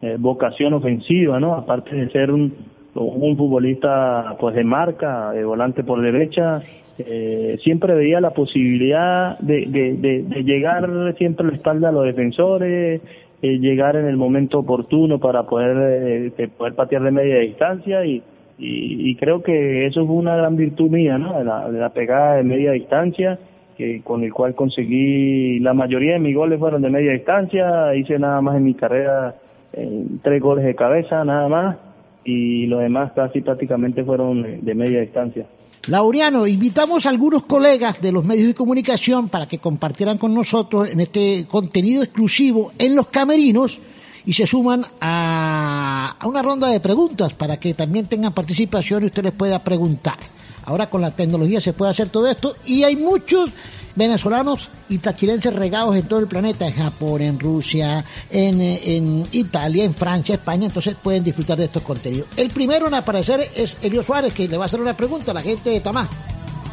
eh, 0.02 0.16
vocación 0.18 0.74
ofensiva, 0.74 1.38
¿no? 1.40 1.54
Aparte 1.54 1.94
de 1.94 2.10
ser 2.10 2.30
un, 2.30 2.54
un 2.94 3.36
futbolista 3.36 4.36
pues 4.40 4.54
de 4.54 4.64
marca, 4.64 5.32
de 5.32 5.44
volante 5.44 5.84
por 5.84 6.00
derecha, 6.00 6.62
eh, 6.98 7.58
siempre 7.62 7.94
veía 7.94 8.20
la 8.20 8.30
posibilidad 8.30 9.38
de, 9.38 9.66
de, 9.66 9.94
de, 9.94 10.22
de 10.22 10.42
llegar 10.44 11.14
siempre 11.16 11.46
a 11.46 11.50
la 11.50 11.56
espalda 11.56 11.88
a 11.88 11.92
los 11.92 12.04
defensores, 12.04 13.00
eh, 13.42 13.58
llegar 13.58 13.96
en 13.96 14.06
el 14.06 14.16
momento 14.16 14.58
oportuno 14.58 15.18
para 15.18 15.44
poder, 15.44 16.32
eh, 16.36 16.48
poder 16.58 16.74
patear 16.74 17.02
de 17.02 17.10
media 17.10 17.38
distancia 17.38 18.04
y, 18.04 18.22
y, 18.58 19.10
y 19.10 19.16
creo 19.16 19.42
que 19.42 19.86
eso 19.86 20.06
fue 20.06 20.16
una 20.16 20.36
gran 20.36 20.56
virtud 20.56 20.90
mía, 20.90 21.16
¿no? 21.16 21.38
De 21.38 21.44
la, 21.44 21.70
de 21.70 21.78
la 21.78 21.88
pegada 21.90 22.36
de 22.36 22.42
media 22.42 22.72
distancia 22.72 23.38
que 23.78 24.02
con 24.02 24.22
el 24.22 24.32
cual 24.34 24.54
conseguí 24.54 25.58
la 25.60 25.72
mayoría 25.72 26.12
de 26.12 26.18
mis 26.18 26.36
goles 26.36 26.58
fueron 26.58 26.82
de 26.82 26.90
media 26.90 27.12
distancia, 27.12 27.94
hice 27.94 28.18
nada 28.18 28.42
más 28.42 28.56
en 28.56 28.64
mi 28.64 28.74
carrera 28.74 29.36
eh, 29.72 30.06
tres 30.22 30.40
goles 30.42 30.64
de 30.64 30.74
cabeza, 30.74 31.24
nada 31.24 31.48
más, 31.48 31.76
y 32.24 32.66
los 32.66 32.80
demás 32.80 33.12
casi 33.14 33.40
prácticamente 33.40 34.04
fueron 34.04 34.64
de- 34.64 34.74
media 34.74 35.00
distancia. 35.00 35.46
Laureano, 35.88 36.46
invitamos 36.46 37.06
a 37.06 37.08
algunos 37.10 37.44
colegas 37.44 38.02
de 38.02 38.12
los 38.12 38.24
medios 38.24 38.48
de 38.48 38.54
comunicación 38.54 39.28
para 39.30 39.46
que 39.46 39.58
compartieran 39.58 40.18
con 40.18 40.34
nosotros 40.34 40.90
en 40.90 41.00
este 41.00 41.46
contenido 41.48 42.02
exclusivo 42.02 42.70
en 42.78 42.94
los 42.94 43.06
camerinos 43.08 43.78
y 44.26 44.34
se 44.34 44.46
suman 44.46 44.84
a, 45.00 46.16
a 46.20 46.28
una 46.28 46.42
ronda 46.42 46.68
de 46.68 46.80
preguntas 46.80 47.32
para 47.32 47.58
que 47.58 47.72
también 47.72 48.06
tengan 48.06 48.34
participación 48.34 49.02
y 49.02 49.06
usted 49.06 49.22
les 49.22 49.32
pueda 49.32 49.64
preguntar. 49.64 50.18
Ahora 50.66 50.90
con 50.90 51.00
la 51.00 51.10
tecnología 51.12 51.60
se 51.62 51.72
puede 51.72 51.90
hacer 51.92 52.10
todo 52.10 52.28
esto 52.30 52.54
y 52.66 52.82
hay 52.82 52.96
muchos 52.96 53.50
venezolanos 53.94 54.68
y 54.88 54.98
tachirenses 54.98 55.54
regados 55.54 55.96
en 55.96 56.02
todo 56.02 56.18
el 56.20 56.26
planeta, 56.26 56.66
en 56.66 56.74
Japón, 56.74 57.22
en 57.22 57.38
Rusia, 57.38 58.04
en, 58.30 58.60
eh, 58.60 58.80
en 58.96 59.26
Italia, 59.32 59.84
en 59.84 59.94
Francia, 59.94 60.34
España, 60.34 60.66
entonces 60.66 60.96
pueden 61.02 61.24
disfrutar 61.24 61.58
de 61.58 61.64
estos 61.64 61.82
contenidos. 61.82 62.28
El 62.36 62.50
primero 62.50 62.88
en 62.88 62.94
aparecer 62.94 63.40
es 63.56 63.76
Elio 63.82 64.02
Suárez, 64.02 64.34
que 64.34 64.48
le 64.48 64.56
va 64.56 64.64
a 64.64 64.66
hacer 64.66 64.80
una 64.80 64.96
pregunta 64.96 65.32
a 65.32 65.34
la 65.34 65.42
gente 65.42 65.70
de 65.70 65.80
Tamá. 65.80 66.08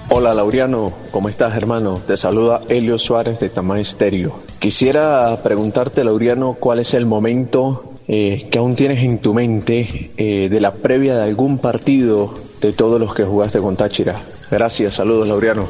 Hola 0.10 0.34
Laureano, 0.34 0.94
¿cómo 1.12 1.28
estás 1.28 1.56
hermano? 1.58 2.00
Te 2.08 2.16
saluda 2.16 2.62
Helio 2.70 2.98
Suárez 2.98 3.42
de 3.42 3.50
Tamá 3.50 3.78
Estéreo. 3.80 4.40
Quisiera 4.58 5.38
preguntarte 5.44 6.04
Laureano 6.06 6.56
cuál 6.58 6.80
es 6.80 6.94
el 6.94 7.06
momento 7.06 7.92
eh, 8.08 8.48
que 8.50 8.58
aún 8.58 8.78
tienes 8.78 9.04
en 9.04 9.20
tu 9.20 9.34
mente 9.34 10.12
eh, 10.16 10.48
de 10.50 10.62
la 10.62 10.74
previa 10.76 11.18
de 11.18 11.24
algún 11.24 11.58
partido 11.58 12.34
de 12.62 12.72
todos 12.72 13.02
los 13.02 13.14
que 13.14 13.26
jugaste 13.26 13.60
con 13.60 13.76
Táchira. 13.76 14.16
Gracias, 14.50 14.96
saludos 14.96 15.28
Laureano. 15.28 15.68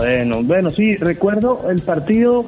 Bueno, 0.00 0.42
bueno, 0.42 0.70
sí, 0.70 0.96
recuerdo 0.96 1.68
el 1.68 1.82
partido 1.82 2.46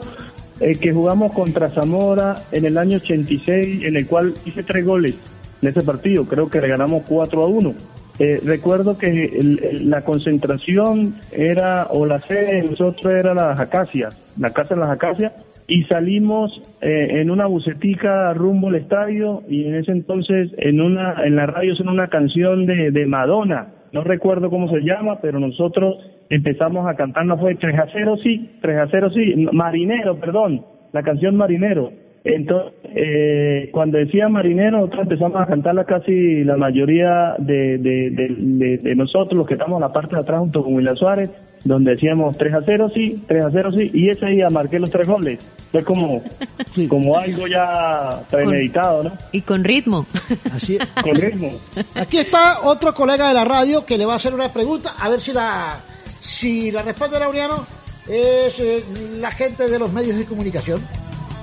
eh, 0.59 0.75
que 0.75 0.91
jugamos 0.91 1.33
contra 1.33 1.69
Zamora 1.69 2.37
en 2.51 2.65
el 2.65 2.79
año 2.79 2.97
86, 2.97 3.85
en 3.85 3.95
el 3.95 4.07
cual 4.07 4.33
hice 4.47 4.63
tres 4.63 4.87
goles 4.87 5.17
en 5.61 5.69
ese 5.69 5.83
partido, 5.83 6.25
creo 6.25 6.49
que 6.49 6.63
le 6.63 6.69
ganamos 6.69 7.03
4 7.07 7.43
a 7.43 7.47
1. 7.47 7.75
Eh, 8.21 8.41
recuerdo 8.43 8.97
que 8.97 9.39
la 9.83 10.01
concentración 10.01 11.17
era, 11.31 11.89
o 11.91 12.07
la 12.07 12.21
sede 12.23 12.55
de 12.55 12.71
nosotros 12.71 13.13
era 13.13 13.35
las 13.35 13.61
acacias, 13.61 14.17
la 14.39 14.55
casa 14.55 14.75
de 14.75 14.81
las 14.81 14.91
acacias, 14.91 15.35
y 15.69 15.85
salimos 15.85 16.59
eh, 16.81 17.21
en 17.21 17.31
una 17.31 17.45
bucetica 17.45 18.33
rumbo 18.33 18.69
al 18.69 18.77
estadio 18.77 19.43
y 19.47 19.67
en 19.67 19.75
ese 19.75 19.93
entonces 19.93 20.53
en 20.57 20.81
una 20.81 21.23
en 21.27 21.37
la 21.37 21.45
radio 21.45 21.77
son 21.77 21.91
una 21.91 22.09
canción 22.09 22.65
de, 22.65 22.91
de 22.91 23.05
Madonna, 23.05 23.69
no 23.93 24.03
recuerdo 24.03 24.51
cómo 24.51 24.69
se 24.69 24.81
llama, 24.81 25.21
pero 25.21 25.39
nosotros 25.39 25.97
empezamos 26.29 26.87
a 26.89 26.95
cantar, 26.95 27.27
no 27.27 27.39
fue 27.39 27.55
3 27.55 27.79
a 27.79 27.87
0 27.93 28.17
sí, 28.23 28.51
3 28.61 28.79
a 28.79 28.89
0 28.91 29.11
sí, 29.15 29.47
Marinero, 29.53 30.19
perdón, 30.19 30.65
la 30.93 31.03
canción 31.03 31.37
Marinero. 31.37 31.93
Entonces, 32.25 32.73
eh, 32.95 33.69
cuando 33.73 33.99
decía 33.99 34.29
marinero, 34.29 34.79
nosotros 34.79 35.03
empezamos 35.03 35.41
a 35.41 35.47
cantarla 35.47 35.85
casi 35.85 36.45
la 36.45 36.57
mayoría 36.57 37.35
de, 37.39 37.79
de, 37.79 38.79
de, 38.81 38.95
nosotros, 38.95 39.37
los 39.37 39.47
que 39.47 39.55
estamos 39.55 39.79
en 39.79 39.89
la 39.89 39.93
parte 39.93 40.15
de 40.15 40.23
atrás 40.23 40.39
junto 40.39 40.63
con 40.63 40.75
William 40.75 40.95
Suárez, 40.95 41.31
donde 41.65 41.93
decíamos 41.93 42.37
3 42.37 42.55
a 42.55 42.61
0 42.65 42.91
sí, 42.95 43.23
3 43.27 43.45
a 43.45 43.51
0 43.51 43.71
sí, 43.77 43.91
y 43.95 44.11
ese 44.11 44.27
día 44.27 44.51
marqué 44.51 44.79
los 44.79 44.91
tres 44.91 45.07
goles. 45.07 45.39
Es 45.73 45.85
como, 45.85 46.23
como 46.89 47.17
algo 47.17 47.47
ya 47.47 48.21
premeditado, 48.31 49.05
¿no? 49.05 49.13
Y 49.33 49.43
con 49.43 49.65
ritmo. 49.65 50.07
Así 50.53 50.77
es. 50.77 50.87
Con 51.03 51.17
ritmo. 51.17 51.53
Aquí 51.95 52.19
está 52.19 52.61
otro 52.63 52.93
colega 52.93 53.29
de 53.29 53.35
la 53.35 53.45
radio 53.45 53.85
que 53.87 53.97
le 53.97 54.07
va 54.07 54.15
a 54.15 54.17
hacer 54.17 54.35
una 54.35 54.53
pregunta, 54.53 54.95
a 54.99 55.09
ver 55.09 55.21
si 55.21 55.33
la, 55.33 55.81
si 56.21 56.71
la 56.71 56.83
responde 56.83 57.19
Laureano 57.19 57.65
es 58.07 58.59
eh, 58.59 58.85
la 59.19 59.31
gente 59.31 59.69
de 59.69 59.79
los 59.79 59.93
medios 59.93 60.17
de 60.19 60.25
comunicación. 60.25 60.81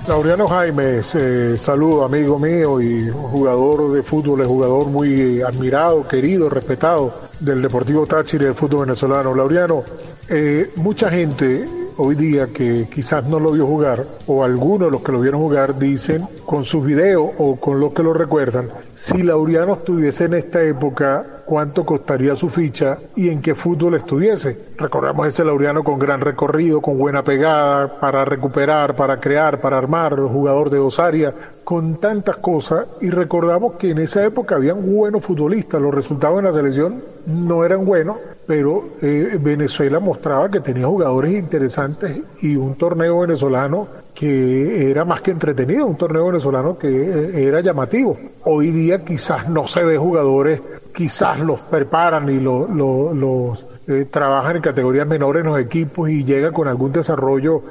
Laureano 0.06 0.48
Jaime, 0.48 1.00
eh, 1.14 1.54
saludo 1.56 2.04
amigo 2.04 2.38
mío 2.38 2.80
y 2.80 3.10
jugador 3.10 3.92
de 3.92 4.02
fútbol, 4.02 4.40
es 4.40 4.46
jugador 4.46 4.86
muy 4.86 5.42
admirado, 5.42 6.06
querido, 6.08 6.48
respetado 6.48 7.29
del 7.40 7.62
Deportivo 7.62 8.06
Táchira 8.06 8.44
del 8.44 8.54
fútbol 8.54 8.86
venezolano. 8.86 9.34
Laureano, 9.34 9.82
eh, 10.28 10.70
mucha 10.76 11.10
gente 11.10 11.66
hoy 11.96 12.14
día 12.14 12.46
que 12.46 12.88
quizás 12.92 13.26
no 13.26 13.38
lo 13.38 13.52
vio 13.52 13.66
jugar, 13.66 14.06
o 14.26 14.42
algunos 14.42 14.88
de 14.88 14.92
los 14.92 15.02
que 15.02 15.12
lo 15.12 15.20
vieron 15.20 15.40
jugar 15.40 15.78
dicen 15.78 16.26
con 16.46 16.64
sus 16.64 16.84
videos 16.84 17.30
o 17.38 17.56
con 17.56 17.78
los 17.78 17.92
que 17.92 18.02
lo 18.02 18.14
recuerdan, 18.14 18.70
si 18.94 19.22
Laureano 19.22 19.74
estuviese 19.74 20.24
en 20.24 20.34
esta 20.34 20.62
época, 20.62 21.42
cuánto 21.44 21.84
costaría 21.84 22.36
su 22.36 22.48
ficha 22.48 22.96
y 23.16 23.28
en 23.28 23.42
qué 23.42 23.54
fútbol 23.54 23.96
estuviese. 23.96 24.56
Recordamos 24.78 25.26
ese 25.26 25.44
Laureano 25.44 25.84
con 25.84 25.98
gran 25.98 26.20
recorrido, 26.20 26.80
con 26.80 26.96
buena 26.96 27.22
pegada, 27.22 28.00
para 28.00 28.24
recuperar, 28.24 28.96
para 28.96 29.20
crear, 29.20 29.60
para 29.60 29.76
armar, 29.76 30.16
jugador 30.16 30.70
de 30.70 30.78
dos 30.78 30.98
áreas, 31.00 31.34
con 31.70 31.98
tantas 32.00 32.38
cosas 32.38 32.88
y 33.00 33.10
recordamos 33.10 33.74
que 33.74 33.90
en 33.90 33.98
esa 33.98 34.24
época 34.24 34.56
habían 34.56 34.92
buenos 34.92 35.24
futbolistas, 35.24 35.80
los 35.80 35.94
resultados 35.94 36.40
en 36.40 36.46
la 36.46 36.52
selección 36.52 37.04
no 37.26 37.64
eran 37.64 37.84
buenos, 37.84 38.16
pero 38.44 38.88
eh, 39.00 39.38
Venezuela 39.40 40.00
mostraba 40.00 40.50
que 40.50 40.58
tenía 40.58 40.88
jugadores 40.88 41.32
interesantes 41.32 42.22
y 42.42 42.56
un 42.56 42.74
torneo 42.74 43.20
venezolano 43.20 43.86
que 44.12 44.90
era 44.90 45.04
más 45.04 45.20
que 45.20 45.30
entretenido, 45.30 45.86
un 45.86 45.96
torneo 45.96 46.26
venezolano 46.26 46.76
que 46.76 46.88
eh, 46.88 47.46
era 47.46 47.60
llamativo. 47.60 48.18
Hoy 48.42 48.72
día 48.72 49.04
quizás 49.04 49.48
no 49.48 49.68
se 49.68 49.84
ve 49.84 49.96
jugadores, 49.96 50.60
quizás 50.92 51.38
los 51.38 51.60
preparan 51.60 52.28
y 52.30 52.40
los 52.40 53.64
eh, 53.90 54.06
trabajan 54.06 54.56
en 54.56 54.62
categorías 54.62 55.06
menores 55.06 55.42
en 55.42 55.50
los 55.50 55.60
equipos 55.60 56.08
y 56.08 56.24
llegan 56.24 56.52
con 56.52 56.68
algún 56.68 56.92
desarrollo 56.92 57.62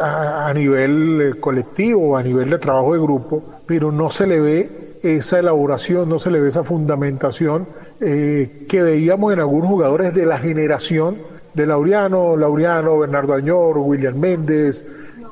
a, 0.00 0.46
a, 0.46 0.54
nivel 0.54 1.36
colectivo, 1.40 2.16
a 2.16 2.22
nivel 2.22 2.50
de 2.50 2.58
trabajo 2.58 2.94
de 2.94 3.00
grupo, 3.00 3.42
pero 3.66 3.92
no 3.92 4.10
se 4.10 4.26
le 4.26 4.40
ve 4.40 4.86
esa 5.02 5.38
elaboración, 5.38 6.08
no 6.08 6.18
se 6.18 6.30
le 6.30 6.40
ve 6.40 6.48
esa 6.48 6.64
fundamentación 6.64 7.66
eh, 8.00 8.66
que 8.68 8.82
veíamos 8.82 9.32
en 9.32 9.40
algunos 9.40 9.68
jugadores 9.70 10.14
de 10.14 10.26
la 10.26 10.38
generación 10.38 11.16
de 11.54 11.66
Laureano, 11.66 12.36
Laureano, 12.36 12.98
Bernardo 12.98 13.34
Añor, 13.34 13.78
William 13.78 14.18
Méndez, 14.18 14.84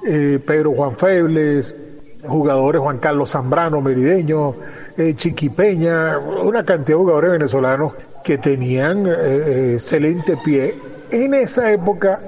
eh, 0.06 0.38
Pedro 0.44 0.72
Juan 0.72 0.96
Febles, 0.96 1.74
jugadores 2.22 2.80
Juan 2.80 2.98
Carlos 2.98 3.30
Zambrano, 3.30 3.80
Merideño, 3.80 4.54
eh, 4.96 5.14
Chiquipeña, 5.14 6.18
una 6.18 6.64
cantidad 6.64 6.96
de 6.96 7.02
jugadores 7.02 7.32
venezolanos 7.32 7.92
que 8.24 8.38
tenían 8.38 9.06
excelente 9.06 10.36
pie. 10.44 10.74
En 11.10 11.34
esa 11.34 11.70
época 11.70 12.18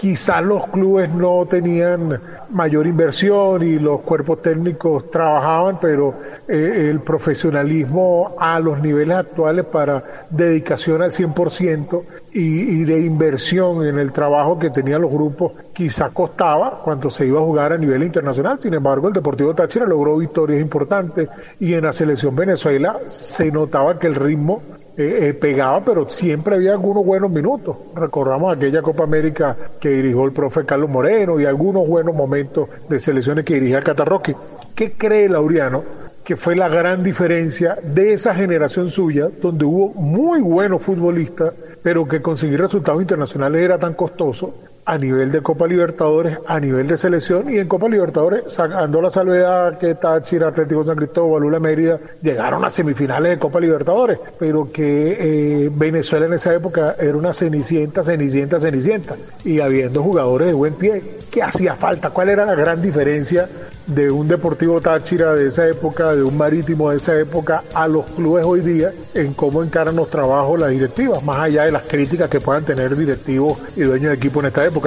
quizás 0.00 0.42
los 0.42 0.66
clubes 0.68 1.10
no 1.10 1.44
tenían 1.44 2.18
mayor 2.48 2.86
inversión 2.86 3.62
y 3.62 3.78
los 3.78 4.00
cuerpos 4.00 4.40
técnicos 4.40 5.10
trabajaban, 5.10 5.78
pero 5.78 6.14
eh, 6.48 6.88
el 6.88 7.00
profesionalismo 7.00 8.34
a 8.38 8.58
los 8.60 8.80
niveles 8.80 9.18
actuales 9.18 9.66
para 9.66 10.02
dedicación 10.30 11.02
al 11.02 11.12
100% 11.12 12.02
y, 12.32 12.80
y 12.80 12.84
de 12.84 12.98
inversión 12.98 13.84
en 13.84 13.98
el 13.98 14.10
trabajo 14.10 14.58
que 14.58 14.70
tenían 14.70 15.02
los 15.02 15.10
grupos 15.10 15.52
quizás 15.74 16.10
costaba 16.12 16.80
cuando 16.82 17.10
se 17.10 17.26
iba 17.26 17.38
a 17.38 17.44
jugar 17.44 17.74
a 17.74 17.76
nivel 17.76 18.02
internacional. 18.02 18.58
Sin 18.58 18.72
embargo, 18.72 19.08
el 19.08 19.12
Deportivo 19.12 19.54
Táchira 19.54 19.84
logró 19.84 20.16
victorias 20.16 20.62
importantes 20.62 21.28
y 21.58 21.74
en 21.74 21.84
la 21.84 21.92
selección 21.92 22.34
Venezuela 22.34 23.00
se 23.04 23.52
notaba 23.52 23.98
que 23.98 24.06
el 24.06 24.14
ritmo 24.14 24.62
eh, 24.96 25.28
eh, 25.28 25.34
pegaba, 25.34 25.84
pero 25.84 26.08
siempre 26.08 26.56
había 26.56 26.72
algunos 26.72 27.04
buenos 27.04 27.30
minutos. 27.30 27.76
Recordamos 27.94 28.56
aquella 28.56 28.82
Copa 28.82 29.04
América 29.04 29.56
que 29.80 29.90
dirigió 29.90 30.24
el 30.24 30.32
profe 30.32 30.64
Carlos 30.64 30.90
Moreno 30.90 31.40
y 31.40 31.44
algunos 31.44 31.86
buenos 31.86 32.14
momentos 32.14 32.68
de 32.88 32.98
selecciones 32.98 33.44
que 33.44 33.54
dirigía 33.54 33.82
Catarroque. 33.82 34.34
¿Qué 34.74 34.92
cree 34.92 35.28
Laureano 35.28 36.00
que 36.24 36.36
fue 36.36 36.54
la 36.54 36.68
gran 36.68 37.02
diferencia 37.02 37.76
de 37.82 38.12
esa 38.12 38.34
generación 38.34 38.90
suya, 38.90 39.30
donde 39.40 39.64
hubo 39.64 39.88
muy 39.94 40.40
buenos 40.40 40.82
futbolistas, 40.82 41.54
pero 41.82 42.06
que 42.06 42.20
conseguir 42.20 42.60
resultados 42.60 43.00
internacionales 43.00 43.62
era 43.62 43.78
tan 43.78 43.94
costoso 43.94 44.54
a 44.90 44.98
nivel 44.98 45.30
de 45.30 45.40
Copa 45.40 45.68
Libertadores, 45.68 46.36
a 46.48 46.58
nivel 46.58 46.88
de 46.88 46.96
selección 46.96 47.48
y 47.48 47.58
en 47.58 47.68
Copa 47.68 47.88
Libertadores, 47.88 48.52
sacando 48.52 49.00
la 49.00 49.08
salvedad 49.08 49.78
que 49.78 49.94
Táchira, 49.94 50.48
Atlético 50.48 50.82
San 50.82 50.96
Cristóbal, 50.96 51.42
Lula 51.42 51.60
Mérida, 51.60 52.00
llegaron 52.20 52.64
a 52.64 52.70
semifinales 52.70 53.30
de 53.30 53.38
Copa 53.38 53.60
Libertadores, 53.60 54.18
pero 54.36 54.68
que 54.72 55.16
eh, 55.20 55.70
Venezuela 55.72 56.26
en 56.26 56.32
esa 56.32 56.52
época 56.52 56.96
era 56.98 57.16
una 57.16 57.32
cenicienta, 57.32 58.02
cenicienta, 58.02 58.58
cenicienta, 58.58 59.14
y 59.44 59.60
habiendo 59.60 60.02
jugadores 60.02 60.48
de 60.48 60.54
buen 60.54 60.74
pie, 60.74 61.04
¿qué 61.30 61.40
hacía 61.40 61.76
falta? 61.76 62.10
¿Cuál 62.10 62.30
era 62.30 62.44
la 62.44 62.56
gran 62.56 62.82
diferencia 62.82 63.48
de 63.94 64.10
un 64.10 64.28
Deportivo 64.28 64.80
Táchira 64.80 65.34
de 65.34 65.48
esa 65.48 65.66
época, 65.68 66.14
de 66.14 66.22
un 66.22 66.36
Marítimo 66.36 66.90
de 66.90 66.96
esa 66.96 67.18
época, 67.18 67.64
a 67.74 67.88
los 67.88 68.06
clubes 68.06 68.46
hoy 68.46 68.60
día 68.60 68.92
en 69.14 69.34
cómo 69.34 69.62
encaran 69.62 69.96
los 69.96 70.08
trabajos 70.10 70.60
las 70.60 70.70
directivas, 70.70 71.22
más 71.24 71.38
allá 71.38 71.64
de 71.64 71.72
las 71.72 71.82
críticas 71.82 72.30
que 72.30 72.40
puedan 72.40 72.64
tener 72.64 72.96
directivos 72.96 73.58
y 73.76 73.82
dueños 73.82 74.10
de 74.10 74.16
equipo 74.16 74.40
en 74.40 74.46
esta 74.46 74.64
época, 74.64 74.79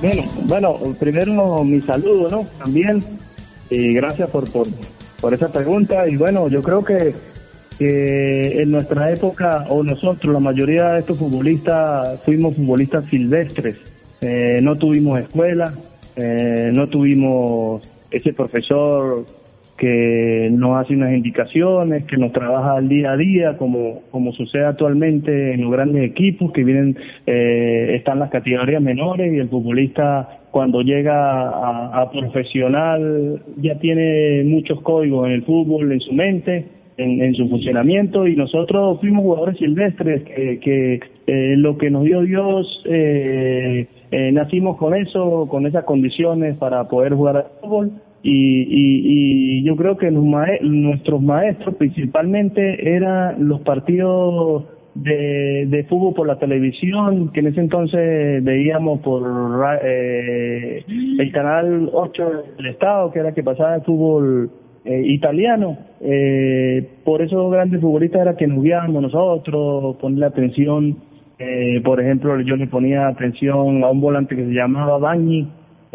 Bueno, 0.00 0.22
bueno, 0.44 0.78
primero 0.98 1.64
mi 1.64 1.80
saludo, 1.82 2.30
¿no? 2.30 2.46
También, 2.58 3.02
y 3.70 3.94
gracias 3.94 4.28
por, 4.30 4.50
por, 4.50 4.66
por 5.20 5.32
esa 5.32 5.50
pregunta, 5.50 6.06
y 6.08 6.16
bueno, 6.16 6.48
yo 6.48 6.62
creo 6.62 6.84
que, 6.84 7.14
que 7.78 8.62
en 8.62 8.70
nuestra 8.70 9.10
época, 9.10 9.64
o 9.68 9.82
nosotros, 9.82 10.32
la 10.32 10.40
mayoría 10.40 10.90
de 10.90 11.00
estos 11.00 11.18
futbolistas, 11.18 12.20
fuimos 12.24 12.56
futbolistas 12.56 13.04
silvestres, 13.10 13.78
eh, 14.20 14.60
no 14.62 14.76
tuvimos 14.76 15.20
escuela, 15.20 15.72
eh, 16.16 16.70
no 16.72 16.88
tuvimos 16.88 17.82
ese 18.10 18.32
profesor 18.32 19.24
que 19.76 20.48
nos 20.52 20.78
hace 20.78 20.94
unas 20.94 21.12
indicaciones, 21.12 22.04
que 22.04 22.16
nos 22.16 22.32
trabaja 22.32 22.76
al 22.76 22.88
día 22.88 23.12
a 23.12 23.16
día, 23.16 23.56
como, 23.56 24.02
como 24.10 24.32
sucede 24.32 24.64
actualmente 24.64 25.54
en 25.54 25.62
los 25.62 25.70
grandes 25.70 26.02
equipos 26.02 26.52
que 26.52 26.64
vienen, 26.64 26.96
eh, 27.26 27.94
están 27.96 28.18
las 28.18 28.30
categorías 28.30 28.82
menores 28.82 29.32
y 29.32 29.38
el 29.38 29.48
futbolista 29.48 30.40
cuando 30.50 30.80
llega 30.80 31.50
a, 31.50 32.10
profesional 32.10 33.42
ya 33.58 33.78
tiene 33.78 34.42
muchos 34.44 34.80
códigos 34.80 35.26
en 35.26 35.32
el 35.32 35.44
fútbol, 35.44 35.92
en 35.92 36.00
su 36.00 36.14
mente, 36.14 36.64
en, 36.96 37.34
su 37.34 37.46
funcionamiento. 37.50 38.26
Y 38.26 38.36
nosotros 38.36 38.98
fuimos 39.00 39.22
jugadores 39.22 39.58
silvestres 39.58 40.22
que, 40.22 40.58
que 40.60 41.00
eh, 41.26 41.56
lo 41.58 41.76
que 41.76 41.90
nos 41.90 42.04
dio 42.04 42.22
Dios 42.22 42.82
eh, 42.86 43.86
eh, 44.10 44.32
nacimos 44.32 44.76
con 44.76 44.94
eso, 44.94 45.46
con 45.50 45.66
esas 45.66 45.84
condiciones 45.84 46.56
para 46.56 46.88
poder 46.88 47.14
jugar 47.14 47.36
al 47.36 47.46
fútbol 47.60 47.92
y, 48.28 49.58
y, 49.58 49.62
yo 49.62 49.76
creo 49.76 49.96
que 49.96 50.10
nuestros 50.10 51.22
maestros 51.22 51.76
principalmente 51.76 52.94
eran 52.94 53.48
los 53.48 53.60
partidos 53.60 54.64
de, 54.94 55.86
fútbol 55.88 56.14
por 56.14 56.26
la 56.26 56.38
televisión, 56.38 57.30
que 57.32 57.40
en 57.40 57.46
ese 57.48 57.60
entonces 57.60 58.42
veíamos 58.42 59.00
por 59.00 59.22
eh, 59.82 60.84
el 61.18 61.32
canal 61.32 61.90
8 61.92 62.30
del 62.56 62.66
Estado, 62.66 63.12
que 63.12 63.20
era 63.20 63.32
que 63.32 63.42
pasaba 63.42 63.76
el 63.76 63.82
fútbol 63.82 64.50
eh, 64.84 65.02
italiano. 65.04 65.78
Eh, 66.00 66.88
por 67.04 67.22
esos 67.22 67.50
grandes 67.52 67.80
futbolistas 67.80 68.22
era 68.22 68.36
que 68.36 68.46
nos 68.46 68.62
guiábamos 68.62 69.02
nosotros, 69.02 69.96
ponerle 69.96 70.26
atención 70.26 70.96
Eh, 71.38 71.82
por 71.84 72.00
ejemplo, 72.00 72.40
yo 72.40 72.56
le 72.56 72.66
ponía 72.66 73.08
atención 73.08 73.84
a 73.84 73.90
un 73.90 74.00
volante 74.00 74.34
que 74.34 74.46
se 74.46 74.52
llamaba 74.52 74.96
Bañi, 74.98 75.46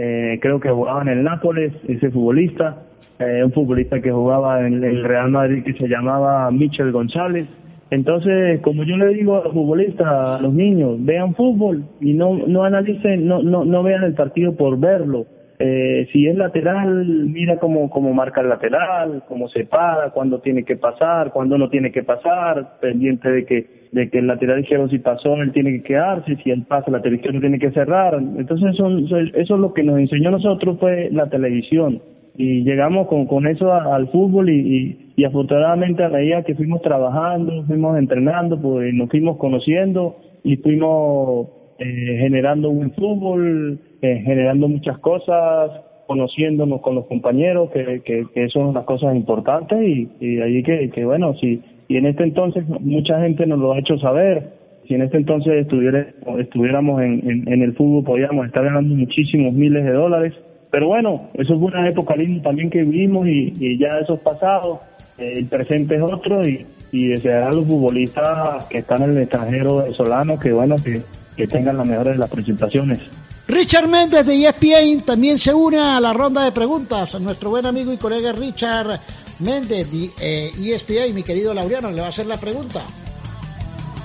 eh, 0.03 0.39
creo 0.41 0.59
que 0.59 0.69
jugaba 0.69 1.03
en 1.03 1.09
el 1.09 1.23
Nápoles, 1.23 1.73
ese 1.87 2.09
futbolista, 2.09 2.77
eh, 3.19 3.43
un 3.43 3.51
futbolista 3.51 4.01
que 4.01 4.11
jugaba 4.11 4.65
en 4.65 4.83
el 4.83 5.03
Real 5.03 5.29
Madrid 5.29 5.63
que 5.63 5.73
se 5.73 5.87
llamaba 5.87 6.49
Michel 6.49 6.91
González. 6.91 7.45
Entonces, 7.91 8.61
como 8.61 8.83
yo 8.83 8.97
le 8.97 9.09
digo 9.09 9.37
a 9.37 9.43
los 9.43 9.53
futbolistas, 9.53 10.07
a 10.07 10.39
los 10.41 10.53
niños, 10.55 10.97
vean 11.05 11.35
fútbol 11.35 11.83
y 11.99 12.13
no 12.13 12.35
no 12.47 12.63
analicen, 12.63 13.27
no 13.27 13.43
no 13.43 13.63
no 13.63 13.83
vean 13.83 14.03
el 14.03 14.15
partido 14.15 14.55
por 14.55 14.79
verlo. 14.79 15.27
Eh, 15.59 16.07
si 16.11 16.25
es 16.25 16.35
lateral, 16.35 17.05
mira 17.05 17.57
cómo, 17.59 17.87
cómo 17.91 18.11
marca 18.11 18.41
el 18.41 18.49
lateral, 18.49 19.21
cómo 19.27 19.47
se 19.49 19.65
para, 19.65 20.09
cuándo 20.09 20.39
tiene 20.39 20.63
que 20.63 20.77
pasar, 20.77 21.31
cuándo 21.31 21.59
no 21.59 21.69
tiene 21.69 21.91
que 21.91 22.01
pasar, 22.01 22.79
pendiente 22.81 23.29
de 23.29 23.45
que, 23.45 23.80
de 23.91 24.09
que 24.09 24.19
el 24.19 24.27
lateral 24.27 24.61
izquierdo 24.61 24.87
si 24.87 24.99
pasó, 24.99 25.35
él 25.35 25.51
tiene 25.51 25.73
que 25.73 25.83
quedarse, 25.83 26.37
si 26.37 26.51
él 26.51 26.63
pasa, 26.67 26.85
el 26.87 26.93
lateral 26.93 27.15
izquierdo 27.15 27.39
tiene 27.41 27.59
que 27.59 27.71
cerrar. 27.71 28.15
Entonces 28.15 28.73
eso, 28.73 28.89
eso 29.35 29.55
es 29.55 29.59
lo 29.59 29.73
que 29.73 29.83
nos 29.83 29.99
enseñó 29.99 30.31
nosotros 30.31 30.77
fue 30.79 31.09
la 31.11 31.29
televisión. 31.29 32.01
Y 32.37 32.63
llegamos 32.63 33.07
con, 33.07 33.25
con 33.25 33.45
eso 33.45 33.73
al 33.73 34.07
fútbol 34.07 34.49
y, 34.49 34.53
y, 34.55 35.13
y 35.17 35.25
afortunadamente 35.25 36.03
a 36.03 36.09
medida 36.09 36.43
que 36.43 36.55
fuimos 36.55 36.81
trabajando, 36.81 37.65
fuimos 37.65 37.97
entrenando, 37.97 38.59
pues 38.61 38.93
nos 38.93 39.09
fuimos 39.09 39.37
conociendo 39.37 40.15
y 40.43 40.55
fuimos 40.57 41.47
eh, 41.77 42.17
generando 42.19 42.69
un 42.69 42.91
fútbol, 42.93 43.79
eh, 44.01 44.21
generando 44.23 44.69
muchas 44.69 44.97
cosas, 44.99 45.71
conociéndonos 46.07 46.81
con 46.81 46.95
los 46.95 47.05
compañeros, 47.07 47.69
que, 47.71 48.01
que, 48.05 48.25
que 48.33 48.49
son 48.49 48.73
las 48.73 48.85
cosas 48.85 49.15
importantes 49.15 49.79
y, 49.81 50.09
y 50.19 50.39
ahí 50.39 50.63
que, 50.63 50.89
que 50.89 51.05
bueno, 51.05 51.33
si 51.35 51.61
y 51.91 51.97
en 51.97 52.05
este 52.05 52.23
entonces 52.23 52.63
mucha 52.79 53.19
gente 53.19 53.45
nos 53.45 53.59
lo 53.59 53.73
ha 53.73 53.79
hecho 53.79 53.97
saber, 53.97 54.53
si 54.87 54.93
en 54.93 55.01
este 55.01 55.17
entonces 55.17 55.55
estuviera, 55.55 56.07
estuviéramos 56.39 57.01
en, 57.01 57.49
el 57.49 57.73
fútbol 57.73 58.05
podíamos 58.05 58.45
estar 58.45 58.63
ganando 58.63 58.95
muchísimos 58.95 59.53
miles 59.53 59.83
de 59.83 59.91
dólares, 59.91 60.33
pero 60.71 60.87
bueno, 60.87 61.29
eso 61.33 61.59
fue 61.59 61.67
una 61.67 61.89
época 61.89 62.15
linda 62.15 62.43
también 62.43 62.69
que 62.69 62.79
vivimos 62.79 63.27
y, 63.27 63.77
ya 63.77 63.99
eso 64.01 64.13
es 64.13 64.21
pasado, 64.21 64.79
eh, 65.17 65.33
el 65.35 65.47
presente 65.47 65.95
es 65.95 66.01
otro 66.01 66.47
y, 66.47 66.65
desear 66.93 67.43
a 67.43 67.51
los 67.51 67.65
futbolistas 67.65 68.67
que 68.67 68.77
están 68.77 69.03
en 69.03 69.09
el 69.11 69.17
extranjero 69.23 69.77
venezolano 69.79 70.39
que 70.39 70.53
bueno, 70.53 70.77
que 71.35 71.47
tengan 71.47 71.75
las 71.75 71.87
mejores 71.87 72.13
de 72.13 72.19
las 72.19 72.29
presentaciones. 72.29 72.99
Richard 73.51 73.89
Méndez 73.89 74.25
de 74.25 74.45
ESPN 74.45 75.01
también 75.01 75.37
se 75.37 75.53
une 75.53 75.77
a 75.77 75.99
la 75.99 76.13
ronda 76.13 76.45
de 76.45 76.53
preguntas. 76.53 77.19
Nuestro 77.19 77.49
buen 77.49 77.65
amigo 77.65 77.91
y 77.91 77.97
colega 77.97 78.31
Richard 78.31 79.01
Méndez 79.39 79.91
de 79.91 80.09
eh, 80.21 80.53
ESPN, 80.57 81.13
mi 81.13 81.21
querido 81.21 81.53
Laureano, 81.53 81.91
le 81.91 81.99
va 81.99 82.07
a 82.07 82.09
hacer 82.11 82.27
la 82.27 82.39
pregunta. 82.39 82.81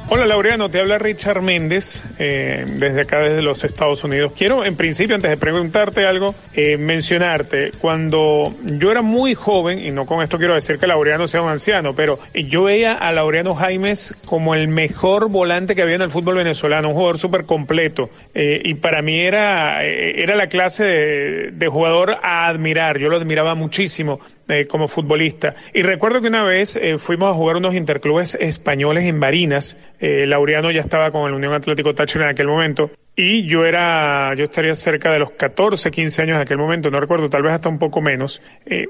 Hola 0.08 0.24
Laureano, 0.24 0.70
te 0.70 0.78
habla 0.78 0.98
Richard 1.00 1.42
Méndez 1.42 2.04
eh, 2.20 2.64
desde 2.64 3.00
acá, 3.00 3.18
desde 3.18 3.42
los 3.42 3.64
Estados 3.64 4.04
Unidos. 4.04 4.32
Quiero, 4.36 4.64
en 4.64 4.76
principio, 4.76 5.16
antes 5.16 5.28
de 5.28 5.36
preguntarte 5.36 6.06
algo, 6.06 6.32
eh, 6.54 6.76
mencionarte, 6.76 7.72
cuando 7.80 8.54
yo 8.62 8.92
era 8.92 9.02
muy 9.02 9.34
joven, 9.34 9.80
y 9.80 9.90
no 9.90 10.06
con 10.06 10.22
esto 10.22 10.38
quiero 10.38 10.54
decir 10.54 10.78
que 10.78 10.86
Laureano 10.86 11.26
sea 11.26 11.42
un 11.42 11.48
anciano, 11.48 11.96
pero 11.96 12.20
yo 12.32 12.62
veía 12.62 12.92
a 12.92 13.10
Laureano 13.10 13.56
Jaimes 13.56 14.14
como 14.26 14.54
el 14.54 14.68
mejor 14.68 15.28
volante 15.28 15.74
que 15.74 15.82
había 15.82 15.96
en 15.96 16.02
el 16.02 16.10
fútbol 16.10 16.36
venezolano, 16.36 16.90
un 16.90 16.94
jugador 16.94 17.18
súper 17.18 17.44
completo, 17.44 18.08
eh, 18.32 18.60
y 18.62 18.74
para 18.74 19.02
mí 19.02 19.18
era, 19.18 19.84
eh, 19.84 20.22
era 20.22 20.36
la 20.36 20.46
clase 20.46 20.84
de, 20.84 21.50
de 21.50 21.66
jugador 21.66 22.16
a 22.22 22.46
admirar, 22.46 22.98
yo 22.98 23.08
lo 23.08 23.16
admiraba 23.16 23.56
muchísimo 23.56 24.20
eh, 24.48 24.66
como 24.66 24.88
futbolista. 24.88 25.54
Y 25.72 25.82
recuerdo 25.82 26.20
que 26.20 26.28
una 26.28 26.44
vez 26.44 26.76
eh, 26.76 26.98
fuimos 26.98 27.30
a 27.30 27.34
jugar 27.34 27.56
unos 27.56 27.74
interclubes 27.74 28.36
españoles 28.40 29.04
en 29.04 29.20
Barinas. 29.20 29.76
Eh, 29.98 30.26
Laureano 30.26 30.70
ya 30.70 30.80
estaba 30.80 31.10
con 31.10 31.26
el 31.28 31.34
Unión 31.34 31.52
Atlético 31.52 31.94
Táchira 31.94 32.24
en 32.24 32.30
aquel 32.30 32.48
momento. 32.48 32.90
Y 33.18 33.46
yo 33.46 33.64
era, 33.64 34.34
yo 34.34 34.44
estaría 34.44 34.74
cerca 34.74 35.10
de 35.10 35.18
los 35.18 35.30
14, 35.32 35.90
15 35.90 36.22
años 36.22 36.36
en 36.36 36.42
aquel 36.42 36.58
momento, 36.58 36.90
no 36.90 37.00
recuerdo, 37.00 37.30
tal 37.30 37.42
vez 37.42 37.54
hasta 37.54 37.70
un 37.70 37.78
poco 37.78 38.02
menos. 38.02 38.42
Eh, 38.66 38.84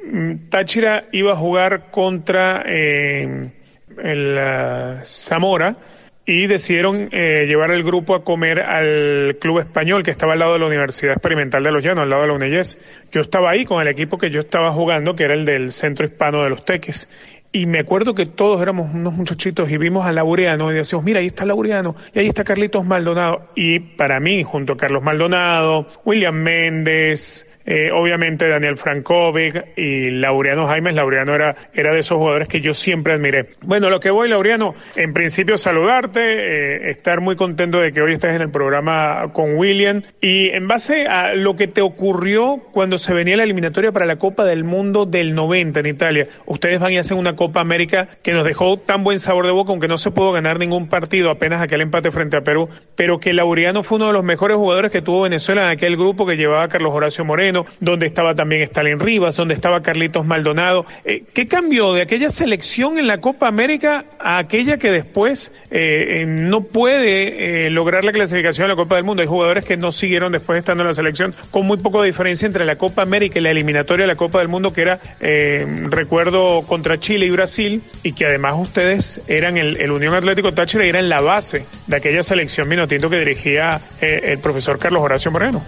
Táchira 0.51 1.05
iba 1.13 1.33
a 1.33 1.37
jugar 1.37 1.93
contra 1.93 2.65
eh, 2.67 3.53
el 4.03 4.37
uh, 4.37 5.07
Zamora 5.07 5.77
y 6.27 6.49
decidieron 6.49 7.09
eh, 7.13 7.47
llevar 7.47 7.71
el 7.71 7.85
grupo 7.85 8.17
a 8.17 8.25
comer 8.25 8.61
al 8.61 9.37
club 9.41 9.61
español 9.61 10.03
que 10.03 10.11
estaba 10.11 10.33
al 10.33 10.41
lado 10.41 10.55
de 10.55 10.59
la 10.59 10.67
Universidad 10.67 11.13
Experimental 11.13 11.63
de 11.63 11.71
Los 11.71 11.85
Llanos, 11.85 12.03
al 12.03 12.11
lado 12.11 12.23
de 12.23 12.29
la 12.29 12.35
UNEYES. 12.35 12.79
Yo 13.13 13.21
estaba 13.21 13.51
ahí 13.51 13.65
con 13.65 13.81
el 13.81 13.87
equipo 13.87 14.19
que 14.19 14.29
yo 14.29 14.41
estaba 14.41 14.73
jugando, 14.73 15.15
que 15.15 15.23
era 15.23 15.35
el 15.35 15.45
del 15.45 15.71
Centro 15.71 16.05
Hispano 16.05 16.43
de 16.43 16.51
los 16.51 16.65
Teques. 16.65 17.09
Y 17.53 17.67
me 17.67 17.79
acuerdo 17.79 18.15
que 18.15 18.27
todos 18.27 18.61
éramos 18.61 18.95
unos 18.95 19.15
muchachitos 19.15 19.71
y 19.71 19.79
vimos 19.79 20.07
a 20.07 20.13
Laureano 20.13 20.71
y 20.71 20.75
decíamos, 20.75 21.05
mira, 21.05 21.21
ahí 21.21 21.27
está 21.27 21.47
Laureano 21.47 21.97
y 22.15 22.19
ahí 22.19 22.27
está 22.27 22.45
Carlitos 22.45 22.85
Maldonado. 22.85 23.49
Y 23.55 23.79
para 23.79 24.21
mí, 24.21 24.43
junto 24.43 24.75
a 24.75 24.77
Carlos 24.77 25.03
Maldonado, 25.03 25.87
William 26.05 26.35
Méndez, 26.35 27.47
eh, 27.69 27.91
obviamente 27.93 28.47
Daniel 28.49 28.77
Frankovic 28.77 29.77
y 29.77 30.11
Laureano 30.11 30.69
Jaimes. 30.69 30.95
Laureano 30.95 31.35
era, 31.35 31.57
era 31.75 31.93
de 31.93 31.99
esos 31.99 32.17
jugadores 32.17 32.47
que 32.47 32.61
yo 32.61 32.73
siempre 32.75 33.13
admiré. 33.13 33.51
Bueno, 33.63 33.91
lo 33.91 33.99
que 33.99 34.11
voy, 34.11 34.29
Laureano, 34.29 34.75
en 34.95 35.13
principio 35.13 35.57
saludarte, 35.57 36.21
eh, 36.21 36.91
estar 36.91 37.21
muy 37.21 37.35
contento 37.35 37.81
de 37.81 37.93
que 37.93 38.01
hoy 38.01 38.13
estés 38.13 38.37
en 38.37 38.43
el 38.43 38.51
programa 38.51 39.33
con 39.33 39.57
William 39.57 40.03
y 40.21 40.51
en 40.51 40.69
base 40.69 41.07
a 41.09 41.35
lo 41.35 41.57
que 41.57 41.67
te 41.67 41.81
ocurrió 41.81 42.63
cuando 42.73 42.99
se 42.99 43.13
venía 43.13 43.37
la 43.37 43.43
eliminatoria 43.43 43.91
para 43.91 44.07
la 44.07 44.17
Copa 44.17 44.45
del 44.45 44.63
Mundo 44.63 45.05
del 45.05 45.35
90 45.35 45.81
en 45.81 45.87
Italia. 45.87 46.29
Ustedes 46.47 46.79
van 46.79 46.93
y 46.93 46.99
hacen 46.99 47.19
una 47.19 47.35
Copa 47.37 47.61
América 47.61 48.09
que 48.23 48.33
nos 48.33 48.45
dejó 48.45 48.79
tan 48.79 49.05
buen 49.05 49.19
sabor 49.19 49.47
de 49.47 49.53
boca, 49.53 49.71
aunque 49.71 49.89
no 49.89 49.99
se 49.99 50.11
pudo 50.11 50.33
ganar 50.33 50.59
ningún 50.59 50.89
partido, 50.89 51.31
apenas 51.31 51.63
aquel 51.63 51.81
empate 51.81 52.11
frente 52.11 52.37
a 52.37 52.41
Perú, 52.41 52.69
pero 52.95 53.19
que 53.19 53.33
Laureano 53.33 53.83
fue 53.83 53.97
uno 53.97 54.09
de 54.09 54.13
los 54.13 54.25
mejores 54.25 54.57
jugadores 54.57 54.91
que 54.91 55.03
tuvo 55.03 55.23
Venezuela 55.23 55.63
en 55.65 55.69
aquel 55.69 55.97
grupo 55.97 56.27
que 56.27 56.37
llevaba 56.37 56.69
Carlos 56.69 56.93
Horacio 56.95 57.25
Moreno, 57.25 57.67
donde 57.81 58.07
estaba 58.07 58.35
también 58.35 58.63
Stalin 58.63 58.99
Rivas, 58.99 59.37
donde 59.37 59.55
estaba 59.55 59.83
Carlitos 59.83 60.25
Maldonado. 60.27 60.87
Eh, 61.05 61.25
¿Qué 61.33 61.47
cambió 61.47 61.93
de 61.93 62.03
aquella 62.03 62.31
selección 62.31 62.99
en 62.99 63.07
la 63.07 63.19
Copa 63.19 63.49
América 63.49 64.05
a 64.19 64.39
aquella 64.39 64.79
que 64.79 64.91
después 64.91 65.53
eh, 65.71 66.23
eh, 66.23 66.27
no 66.27 66.63
puede 66.63 67.71
lograr 67.71 68.05
la 68.05 68.13
clasificación 68.13 68.67
a 68.67 68.69
la 68.69 68.77
Copa 68.77 68.97
del 68.97 69.05
Mundo? 69.05 69.23
Hay 69.23 69.29
jugadores 69.29 69.65
que 69.65 69.77
no 69.77 69.93
siguieron 69.93 70.33
después 70.33 70.59
estando 70.59 70.83
en 70.83 70.89
la 70.89 70.95
selección, 70.95 71.35
con 71.51 71.67
muy 71.67 71.79
poco 71.79 72.03
de 72.03 72.09
diferencia 72.09 72.47
entre 72.47 72.65
la 72.65 72.77
Copa 72.77 73.03
América 73.03 73.39
y 73.39 73.43
la 73.43 73.51
eliminatoria 73.51 74.05
de 74.05 74.09
la 74.09 74.17
Copa 74.17 74.39
del 74.39 74.49
Mundo, 74.49 74.73
que 74.73 74.83
era, 74.83 75.01
recuerdo, 75.91 76.63
contra 76.67 76.99
Chile 76.99 77.26
y 77.27 77.31
Brasil, 77.31 77.83
y 78.03 78.13
que 78.13 78.27
además 78.27 78.55
ustedes 78.59 79.21
eran 79.29 79.57
el, 79.57 79.77
el 79.79 79.91
Unión 79.91 80.15
Atlético 80.15 80.53
Táchira 80.53 80.87
y 80.87 80.89
eran 80.89 81.09
la 81.09 81.21
base 81.21 81.67
de 81.87 81.97
aquella 81.97 82.23
selección 82.23 82.69
minotinto 82.69 83.11
que 83.11 83.19
dirigía 83.19 83.81
el 84.01 84.39
profesor 84.39 84.79
Carlos 84.79 85.03
Horacio 85.03 85.31
Moreno. 85.31 85.63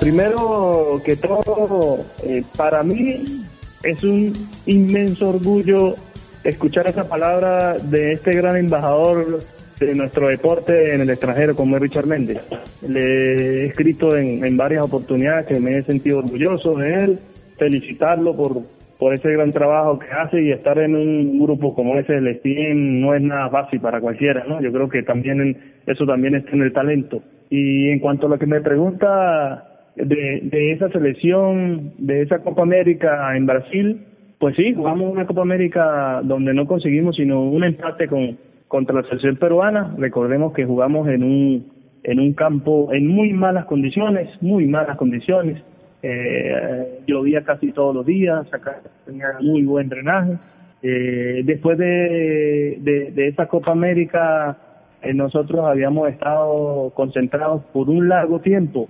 Primero 0.00 1.02
que 1.04 1.16
todo, 1.16 2.04
eh, 2.22 2.44
para 2.56 2.82
mí 2.82 3.44
es 3.82 4.02
un 4.04 4.32
inmenso 4.66 5.30
orgullo 5.30 5.96
escuchar 6.44 6.86
esa 6.86 7.08
palabra 7.08 7.78
de 7.78 8.12
este 8.12 8.32
gran 8.32 8.56
embajador 8.56 9.42
de 9.80 9.94
nuestro 9.94 10.28
deporte 10.28 10.94
en 10.94 11.00
el 11.00 11.10
extranjero, 11.10 11.56
como 11.56 11.76
es 11.76 11.82
Richard 11.82 12.06
Méndez. 12.06 12.38
Le 12.86 13.64
he 13.64 13.66
escrito 13.66 14.16
en, 14.16 14.44
en 14.44 14.56
varias 14.56 14.84
oportunidades 14.84 15.46
que 15.46 15.58
me 15.58 15.78
he 15.78 15.82
sentido 15.82 16.18
orgulloso 16.18 16.76
de 16.76 16.94
él, 16.94 17.18
felicitarlo 17.58 18.36
por, 18.36 18.62
por 18.98 19.14
ese 19.14 19.32
gran 19.32 19.52
trabajo 19.52 19.98
que 19.98 20.10
hace 20.10 20.42
y 20.42 20.50
estar 20.50 20.78
en 20.78 20.96
un 20.96 21.38
grupo 21.38 21.74
como 21.74 21.96
ese 21.96 22.14
del 22.14 22.36
STEAM 22.38 23.00
no 23.00 23.14
es 23.14 23.22
nada 23.22 23.48
fácil 23.48 23.80
para 23.80 24.00
cualquiera, 24.00 24.44
¿no? 24.48 24.60
Yo 24.60 24.72
creo 24.72 24.88
que 24.88 25.02
también 25.02 25.40
en, 25.40 25.56
eso 25.86 26.04
también 26.04 26.34
está 26.34 26.50
en 26.50 26.62
el 26.62 26.72
talento. 26.72 27.22
Y 27.48 27.90
en 27.90 28.00
cuanto 28.00 28.26
a 28.26 28.30
lo 28.30 28.38
que 28.38 28.46
me 28.46 28.60
pregunta 28.60 29.64
de, 29.94 30.40
de 30.42 30.72
esa 30.72 30.88
selección, 30.90 31.92
de 31.98 32.22
esa 32.22 32.40
Copa 32.40 32.62
América 32.62 33.36
en 33.36 33.46
Brasil, 33.46 34.00
pues 34.38 34.56
sí, 34.56 34.74
jugamos 34.74 35.12
una 35.12 35.26
Copa 35.26 35.42
América 35.42 36.20
donde 36.22 36.52
no 36.52 36.66
conseguimos 36.66 37.16
sino 37.16 37.42
un 37.42 37.64
empate 37.64 38.08
con 38.08 38.36
contra 38.68 38.94
la 38.94 39.02
selección 39.04 39.36
peruana. 39.36 39.94
Recordemos 39.96 40.52
que 40.52 40.64
jugamos 40.64 41.08
en 41.08 41.22
un 41.22 41.66
en 42.04 42.20
un 42.20 42.32
campo 42.34 42.92
en 42.92 43.06
muy 43.06 43.32
malas 43.32 43.66
condiciones, 43.66 44.28
muy 44.40 44.66
malas 44.66 44.96
condiciones. 44.96 45.62
Eh, 46.02 47.00
llovía 47.06 47.42
casi 47.42 47.72
todos 47.72 47.94
los 47.94 48.06
días, 48.06 48.46
acá 48.52 48.80
tenía 49.04 49.26
muy 49.40 49.62
buen 49.64 49.88
drenaje. 49.88 50.34
Eh, 50.82 51.42
después 51.44 51.76
de, 51.76 52.78
de, 52.80 53.28
esa 53.28 53.46
Copa 53.46 53.72
América, 53.72 54.56
eh, 55.02 55.12
nosotros 55.12 55.64
habíamos 55.66 56.08
estado 56.08 56.92
concentrados 56.94 57.64
por 57.72 57.90
un 57.90 58.08
largo 58.08 58.40
tiempo 58.40 58.88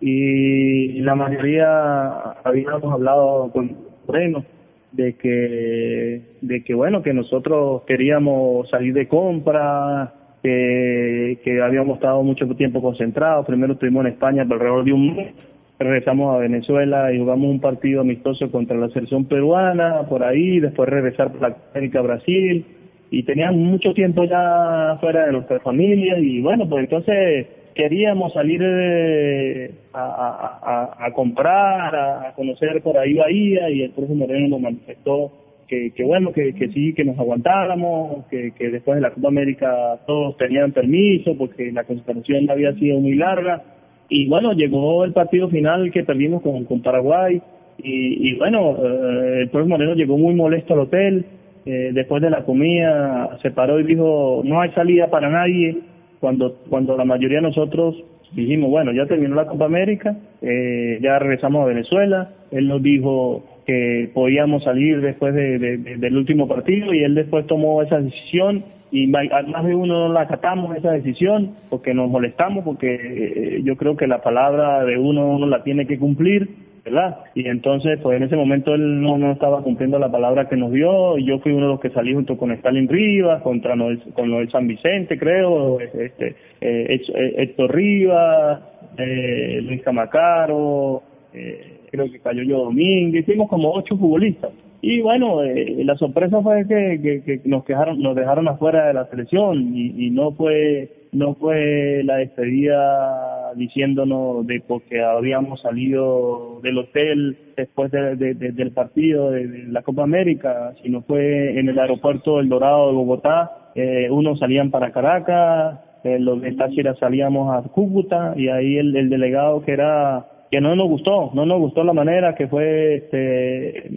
y 0.00 1.00
la 1.00 1.14
mayoría 1.14 2.12
habíamos 2.44 2.92
hablado 2.92 3.50
con 3.52 3.76
Moreno 4.06 4.44
de 4.92 5.16
que 5.16 6.22
de 6.40 6.64
que 6.64 6.74
bueno 6.74 7.02
que 7.02 7.12
nosotros 7.12 7.82
queríamos 7.82 8.70
salir 8.70 8.94
de 8.94 9.06
compra 9.08 10.14
que, 10.42 11.40
que 11.44 11.60
habíamos 11.60 11.96
estado 11.96 12.22
mucho 12.22 12.46
tiempo 12.54 12.80
concentrados 12.80 13.44
primero 13.44 13.72
estuvimos 13.72 14.06
en 14.06 14.12
España 14.12 14.44
por 14.44 14.54
alrededor 14.54 14.84
de 14.84 14.92
un 14.92 15.16
mes 15.16 15.34
regresamos 15.78 16.34
a 16.34 16.38
Venezuela 16.38 17.12
y 17.12 17.18
jugamos 17.18 17.50
un 17.50 17.60
partido 17.60 18.00
amistoso 18.00 18.50
contra 18.50 18.76
la 18.76 18.88
selección 18.88 19.26
peruana 19.26 20.02
por 20.08 20.24
ahí 20.24 20.58
después 20.60 20.88
regresar 20.88 21.30
por 21.30 21.42
la 21.42 21.56
América 21.72 22.00
Brasil 22.00 22.64
y 23.10 23.22
teníamos 23.22 23.60
mucho 23.60 23.94
tiempo 23.94 24.24
ya 24.24 24.96
fuera 25.00 25.26
de 25.26 25.32
nuestras 25.32 25.62
familias 25.62 26.18
y 26.20 26.40
bueno, 26.40 26.68
pues 26.68 26.84
entonces 26.84 27.46
queríamos 27.74 28.32
salir 28.32 28.60
eh, 28.62 29.70
a, 29.94 31.08
comprar, 31.14 31.94
a, 31.94 32.32
conocer 32.34 32.82
por 32.82 32.98
ahí 32.98 33.14
Bahía 33.14 33.70
y 33.70 33.82
el 33.82 33.90
profesor 33.92 34.16
Moreno 34.16 34.48
nos 34.48 34.60
manifestó 34.60 35.32
que, 35.68 35.92
que 35.92 36.02
bueno, 36.02 36.32
que, 36.32 36.54
que 36.54 36.68
sí, 36.68 36.92
que 36.92 37.04
nos 37.04 37.18
aguantáramos, 37.18 38.26
que, 38.26 38.50
que 38.52 38.70
después 38.70 38.96
de 38.96 39.02
la 39.02 39.10
Copa 39.10 39.28
América 39.28 40.00
todos 40.06 40.36
tenían 40.38 40.72
permiso 40.72 41.36
porque 41.38 41.70
la 41.70 41.84
concentración 41.84 42.50
había 42.50 42.72
sido 42.74 42.98
muy 42.98 43.14
larga 43.14 43.62
y 44.08 44.26
bueno, 44.28 44.52
llegó 44.52 45.04
el 45.04 45.12
partido 45.12 45.48
final 45.48 45.90
que 45.92 46.04
perdimos 46.04 46.42
con, 46.42 46.64
con 46.64 46.82
Paraguay 46.82 47.40
y, 47.78 48.30
y 48.30 48.34
bueno, 48.36 48.76
eh, 48.76 49.42
el 49.42 49.48
profesor 49.50 49.68
Moreno 49.68 49.94
llegó 49.94 50.16
muy 50.16 50.34
molesto 50.34 50.74
al 50.74 50.80
hotel, 50.80 51.26
eh, 51.66 51.90
después 51.92 52.22
de 52.22 52.30
la 52.30 52.44
comida 52.44 53.38
se 53.42 53.50
paró 53.50 53.78
y 53.78 53.84
dijo, 53.84 54.42
no 54.44 54.60
hay 54.60 54.70
salida 54.70 55.08
para 55.08 55.28
nadie, 55.28 55.78
cuando, 56.20 56.56
cuando 56.68 56.96
la 56.96 57.04
mayoría 57.04 57.38
de 57.38 57.48
nosotros 57.48 58.02
dijimos, 58.32 58.70
bueno, 58.70 58.92
ya 58.92 59.06
terminó 59.06 59.34
la 59.34 59.46
Copa 59.46 59.66
América, 59.66 60.16
eh, 60.42 60.98
ya 61.00 61.18
regresamos 61.18 61.62
a 61.62 61.68
Venezuela, 61.68 62.30
él 62.50 62.68
nos 62.68 62.82
dijo 62.82 63.44
que 63.66 64.10
podíamos 64.14 64.64
salir 64.64 65.00
después 65.00 65.34
de, 65.34 65.58
del 65.58 66.16
último 66.16 66.48
partido 66.48 66.94
y 66.94 67.02
él 67.04 67.14
después 67.14 67.46
tomó 67.46 67.82
esa 67.82 68.00
decisión 68.00 68.64
y 68.90 69.06
más 69.06 69.64
de 69.64 69.74
uno 69.74 70.08
no 70.08 70.12
la 70.12 70.22
acatamos 70.22 70.76
esa 70.76 70.92
decisión 70.92 71.56
porque 71.68 71.94
nos 71.94 72.08
molestamos 72.08 72.64
porque 72.64 72.94
eh, 72.94 73.62
yo 73.62 73.76
creo 73.76 73.96
que 73.96 74.06
la 74.06 74.22
palabra 74.22 74.84
de 74.84 74.98
uno 74.98 75.28
uno 75.28 75.46
la 75.46 75.62
tiene 75.62 75.86
que 75.86 75.98
cumplir 75.98 76.48
¿verdad? 76.88 77.18
Y 77.34 77.46
entonces, 77.48 77.98
pues 78.02 78.16
en 78.16 78.22
ese 78.24 78.36
momento 78.36 78.74
él 78.74 79.00
no, 79.02 79.18
no 79.18 79.32
estaba 79.32 79.62
cumpliendo 79.62 79.98
la 79.98 80.10
palabra 80.10 80.48
que 80.48 80.56
nos 80.56 80.72
dio, 80.72 81.18
y 81.18 81.24
yo 81.24 81.38
fui 81.40 81.52
uno 81.52 81.66
de 81.66 81.72
los 81.72 81.80
que 81.80 81.90
salí 81.90 82.14
junto 82.14 82.36
con 82.36 82.50
Stalin 82.52 82.88
Rivas, 82.88 83.42
contra 83.42 83.76
Noel, 83.76 84.00
con 84.14 84.30
Noel 84.30 84.50
San 84.50 84.66
Vicente, 84.66 85.18
creo, 85.18 85.80
este, 85.80 86.34
eh, 86.60 87.00
Héctor 87.36 87.74
Rivas, 87.74 88.60
eh, 88.96 89.60
Luis 89.62 89.82
Camacaro, 89.82 91.02
eh, 91.34 91.80
creo 91.90 92.10
que 92.10 92.20
cayó 92.20 92.42
yo 92.42 92.64
Domínguez, 92.64 93.28
hicimos 93.28 93.48
como 93.48 93.72
ocho 93.72 93.96
futbolistas. 93.96 94.50
Y 94.80 95.00
bueno, 95.00 95.42
eh, 95.42 95.82
la 95.84 95.96
sorpresa 95.96 96.40
fue 96.40 96.66
que, 96.66 97.22
que, 97.24 97.40
nos 97.44 97.64
quejaron, 97.64 98.00
nos 98.00 98.14
dejaron 98.14 98.46
afuera 98.48 98.86
de 98.86 98.94
la 98.94 99.06
selección 99.06 99.76
y, 99.76 100.06
y 100.06 100.10
no 100.10 100.32
fue 100.32 100.98
no 101.12 101.34
fue 101.34 102.02
la 102.04 102.16
despedida 102.16 103.52
diciéndonos 103.54 104.46
de 104.46 104.62
porque 104.66 105.02
habíamos 105.02 105.60
salido 105.60 106.60
del 106.62 106.78
hotel 106.78 107.36
después 107.56 107.90
de, 107.90 108.16
del 108.16 108.72
partido 108.72 109.30
de, 109.30 109.64
la 109.68 109.82
Copa 109.82 110.02
América, 110.02 110.74
sino 110.82 111.02
fue 111.02 111.58
en 111.58 111.68
el 111.68 111.78
aeropuerto 111.78 112.40
El 112.40 112.48
Dorado 112.48 112.88
de 112.88 112.94
Bogotá, 112.94 113.70
eh, 113.74 114.08
unos 114.10 114.38
salían 114.38 114.70
para 114.70 114.92
Caracas, 114.92 115.80
eh, 116.04 116.18
los 116.18 116.40
de 116.40 116.52
Táchira 116.52 116.94
salíamos 116.96 117.52
a 117.52 117.68
Cúcuta 117.68 118.34
y 118.36 118.48
ahí 118.48 118.76
el, 118.76 118.94
el 118.96 119.08
delegado 119.08 119.64
que 119.64 119.72
era 119.72 120.26
que 120.50 120.60
no 120.60 120.74
nos 120.74 120.88
gustó, 120.88 121.30
no 121.34 121.44
nos 121.44 121.58
gustó 121.58 121.84
la 121.84 121.92
manera 121.92 122.34
que 122.34 122.48
fue 122.48 122.96
este 122.96 123.90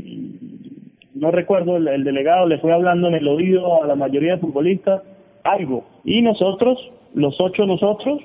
no 1.21 1.31
recuerdo 1.31 1.77
el, 1.77 1.87
el 1.87 2.03
delegado 2.03 2.47
le 2.47 2.57
fue 2.57 2.73
hablando 2.73 3.07
en 3.07 3.13
el 3.13 3.27
oído 3.27 3.81
a 3.81 3.87
la 3.87 3.95
mayoría 3.95 4.33
de 4.33 4.41
futbolistas 4.41 5.01
algo 5.43 5.85
y 6.03 6.21
nosotros 6.21 6.77
los 7.13 7.39
ocho 7.39 7.65
nosotros, 7.65 8.21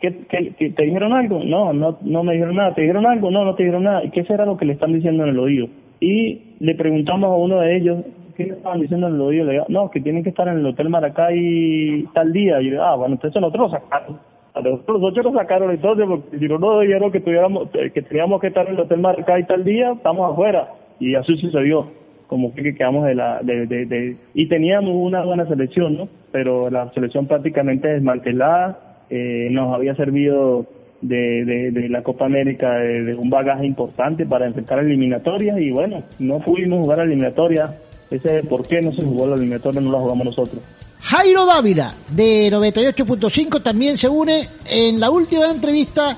¿qué, 0.00 0.10
te 0.10 0.82
dijeron 0.82 1.12
algo? 1.12 1.42
No, 1.44 1.72
no, 1.72 1.98
no 2.02 2.22
me 2.22 2.34
dijeron 2.34 2.56
nada. 2.56 2.74
¿Te 2.74 2.82
dijeron 2.82 3.06
algo? 3.06 3.30
No, 3.30 3.44
no 3.44 3.54
te 3.54 3.62
dijeron 3.62 3.84
nada. 3.84 4.04
¿Y 4.04 4.10
qué 4.10 4.24
será 4.24 4.44
lo 4.44 4.56
que 4.56 4.64
le 4.64 4.74
están 4.74 4.92
diciendo 4.92 5.24
en 5.24 5.30
el 5.30 5.38
oído? 5.38 5.68
Y 6.00 6.54
le 6.60 6.74
preguntamos 6.74 7.30
a 7.30 7.36
uno 7.36 7.60
de 7.60 7.76
ellos, 7.76 8.04
¿qué 8.36 8.44
le 8.44 8.54
estaban 8.54 8.80
diciendo 8.80 9.08
en 9.08 9.14
el 9.14 9.20
oído? 9.20 9.44
Le 9.44 9.52
digo, 9.52 9.64
no, 9.68 9.90
que 9.90 10.00
tienen 10.00 10.22
que 10.22 10.30
estar 10.30 10.48
en 10.48 10.58
el 10.58 10.66
Hotel 10.66 10.88
Maracay 10.88 12.04
tal 12.14 12.32
día. 12.32 12.60
Y 12.60 12.70
yo, 12.70 12.82
ah, 12.82 12.96
bueno, 12.96 13.14
entonces 13.14 13.40
nosotros 13.40 13.72
lo 13.72 13.78
sacaron. 13.78 14.18
A 14.54 14.60
nosotros 14.60 15.00
los 15.00 15.12
ocho 15.12 15.22
lo 15.22 15.32
sacaron 15.32 15.70
entonces, 15.70 16.06
porque 16.06 16.38
si 16.38 16.48
no 16.48 16.58
nos 16.58 16.80
dijeron 16.82 17.12
que, 17.12 17.20
tuviéramos, 17.20 17.68
que 17.70 18.02
teníamos 18.02 18.40
que 18.40 18.48
estar 18.48 18.66
en 18.66 18.74
el 18.74 18.80
Hotel 18.80 19.00
Maracay 19.00 19.46
tal 19.46 19.64
día, 19.64 19.92
estamos 19.92 20.32
afuera. 20.32 20.68
Y 21.00 21.14
así 21.14 21.36
sucedió 21.36 21.86
como 22.28 22.54
que 22.54 22.74
quedamos 22.74 23.06
de 23.06 23.14
la 23.14 23.40
de, 23.42 23.66
de, 23.66 24.16
y 24.34 24.48
teníamos 24.48 24.92
una 24.94 25.24
buena 25.24 25.48
selección 25.48 25.96
no 25.96 26.08
pero 26.30 26.70
la 26.70 26.92
selección 26.92 27.26
prácticamente 27.26 27.88
desmantelada 27.88 29.04
eh, 29.10 29.48
nos 29.50 29.74
había 29.74 29.96
servido 29.96 30.66
de, 31.00 31.70
de, 31.72 31.88
la 31.88 32.02
Copa 32.02 32.26
América 32.26 32.72
de, 32.74 33.14
un 33.14 33.30
bagaje 33.30 33.66
importante 33.66 34.26
para 34.26 34.46
enfrentar 34.46 34.80
eliminatorias 34.80 35.58
y 35.58 35.70
bueno 35.70 36.02
no 36.18 36.38
pudimos 36.40 36.80
jugar 36.80 37.00
a 37.00 37.04
eliminatorias 37.04 37.70
ese 38.10 38.42
por 38.44 38.66
qué 38.66 38.82
no 38.82 38.92
se 38.92 39.02
jugó 39.02 39.26
la 39.26 39.36
eliminatoria 39.36 39.80
no 39.80 39.92
la 39.92 39.98
jugamos 39.98 40.26
nosotros. 40.26 40.62
Jairo 41.00 41.46
Dávila 41.46 41.94
de 42.10 42.50
98.5 42.50 43.62
también 43.62 43.96
se 43.96 44.08
une 44.08 44.48
en 44.70 44.98
la 44.98 45.10
última 45.10 45.50
entrevista 45.50 46.16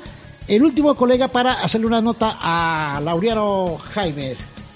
el 0.49 0.63
último 0.63 0.95
colega 0.95 1.29
para 1.29 1.53
hacerle 1.53 1.87
una 1.87 2.01
nota 2.01 2.39
a 2.41 3.01
Laureano 3.05 3.77
Jaime 3.77 4.35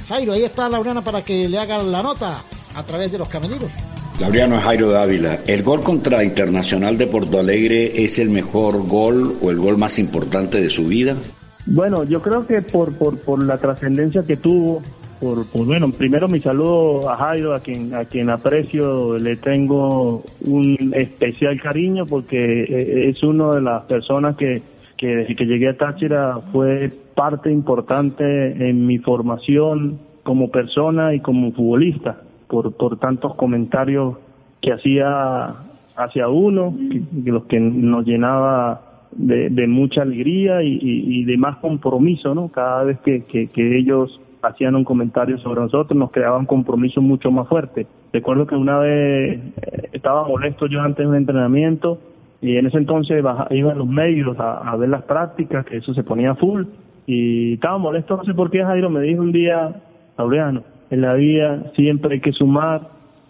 Jairo, 0.09 0.33
ahí 0.33 0.45
está 0.45 0.69
Laureano 0.69 1.03
para 1.03 1.23
que 1.23 1.49
le 1.49 1.59
hagan 1.59 1.91
la 1.91 2.03
nota 2.03 2.43
a 2.75 2.85
través 2.85 3.11
de 3.11 3.19
los 3.19 3.29
camerinos. 3.29 3.71
Laureano 4.21 4.59
Jairo 4.59 4.91
Dávila, 4.91 5.41
¿el 5.47 5.63
gol 5.63 5.83
contra 5.83 6.23
Internacional 6.23 6.99
de 6.99 7.07
Porto 7.07 7.41
Alegre 7.41 8.05
es 8.05 8.19
el 8.19 8.31
mejor 8.31 8.87
gol 8.87 9.37
o 9.43 9.51
el 9.51 9.59
gol 9.59 9.77
más 9.77 9.99
importante 9.99 10.61
de 10.61 10.71
su 10.71 10.87
vida? 10.87 11.17
Bueno, 11.67 12.05
yo 12.05 12.21
creo 12.21 12.47
que 12.47 12.63
por, 12.63 12.97
por, 12.97 13.19
por 13.19 13.43
la 13.43 13.57
trascendencia 13.59 14.23
que 14.23 14.37
tuvo, 14.37 14.83
por, 15.19 15.47
bueno, 15.53 15.91
primero 15.91 16.29
mi 16.29 16.39
saludo 16.41 17.11
a 17.11 17.17
Jairo, 17.17 17.55
a 17.55 17.61
quien, 17.61 17.95
a 17.95 18.05
quien 18.05 18.29
aprecio, 18.29 19.19
le 19.19 19.37
tengo 19.37 20.23
un 20.43 20.93
especial 20.95 21.61
cariño 21.61 22.05
porque 22.07 22.65
eh, 22.65 23.09
es 23.09 23.23
una 23.23 23.55
de 23.55 23.63
las 23.63 23.85
personas 23.85 24.37
que, 24.37 24.63
que 24.97 25.07
desde 25.09 25.37
que 25.37 25.47
llegué 25.47 25.69
a 25.69 25.77
Táchira 25.77 26.39
fue 26.53 26.91
parte 27.15 27.51
importante 27.51 28.69
en 28.69 28.87
mi 28.87 28.99
formación 28.99 29.99
como 30.23 30.51
persona 30.51 31.15
y 31.15 31.21
como 31.21 31.53
futbolista, 31.53 32.23
por, 32.49 32.77
por 32.77 32.99
tantos 32.99 33.35
comentarios 33.35 34.17
que 34.61 34.73
hacía 34.73 35.55
hacia 35.97 36.29
uno, 36.29 36.75
que, 37.25 37.31
los 37.31 37.45
que 37.45 37.61
nos 37.61 38.05
llenaba 38.05 38.81
de, 39.13 39.67
mucha 39.69 40.03
alegría 40.03 40.63
y, 40.63 40.79
y, 40.81 41.25
de 41.25 41.37
más 41.37 41.59
compromiso, 41.59 42.35
¿no? 42.35 42.49
Cada 42.49 42.85
vez 42.85 42.99
que, 43.01 43.25
que, 43.25 43.79
ellos 43.79 44.21
hacían 44.43 44.75
un 44.75 44.85
comentario 44.85 45.39
sobre 45.39 45.61
nosotros, 45.61 45.97
nos 45.97 46.11
creaba 46.11 46.39
un 46.39 46.47
compromiso 46.47 47.01
mucho 47.01 47.31
más 47.31 47.49
fuerte. 47.49 47.87
Recuerdo 48.13 48.47
que 48.47 48.57
una 48.57 48.79
vez 48.79 49.41
eh, 49.63 49.89
estaba 49.93 50.27
molesto 50.27 50.67
yo 50.67 50.81
antes 50.81 51.05
de 51.05 51.07
un 51.07 51.17
entrenamiento 51.17 51.99
y 52.45 52.59
en 52.59 52.67
ese 52.67 52.77
entonces 52.77 53.25
iban 53.51 53.79
los 53.79 53.89
medios 53.89 54.37
a, 54.39 54.77
ver 54.77 54.91
las 54.91 55.05
prácticas, 55.05 55.65
que 55.65 55.79
eso 55.79 55.95
se 55.95 56.05
ponía 56.05 56.35
full, 56.35 56.65
y 57.07 57.55
estaba 57.55 57.79
molesto, 57.79 58.19
no 58.19 58.25
sé 58.25 58.35
por 58.35 58.51
qué 58.51 58.63
Jairo 58.63 58.91
me 58.91 59.01
dijo 59.01 59.23
un 59.23 59.33
día, 59.33 59.81
Laureano, 60.19 60.63
en 60.91 61.01
la 61.01 61.15
vida 61.15 61.73
siempre 61.75 62.17
hay 62.17 62.21
que 62.21 62.33
sumar 62.33 62.83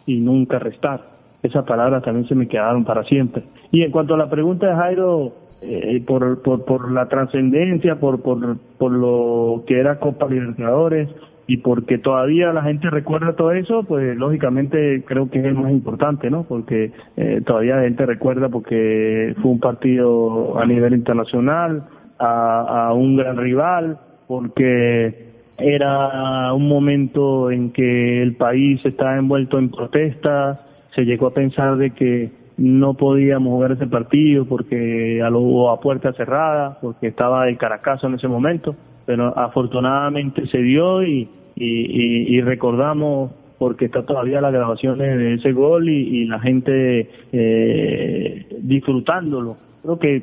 y 0.04 0.18
nunca 0.18 0.58
restar. 0.58 1.00
Esas 1.44 1.64
palabras 1.64 2.02
también 2.02 2.26
se 2.26 2.34
me 2.34 2.48
quedaron 2.48 2.84
para 2.84 3.04
siempre. 3.04 3.44
Y 3.70 3.82
en 3.82 3.92
cuanto 3.92 4.14
a 4.14 4.18
la 4.18 4.28
pregunta 4.28 4.66
de 4.66 4.74
Jairo, 4.74 5.32
eh, 5.62 6.02
por, 6.04 6.42
por, 6.42 6.64
por 6.64 6.90
la 6.90 7.06
trascendencia, 7.06 8.00
por, 8.00 8.20
por, 8.20 8.58
por 8.78 8.90
lo 8.90 9.62
que 9.64 9.78
era 9.78 10.00
Copa 10.00 10.26
Libertadores 10.26 11.08
y 11.47 11.59
porque 11.59 11.99
todavía 11.99 12.53
la 12.53 12.62
gente 12.62 12.88
recuerda 12.88 13.36
todo 13.36 13.53
eso, 13.53 13.82
pues 13.84 14.16
lógicamente 14.16 15.05
creo 15.07 15.28
que 15.30 15.40
es 15.40 15.45
el 15.45 15.55
más 15.55 15.70
importante, 15.72 16.30
¿no? 16.30 16.45
Porque 16.45 16.92
eh, 17.16 17.42
todavía 17.45 17.76
la 17.76 17.82
gente 17.82 18.07
recuerda 18.07 18.49
porque 18.49 19.34
fue 19.42 19.51
un 19.51 19.61
partido 19.61 20.59
a 20.59 20.64
nivel 20.64 20.95
internacional, 20.95 21.84
a, 22.18 22.92
un 22.95 23.16
gran 23.16 23.36
rival, 23.36 23.99
porque 24.26 25.32
era 25.59 26.53
un 26.55 26.66
momento 26.66 27.51
en 27.51 27.72
que 27.72 28.22
el 28.22 28.36
país 28.36 28.80
estaba 28.84 29.16
envuelto 29.16 29.59
en 29.59 29.70
protestas, 29.70 30.59
se 30.95 31.05
llegó 31.05 31.26
a 31.26 31.34
pensar 31.34 31.76
de 31.76 31.90
que 31.90 32.30
no 32.57 32.95
podíamos 32.95 33.53
jugar 33.53 33.72
ese 33.72 33.86
partido 33.86 34.47
porque 34.47 35.20
a, 35.22 35.28
lo, 35.28 35.70
a 35.70 35.80
puerta 35.80 36.12
cerrada, 36.12 36.78
porque 36.80 37.09
estaba 37.09 37.49
el 37.49 37.59
Caracazo 37.59 38.07
en 38.07 38.14
ese 38.14 38.28
momento, 38.28 38.76
pero 39.07 39.36
afortunadamente 39.38 40.46
se 40.48 40.59
dio 40.59 41.02
y, 41.02 41.28
y, 41.57 42.36
y, 42.36 42.40
recordamos 42.40 43.30
porque 43.59 43.86
está 43.86 44.05
todavía 44.05 44.40
la 44.40 44.50
grabación 44.50 44.98
de 44.98 45.34
ese 45.34 45.52
gol 45.52 45.88
y, 45.88 46.22
y 46.22 46.24
la 46.26 46.40
gente 46.40 47.11
eh, 47.32 48.46
disfrutándolo 48.61 49.57
creo 49.84 49.98
que 49.98 50.16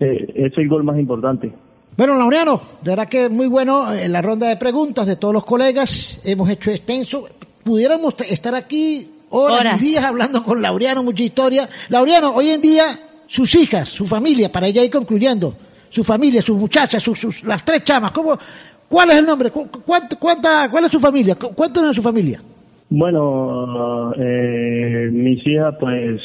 eh, 0.00 0.32
es 0.34 0.52
el 0.56 0.68
gol 0.68 0.84
más 0.84 0.98
importante. 0.98 1.52
Bueno, 1.96 2.16
Laureano, 2.16 2.60
de 2.82 2.90
verdad 2.90 3.08
que 3.08 3.28
muy 3.28 3.46
bueno 3.46 3.92
en 3.92 4.10
la 4.10 4.22
ronda 4.22 4.48
de 4.48 4.56
preguntas 4.56 5.06
de 5.06 5.16
todos 5.16 5.34
los 5.34 5.44
colegas. 5.44 6.20
Hemos 6.24 6.48
hecho 6.48 6.70
extenso. 6.70 7.24
Pudiéramos 7.62 8.14
estar 8.22 8.54
aquí 8.54 9.06
horas, 9.28 9.80
y 9.80 9.84
días 9.84 10.04
hablando 10.04 10.42
con 10.42 10.62
Laureano, 10.62 11.02
mucha 11.02 11.22
historia. 11.22 11.68
Laureano, 11.90 12.34
hoy 12.34 12.48
en 12.48 12.62
día, 12.62 12.98
sus 13.26 13.54
hijas, 13.54 13.90
su 13.90 14.06
familia, 14.06 14.50
para 14.50 14.66
ella 14.66 14.82
ir 14.82 14.90
concluyendo, 14.90 15.54
su 15.92 16.02
familia, 16.02 16.40
sus 16.40 16.58
muchachas, 16.58 17.02
sus, 17.02 17.44
las 17.44 17.62
tres 17.64 17.84
chamas, 17.84 18.12
¿cómo, 18.12 18.38
¿cuál 18.88 19.10
es 19.10 19.18
el 19.18 19.26
nombre? 19.26 19.50
¿Cuánta, 19.50 20.16
cuánta, 20.18 20.70
¿Cuál 20.70 20.84
es 20.86 20.90
su 20.90 20.98
familia? 20.98 21.36
¿Cuántos 21.54 21.84
en 21.84 21.92
su 21.92 22.00
familia? 22.00 22.40
Bueno, 22.88 24.14
eh, 24.16 25.10
mis 25.12 25.46
hijas 25.46 25.74
pues 25.78 26.20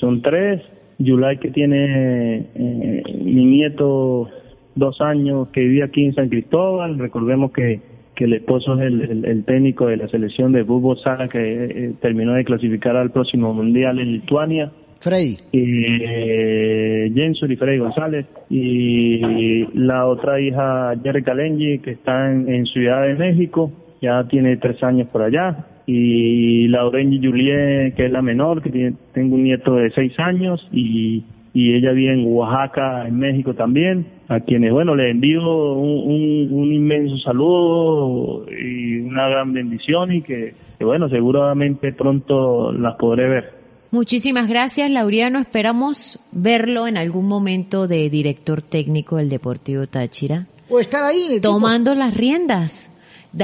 son 0.00 0.20
tres. 0.22 0.60
Yulai 0.98 1.38
que 1.38 1.50
tiene 1.50 2.46
eh, 2.54 3.02
mi 3.24 3.44
nieto 3.44 4.28
dos 4.74 5.00
años 5.00 5.48
que 5.52 5.60
vive 5.60 5.84
aquí 5.84 6.04
en 6.04 6.14
San 6.14 6.28
Cristóbal. 6.28 6.98
Recordemos 6.98 7.52
que, 7.52 7.80
que 8.16 8.24
el 8.24 8.34
esposo 8.34 8.74
es 8.74 8.80
el, 8.80 9.24
el, 9.24 9.44
técnico 9.44 9.86
de 9.86 9.98
la 9.98 10.08
selección 10.08 10.52
de 10.52 10.64
fútbol 10.64 10.98
sala 11.02 11.28
que 11.28 11.38
eh, 11.38 11.92
terminó 12.00 12.34
de 12.34 12.44
clasificar 12.44 12.96
al 12.96 13.12
próximo 13.12 13.54
mundial 13.54 14.00
en 14.00 14.12
Lituania. 14.12 14.72
Freddy. 15.02 15.36
Eh, 15.52 16.91
Jensen 17.14 17.52
y 17.52 17.56
Freddy 17.56 17.78
González. 17.78 18.26
Y 18.50 19.66
la 19.74 20.06
otra 20.06 20.40
hija, 20.40 20.94
Jerry 21.02 21.22
Calengi, 21.22 21.78
que 21.78 21.92
está 21.92 22.30
en, 22.30 22.66
Ciudad 22.66 23.06
de 23.06 23.14
México. 23.14 23.72
Ya 24.00 24.24
tiene 24.24 24.56
tres 24.56 24.82
años 24.82 25.08
por 25.08 25.22
allá 25.22 25.66
y 25.86 26.68
Lauren 26.68 27.10
Juliet, 27.22 27.94
que 27.94 28.06
es 28.06 28.12
la 28.12 28.22
menor, 28.22 28.62
que 28.62 28.70
tiene, 28.70 28.94
tengo 29.12 29.34
un 29.34 29.44
nieto 29.44 29.74
de 29.74 29.90
seis 29.90 30.12
años 30.18 30.66
y, 30.72 31.24
y 31.54 31.74
ella 31.74 31.92
vive 31.92 32.14
en 32.14 32.24
Oaxaca, 32.26 33.06
en 33.06 33.18
México 33.18 33.54
también, 33.54 34.06
a 34.28 34.40
quienes, 34.40 34.72
bueno, 34.72 34.94
les 34.94 35.10
envío 35.10 35.74
un, 35.74 36.72
inmenso 36.72 37.18
saludo 37.18 38.46
y 38.50 39.00
una 39.00 39.28
gran 39.28 39.52
bendición 39.52 40.12
y 40.12 40.22
que, 40.22 40.54
bueno, 40.80 41.08
seguramente 41.08 41.92
pronto 41.92 42.72
las 42.72 42.94
podré 42.96 43.28
ver. 43.28 43.61
Muchísimas 43.92 44.48
gracias, 44.48 44.90
Lauriano. 44.90 45.38
Esperamos 45.38 46.18
verlo 46.32 46.86
en 46.86 46.96
algún 46.96 47.28
momento 47.28 47.86
de 47.86 48.08
director 48.08 48.62
técnico 48.62 49.18
del 49.18 49.28
Deportivo 49.28 49.86
Táchira. 49.86 50.46
O 50.70 50.80
estar 50.80 51.04
ahí. 51.04 51.38
tomando 51.40 51.94
las 51.94 52.16
riendas 52.16 52.88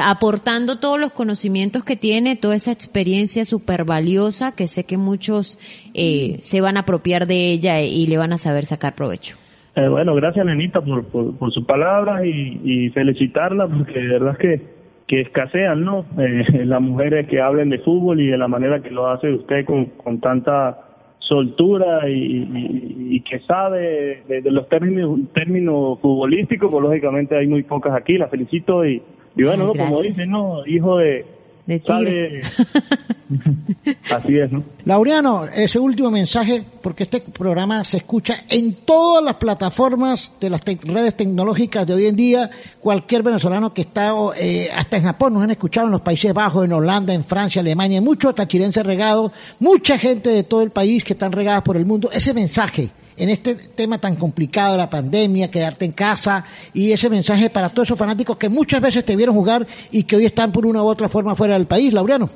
aportando 0.03 0.80
todos 0.80 0.99
los 0.99 1.12
conocimientos 1.12 1.84
que 1.84 1.96
tiene, 1.96 2.36
toda 2.36 2.55
esa 2.55 2.72
experiencia 2.72 3.44
súper 3.44 3.84
valiosa 3.84 4.55
que 4.55 4.68
sé 4.68 4.84
que 4.84 4.99
muchos 4.99 5.59
eh, 5.94 6.36
se 6.40 6.61
van 6.61 6.76
a 6.76 6.80
apropiar 6.80 7.26
de 7.26 7.53
ella 7.53 7.80
y 7.80 8.07
le 8.07 8.18
van 8.18 8.32
a 8.32 8.38
saber 8.38 8.64
sacar 8.64 8.94
provecho. 8.94 9.36
Eh, 9.76 9.88
bueno, 9.88 10.14
gracias 10.14 10.44
Nenita 10.44 10.80
por, 10.80 11.05
por, 11.05 11.53
sus 11.53 11.64
palabras 11.64 12.24
y, 12.24 12.90
felicitarla 12.90 13.68
porque 13.68 13.99
de 13.99 14.09
verdad 14.09 14.32
es 14.32 14.38
que, 14.38 14.77
que 15.09 15.22
escasean, 15.22 15.84
¿no? 15.84 16.04
Eh, 16.18 16.64
las 16.66 16.80
mujeres 16.80 17.26
que 17.26 17.40
hablen 17.40 17.70
de 17.70 17.78
fútbol 17.78 18.20
y 18.20 18.28
de 18.28 18.38
la 18.38 18.46
manera 18.46 18.80
que 18.80 18.90
lo 18.90 19.09
hace 19.09 19.32
usted 19.32 19.64
con, 19.64 19.86
con 19.86 20.20
tanta 20.20 20.78
soltura 21.18 22.09
y, 22.09 23.20
que 23.28 23.40
sabe 23.40 24.22
de, 24.28 24.42
los 24.50 24.68
términos, 24.68 25.18
términos 25.34 25.98
futbolísticos, 26.00 26.70
pues 26.70 26.82
lógicamente 26.82 27.36
hay 27.36 27.46
muy 27.46 27.62
pocas 27.62 27.94
aquí, 27.94 28.16
la 28.16 28.28
felicito 28.28 28.86
y, 28.86 29.02
y 29.34 29.42
bueno, 29.42 29.72
como 29.74 30.00
dicen, 30.02 30.30
¿no? 30.30 30.64
Hijo 30.66 30.98
de... 30.98 31.24
De 31.68 31.80
tigre. 31.80 32.40
Así 34.10 34.38
es, 34.38 34.50
¿no? 34.50 34.64
Laureano, 34.86 35.44
ese 35.44 35.78
último 35.78 36.10
mensaje, 36.10 36.64
porque 36.80 37.02
este 37.02 37.20
programa 37.20 37.84
se 37.84 37.98
escucha 37.98 38.36
en 38.48 38.72
todas 38.72 39.22
las 39.22 39.34
plataformas 39.34 40.32
de 40.40 40.48
las 40.48 40.62
redes 40.64 41.14
tecnológicas 41.14 41.86
de 41.86 41.92
hoy 41.92 42.06
en 42.06 42.16
día. 42.16 42.48
Cualquier 42.80 43.22
venezolano 43.22 43.74
que 43.74 43.82
está, 43.82 44.14
eh, 44.40 44.70
hasta 44.74 44.96
en 44.96 45.02
Japón, 45.02 45.34
nos 45.34 45.42
han 45.42 45.50
escuchado 45.50 45.88
en 45.88 45.92
los 45.92 46.00
Países 46.00 46.32
Bajos, 46.32 46.64
en 46.64 46.72
Holanda, 46.72 47.12
en 47.12 47.22
Francia, 47.22 47.60
Alemania, 47.60 48.00
muchos 48.00 48.34
tachirenses 48.34 48.86
regados, 48.86 49.30
mucha 49.58 49.98
gente 49.98 50.30
de 50.30 50.44
todo 50.44 50.62
el 50.62 50.70
país 50.70 51.04
que 51.04 51.12
están 51.12 51.32
regadas 51.32 51.60
por 51.60 51.76
el 51.76 51.84
mundo. 51.84 52.08
Ese 52.10 52.32
mensaje 52.32 52.90
en 53.18 53.28
este 53.30 53.56
tema 53.76 53.98
tan 53.98 54.16
complicado 54.16 54.72
de 54.72 54.78
la 54.78 54.90
pandemia, 54.90 55.50
quedarte 55.50 55.84
en 55.84 55.92
casa 55.92 56.44
y 56.72 56.92
ese 56.92 57.10
mensaje 57.10 57.50
para 57.50 57.68
todos 57.68 57.88
esos 57.88 57.98
fanáticos 57.98 58.36
que 58.36 58.48
muchas 58.48 58.80
veces 58.80 59.04
te 59.04 59.16
vieron 59.16 59.34
jugar 59.34 59.66
y 59.90 60.04
que 60.04 60.16
hoy 60.16 60.24
están 60.24 60.52
por 60.52 60.66
una 60.66 60.82
u 60.82 60.86
otra 60.86 61.08
forma 61.08 61.34
fuera 61.34 61.54
del 61.54 61.66
país, 61.66 61.92
Laureano. 61.92 62.28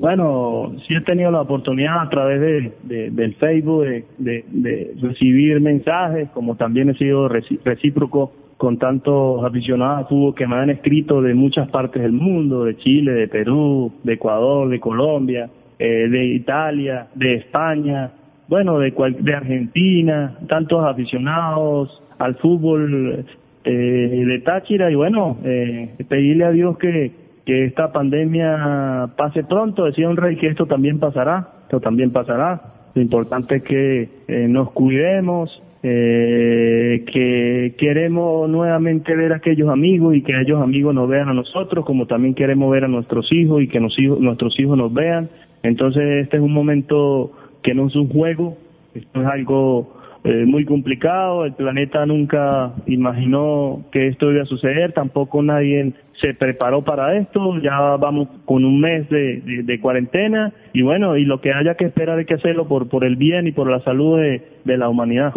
Bueno, 0.00 0.74
sí 0.86 0.94
he 0.94 1.00
tenido 1.00 1.30
la 1.30 1.40
oportunidad 1.40 2.02
a 2.02 2.08
través 2.10 2.40
de, 2.84 3.10
del 3.10 3.34
Facebook 3.36 3.84
de, 4.18 4.94
recibir 5.00 5.60
mensajes, 5.60 6.28
como 6.30 6.56
también 6.56 6.90
he 6.90 6.94
sido 6.94 7.28
recíproco 7.28 8.32
con 8.56 8.78
tantos 8.78 9.44
aficionados 9.44 10.04
a 10.04 10.08
fútbol 10.08 10.34
que 10.34 10.46
me 10.46 10.56
han 10.56 10.70
escrito 10.70 11.20
de 11.20 11.34
muchas 11.34 11.68
partes 11.68 12.02
del 12.02 12.12
mundo, 12.12 12.64
de 12.64 12.76
Chile, 12.76 13.12
de 13.12 13.28
Perú, 13.28 13.92
de 14.02 14.14
Ecuador, 14.14 14.68
de 14.68 14.80
Colombia, 14.80 15.50
eh, 15.78 16.08
de 16.08 16.24
Italia, 16.26 17.08
de 17.14 17.34
España, 17.34 18.10
bueno, 18.48 18.78
de, 18.78 18.92
de 19.20 19.34
Argentina, 19.34 20.38
tantos 20.48 20.84
aficionados 20.84 22.02
al 22.18 22.36
fútbol 22.36 23.24
eh, 23.64 23.70
de 23.70 24.38
Táchira 24.40 24.90
y 24.90 24.94
bueno, 24.94 25.38
eh, 25.44 25.94
pedirle 26.08 26.44
a 26.44 26.50
Dios 26.50 26.78
que, 26.78 27.10
que 27.44 27.64
esta 27.64 27.92
pandemia 27.92 29.10
pase 29.16 29.44
pronto, 29.44 29.84
decía 29.84 30.08
un 30.08 30.16
rey 30.16 30.36
que 30.36 30.48
esto 30.48 30.66
también 30.66 30.98
pasará, 30.98 31.48
esto 31.62 31.80
también 31.80 32.10
pasará. 32.10 32.60
Lo 32.94 33.02
importante 33.02 33.56
es 33.56 33.62
que 33.62 34.08
eh, 34.26 34.46
nos 34.48 34.72
cuidemos, 34.72 35.62
eh, 35.82 37.04
que 37.12 37.74
queremos 37.78 38.48
nuevamente 38.48 39.14
ver 39.14 39.32
a 39.32 39.36
aquellos 39.36 39.68
amigos 39.68 40.16
y 40.16 40.22
que 40.22 40.34
aquellos 40.34 40.62
amigos 40.62 40.94
nos 40.94 41.08
vean 41.08 41.28
a 41.28 41.34
nosotros, 41.34 41.84
como 41.84 42.06
también 42.06 42.34
queremos 42.34 42.70
ver 42.72 42.84
a 42.84 42.88
nuestros 42.88 43.30
hijos 43.32 43.62
y 43.62 43.68
que 43.68 43.80
nos, 43.80 43.96
nuestros 43.98 44.58
hijos 44.58 44.76
nos 44.76 44.92
vean. 44.92 45.28
Entonces 45.62 46.24
este 46.24 46.38
es 46.38 46.42
un 46.42 46.52
momento 46.52 47.32
que 47.62 47.74
no 47.74 47.88
es 47.88 47.96
un 47.96 48.08
juego, 48.08 48.56
esto 48.94 49.20
es 49.20 49.26
algo 49.26 49.96
eh, 50.24 50.44
muy 50.44 50.64
complicado, 50.64 51.44
el 51.44 51.52
planeta 51.52 52.04
nunca 52.04 52.72
imaginó 52.86 53.84
que 53.92 54.08
esto 54.08 54.32
iba 54.32 54.42
a 54.42 54.46
suceder, 54.46 54.92
tampoco 54.92 55.42
nadie 55.42 55.92
se 56.20 56.34
preparó 56.34 56.82
para 56.82 57.16
esto, 57.16 57.58
ya 57.62 57.78
vamos 57.96 58.28
con 58.44 58.64
un 58.64 58.80
mes 58.80 59.08
de, 59.08 59.62
de, 59.62 59.80
cuarentena 59.80 60.52
y 60.72 60.82
bueno, 60.82 61.16
y 61.16 61.24
lo 61.24 61.40
que 61.40 61.52
haya 61.52 61.74
que 61.76 61.84
esperar 61.84 62.18
hay 62.18 62.24
que 62.24 62.34
hacerlo 62.34 62.66
por, 62.66 62.88
por 62.88 63.04
el 63.04 63.16
bien 63.16 63.46
y 63.46 63.52
por 63.52 63.70
la 63.70 63.80
salud 63.84 64.18
de, 64.18 64.42
de 64.64 64.76
la 64.78 64.88
humanidad. 64.88 65.32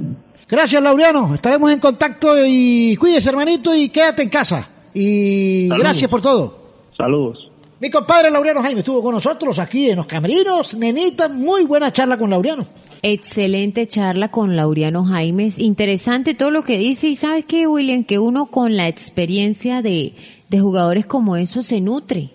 Gracias, 0.50 0.82
Laureano, 0.82 1.36
estaremos 1.36 1.72
en 1.72 1.80
contacto 1.80 2.30
y 2.48 2.96
cuídese, 2.96 3.30
hermanito, 3.30 3.76
y 3.76 3.90
quédate 3.90 4.24
en 4.24 4.30
casa. 4.30 4.70
Y 4.94 5.70
gracias 5.70 6.10
por 6.10 6.22
todo. 6.22 6.54
Saludos. 6.98 7.49
Mi 7.82 7.90
compadre 7.90 8.30
Laureano 8.30 8.62
Jaime 8.62 8.82
estuvo 8.82 9.02
con 9.02 9.14
nosotros 9.14 9.58
aquí 9.58 9.90
en 9.90 9.96
los 9.96 10.06
camerinos. 10.06 10.74
Nenita, 10.74 11.30
muy 11.30 11.64
buena 11.64 11.94
charla 11.94 12.18
con 12.18 12.30
Laureano. 12.30 12.66
Excelente 13.02 13.88
charla 13.88 14.30
con 14.30 14.58
Laureano 14.58 15.06
Jaime. 15.06 15.50
Interesante 15.58 16.34
todo 16.34 16.52
lo 16.52 16.64
que 16.64 16.78
dice. 16.78 17.08
Y 17.08 17.16
sabes 17.16 17.46
qué, 17.46 17.68
William, 17.68 18.04
que 18.04 18.20
uno 18.20 18.48
con 18.48 18.76
la 18.76 18.90
experiencia 18.90 19.82
de, 19.82 20.14
de 20.50 20.60
jugadores 20.60 21.06
como 21.06 21.38
eso 21.38 21.64
se 21.64 21.80
nutre. 21.80 22.32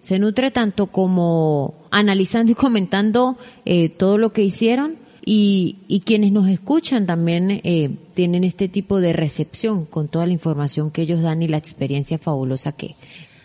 Se 0.00 0.18
nutre 0.18 0.50
tanto 0.50 0.88
como 0.88 1.72
analizando 1.90 2.52
y 2.52 2.54
comentando 2.54 3.38
eh, 3.64 3.88
todo 3.88 4.18
lo 4.18 4.30
que 4.34 4.42
hicieron 4.42 4.96
y, 5.24 5.76
y 5.88 6.00
quienes 6.00 6.32
nos 6.32 6.48
escuchan 6.48 7.06
también 7.06 7.62
eh, 7.64 7.90
tienen 8.12 8.44
este 8.44 8.68
tipo 8.68 9.00
de 9.00 9.14
recepción 9.14 9.86
con 9.86 10.08
toda 10.08 10.26
la 10.26 10.32
información 10.34 10.90
que 10.90 11.02
ellos 11.02 11.22
dan 11.22 11.42
y 11.42 11.48
la 11.48 11.56
experiencia 11.56 12.18
fabulosa 12.18 12.72
que, 12.72 12.96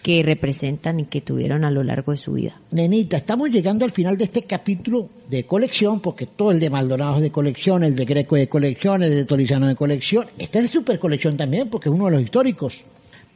que 0.08 0.24
representan 0.24 1.02
y 1.02 1.04
que 1.04 1.20
tuvieron 1.20 1.66
a 1.66 1.70
lo 1.70 1.84
largo 1.84 2.14
de 2.14 2.18
su 2.18 2.32
vida. 2.32 2.56
Nenita, 2.72 3.18
estamos 3.18 3.50
llegando 3.50 3.84
al 3.84 3.92
final 3.92 4.18
de 4.18 4.24
este 4.24 4.44
capítulo 4.44 5.10
de 5.30 5.46
colección, 5.46 6.00
porque 6.00 6.28
todo 6.28 6.52
el 6.52 6.62
de 6.62 6.70
Maldonado 6.70 7.18
es 7.18 7.24
de 7.24 7.30
colección, 7.30 7.84
el 7.84 7.94
de 7.94 8.06
Greco 8.06 8.38
de 8.38 8.48
colección, 8.48 9.04
el 9.04 9.10
de 9.10 9.26
Torizano 9.26 9.68
de 9.68 9.76
colección, 9.76 10.26
este 10.38 10.60
es 10.60 10.64
de 10.64 10.72
super 10.72 10.98
colección 10.98 11.36
también, 11.36 11.68
porque 11.68 11.90
es 11.90 11.96
uno 11.96 12.06
de 12.06 12.12
los 12.12 12.22
históricos. 12.22 12.86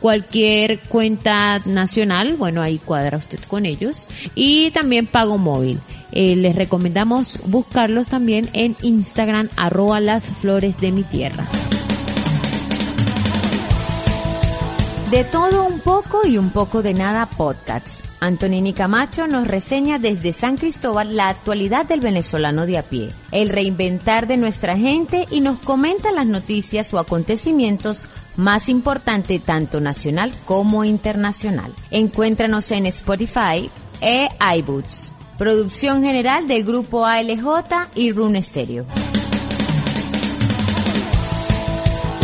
Cualquier 0.00 0.80
cuenta 0.80 1.60
nacional, 1.64 2.36
bueno, 2.36 2.62
ahí 2.62 2.78
cuadra 2.78 3.18
usted 3.18 3.40
con 3.48 3.66
ellos. 3.66 4.06
Y 4.34 4.70
también 4.70 5.06
pago 5.06 5.38
móvil. 5.38 5.80
Eh, 6.12 6.36
les 6.36 6.54
recomendamos 6.54 7.40
buscarlos 7.46 8.06
también 8.06 8.48
en 8.52 8.76
Instagram, 8.82 9.48
arroba 9.56 10.00
las 10.00 10.30
flores 10.30 10.78
de 10.78 10.92
mi 10.92 11.02
tierra. 11.02 11.48
De 15.10 15.24
todo 15.24 15.66
un 15.66 15.80
poco 15.80 16.26
y 16.26 16.38
un 16.38 16.50
poco 16.50 16.82
de 16.82 16.94
nada 16.94 17.26
podcasts. 17.26 18.02
Antonini 18.24 18.72
Camacho 18.72 19.26
nos 19.26 19.46
reseña 19.46 19.98
desde 19.98 20.32
San 20.32 20.56
Cristóbal 20.56 21.14
la 21.14 21.28
actualidad 21.28 21.84
del 21.84 22.00
venezolano 22.00 22.64
de 22.64 22.78
a 22.78 22.82
pie, 22.82 23.10
el 23.30 23.50
reinventar 23.50 24.26
de 24.26 24.38
nuestra 24.38 24.78
gente 24.78 25.26
y 25.30 25.40
nos 25.40 25.58
comenta 25.58 26.10
las 26.10 26.26
noticias 26.26 26.92
o 26.94 26.98
acontecimientos 26.98 28.02
más 28.36 28.68
importantes 28.68 29.42
tanto 29.42 29.80
nacional 29.80 30.32
como 30.44 30.84
internacional. 30.84 31.72
Encuéntranos 31.90 32.70
en 32.70 32.86
Spotify 32.86 33.70
e 34.00 34.28
iBoots. 34.58 35.08
Producción 35.38 36.02
general 36.02 36.46
del 36.46 36.64
grupo 36.64 37.04
ALJ 37.04 37.90
y 37.94 38.12
Rune 38.12 38.42
Stereo. 38.42 38.86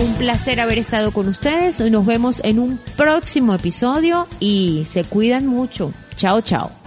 Un 0.03 0.15
placer 0.15 0.61
haber 0.61 0.79
estado 0.79 1.13
con 1.13 1.29
ustedes. 1.29 1.81
Nos 1.81 2.07
vemos 2.07 2.41
en 2.45 2.59
un 2.59 2.81
próximo 2.97 3.55
episodio 3.55 4.27
y 4.39 4.85
se 4.85 5.05
cuidan 5.05 5.47
mucho. 5.47 5.93
Chao, 6.17 6.41
chao. 6.41 6.80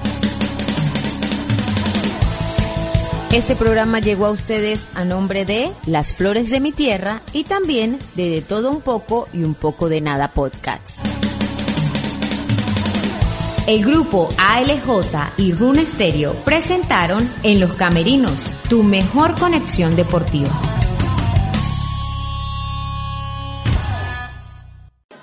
Este 3.34 3.56
programa 3.56 4.00
llegó 4.00 4.28
a 4.28 4.30
ustedes 4.30 4.88
a 4.94 5.06
nombre 5.06 5.44
de 5.44 5.72
Las 5.88 6.14
Flores 6.14 6.52
de 6.52 6.60
mi 6.60 6.72
Tierra 6.72 7.24
y 7.34 7.46
también 7.46 7.98
de 8.14 8.30
De 8.30 8.42
Todo 8.44 8.70
Un 8.70 8.82
Poco 8.82 9.28
y 9.34 9.44
Un 9.44 9.56
Poco 9.56 9.90
de 9.90 10.02
Nada 10.02 10.28
Podcast. 10.28 10.88
El 13.66 13.84
grupo 13.84 14.30
ALJ 14.38 15.34
y 15.38 15.52
Rune 15.52 15.84
Stereo 15.84 16.34
presentaron 16.46 17.28
En 17.42 17.60
los 17.60 17.74
Camerinos, 17.74 18.56
tu 18.70 18.84
mejor 18.84 19.34
conexión 19.34 19.96
deportiva. 19.96 20.83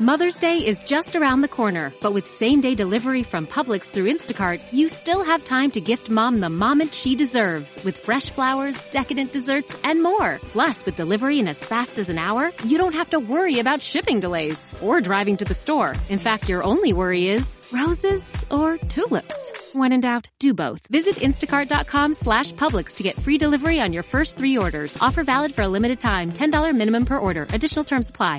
Mother's 0.00 0.38
Day 0.38 0.64
is 0.64 0.80
just 0.84 1.14
around 1.14 1.42
the 1.42 1.56
corner, 1.56 1.92
but 2.00 2.14
with 2.14 2.26
same 2.26 2.62
day 2.62 2.74
delivery 2.74 3.22
from 3.22 3.46
Publix 3.46 3.90
through 3.90 4.10
Instacart, 4.10 4.58
you 4.72 4.88
still 4.88 5.22
have 5.22 5.44
time 5.44 5.70
to 5.72 5.80
gift 5.82 6.08
mom 6.08 6.40
the 6.40 6.48
moment 6.48 6.94
she 6.94 7.14
deserves 7.14 7.78
with 7.84 7.98
fresh 7.98 8.30
flowers, 8.30 8.80
decadent 8.92 9.30
desserts, 9.30 9.78
and 9.84 10.02
more. 10.02 10.38
Plus, 10.52 10.86
with 10.86 10.96
delivery 10.96 11.38
in 11.38 11.46
as 11.46 11.62
fast 11.62 11.98
as 11.98 12.08
an 12.08 12.16
hour, 12.16 12.50
you 12.64 12.78
don't 12.78 12.94
have 12.94 13.10
to 13.10 13.20
worry 13.20 13.58
about 13.58 13.82
shipping 13.82 14.20
delays 14.20 14.72
or 14.80 15.02
driving 15.02 15.36
to 15.36 15.44
the 15.44 15.52
store. 15.52 15.94
In 16.08 16.18
fact, 16.18 16.48
your 16.48 16.64
only 16.64 16.94
worry 16.94 17.28
is 17.28 17.58
roses 17.70 18.42
or 18.50 18.78
tulips. 18.78 19.74
When 19.74 19.92
in 19.92 20.00
doubt, 20.00 20.26
do 20.38 20.54
both. 20.54 20.80
Visit 20.86 21.16
instacart.com 21.16 22.14
slash 22.14 22.54
Publix 22.54 22.94
to 22.94 23.02
get 23.02 23.20
free 23.20 23.36
delivery 23.36 23.80
on 23.80 23.92
your 23.92 24.02
first 24.02 24.38
three 24.38 24.56
orders. 24.56 24.96
Offer 25.02 25.24
valid 25.24 25.54
for 25.54 25.60
a 25.60 25.68
limited 25.68 26.00
time. 26.00 26.32
$10 26.32 26.74
minimum 26.74 27.04
per 27.04 27.18
order. 27.18 27.46
Additional 27.52 27.84
terms 27.84 28.08
apply. 28.08 28.38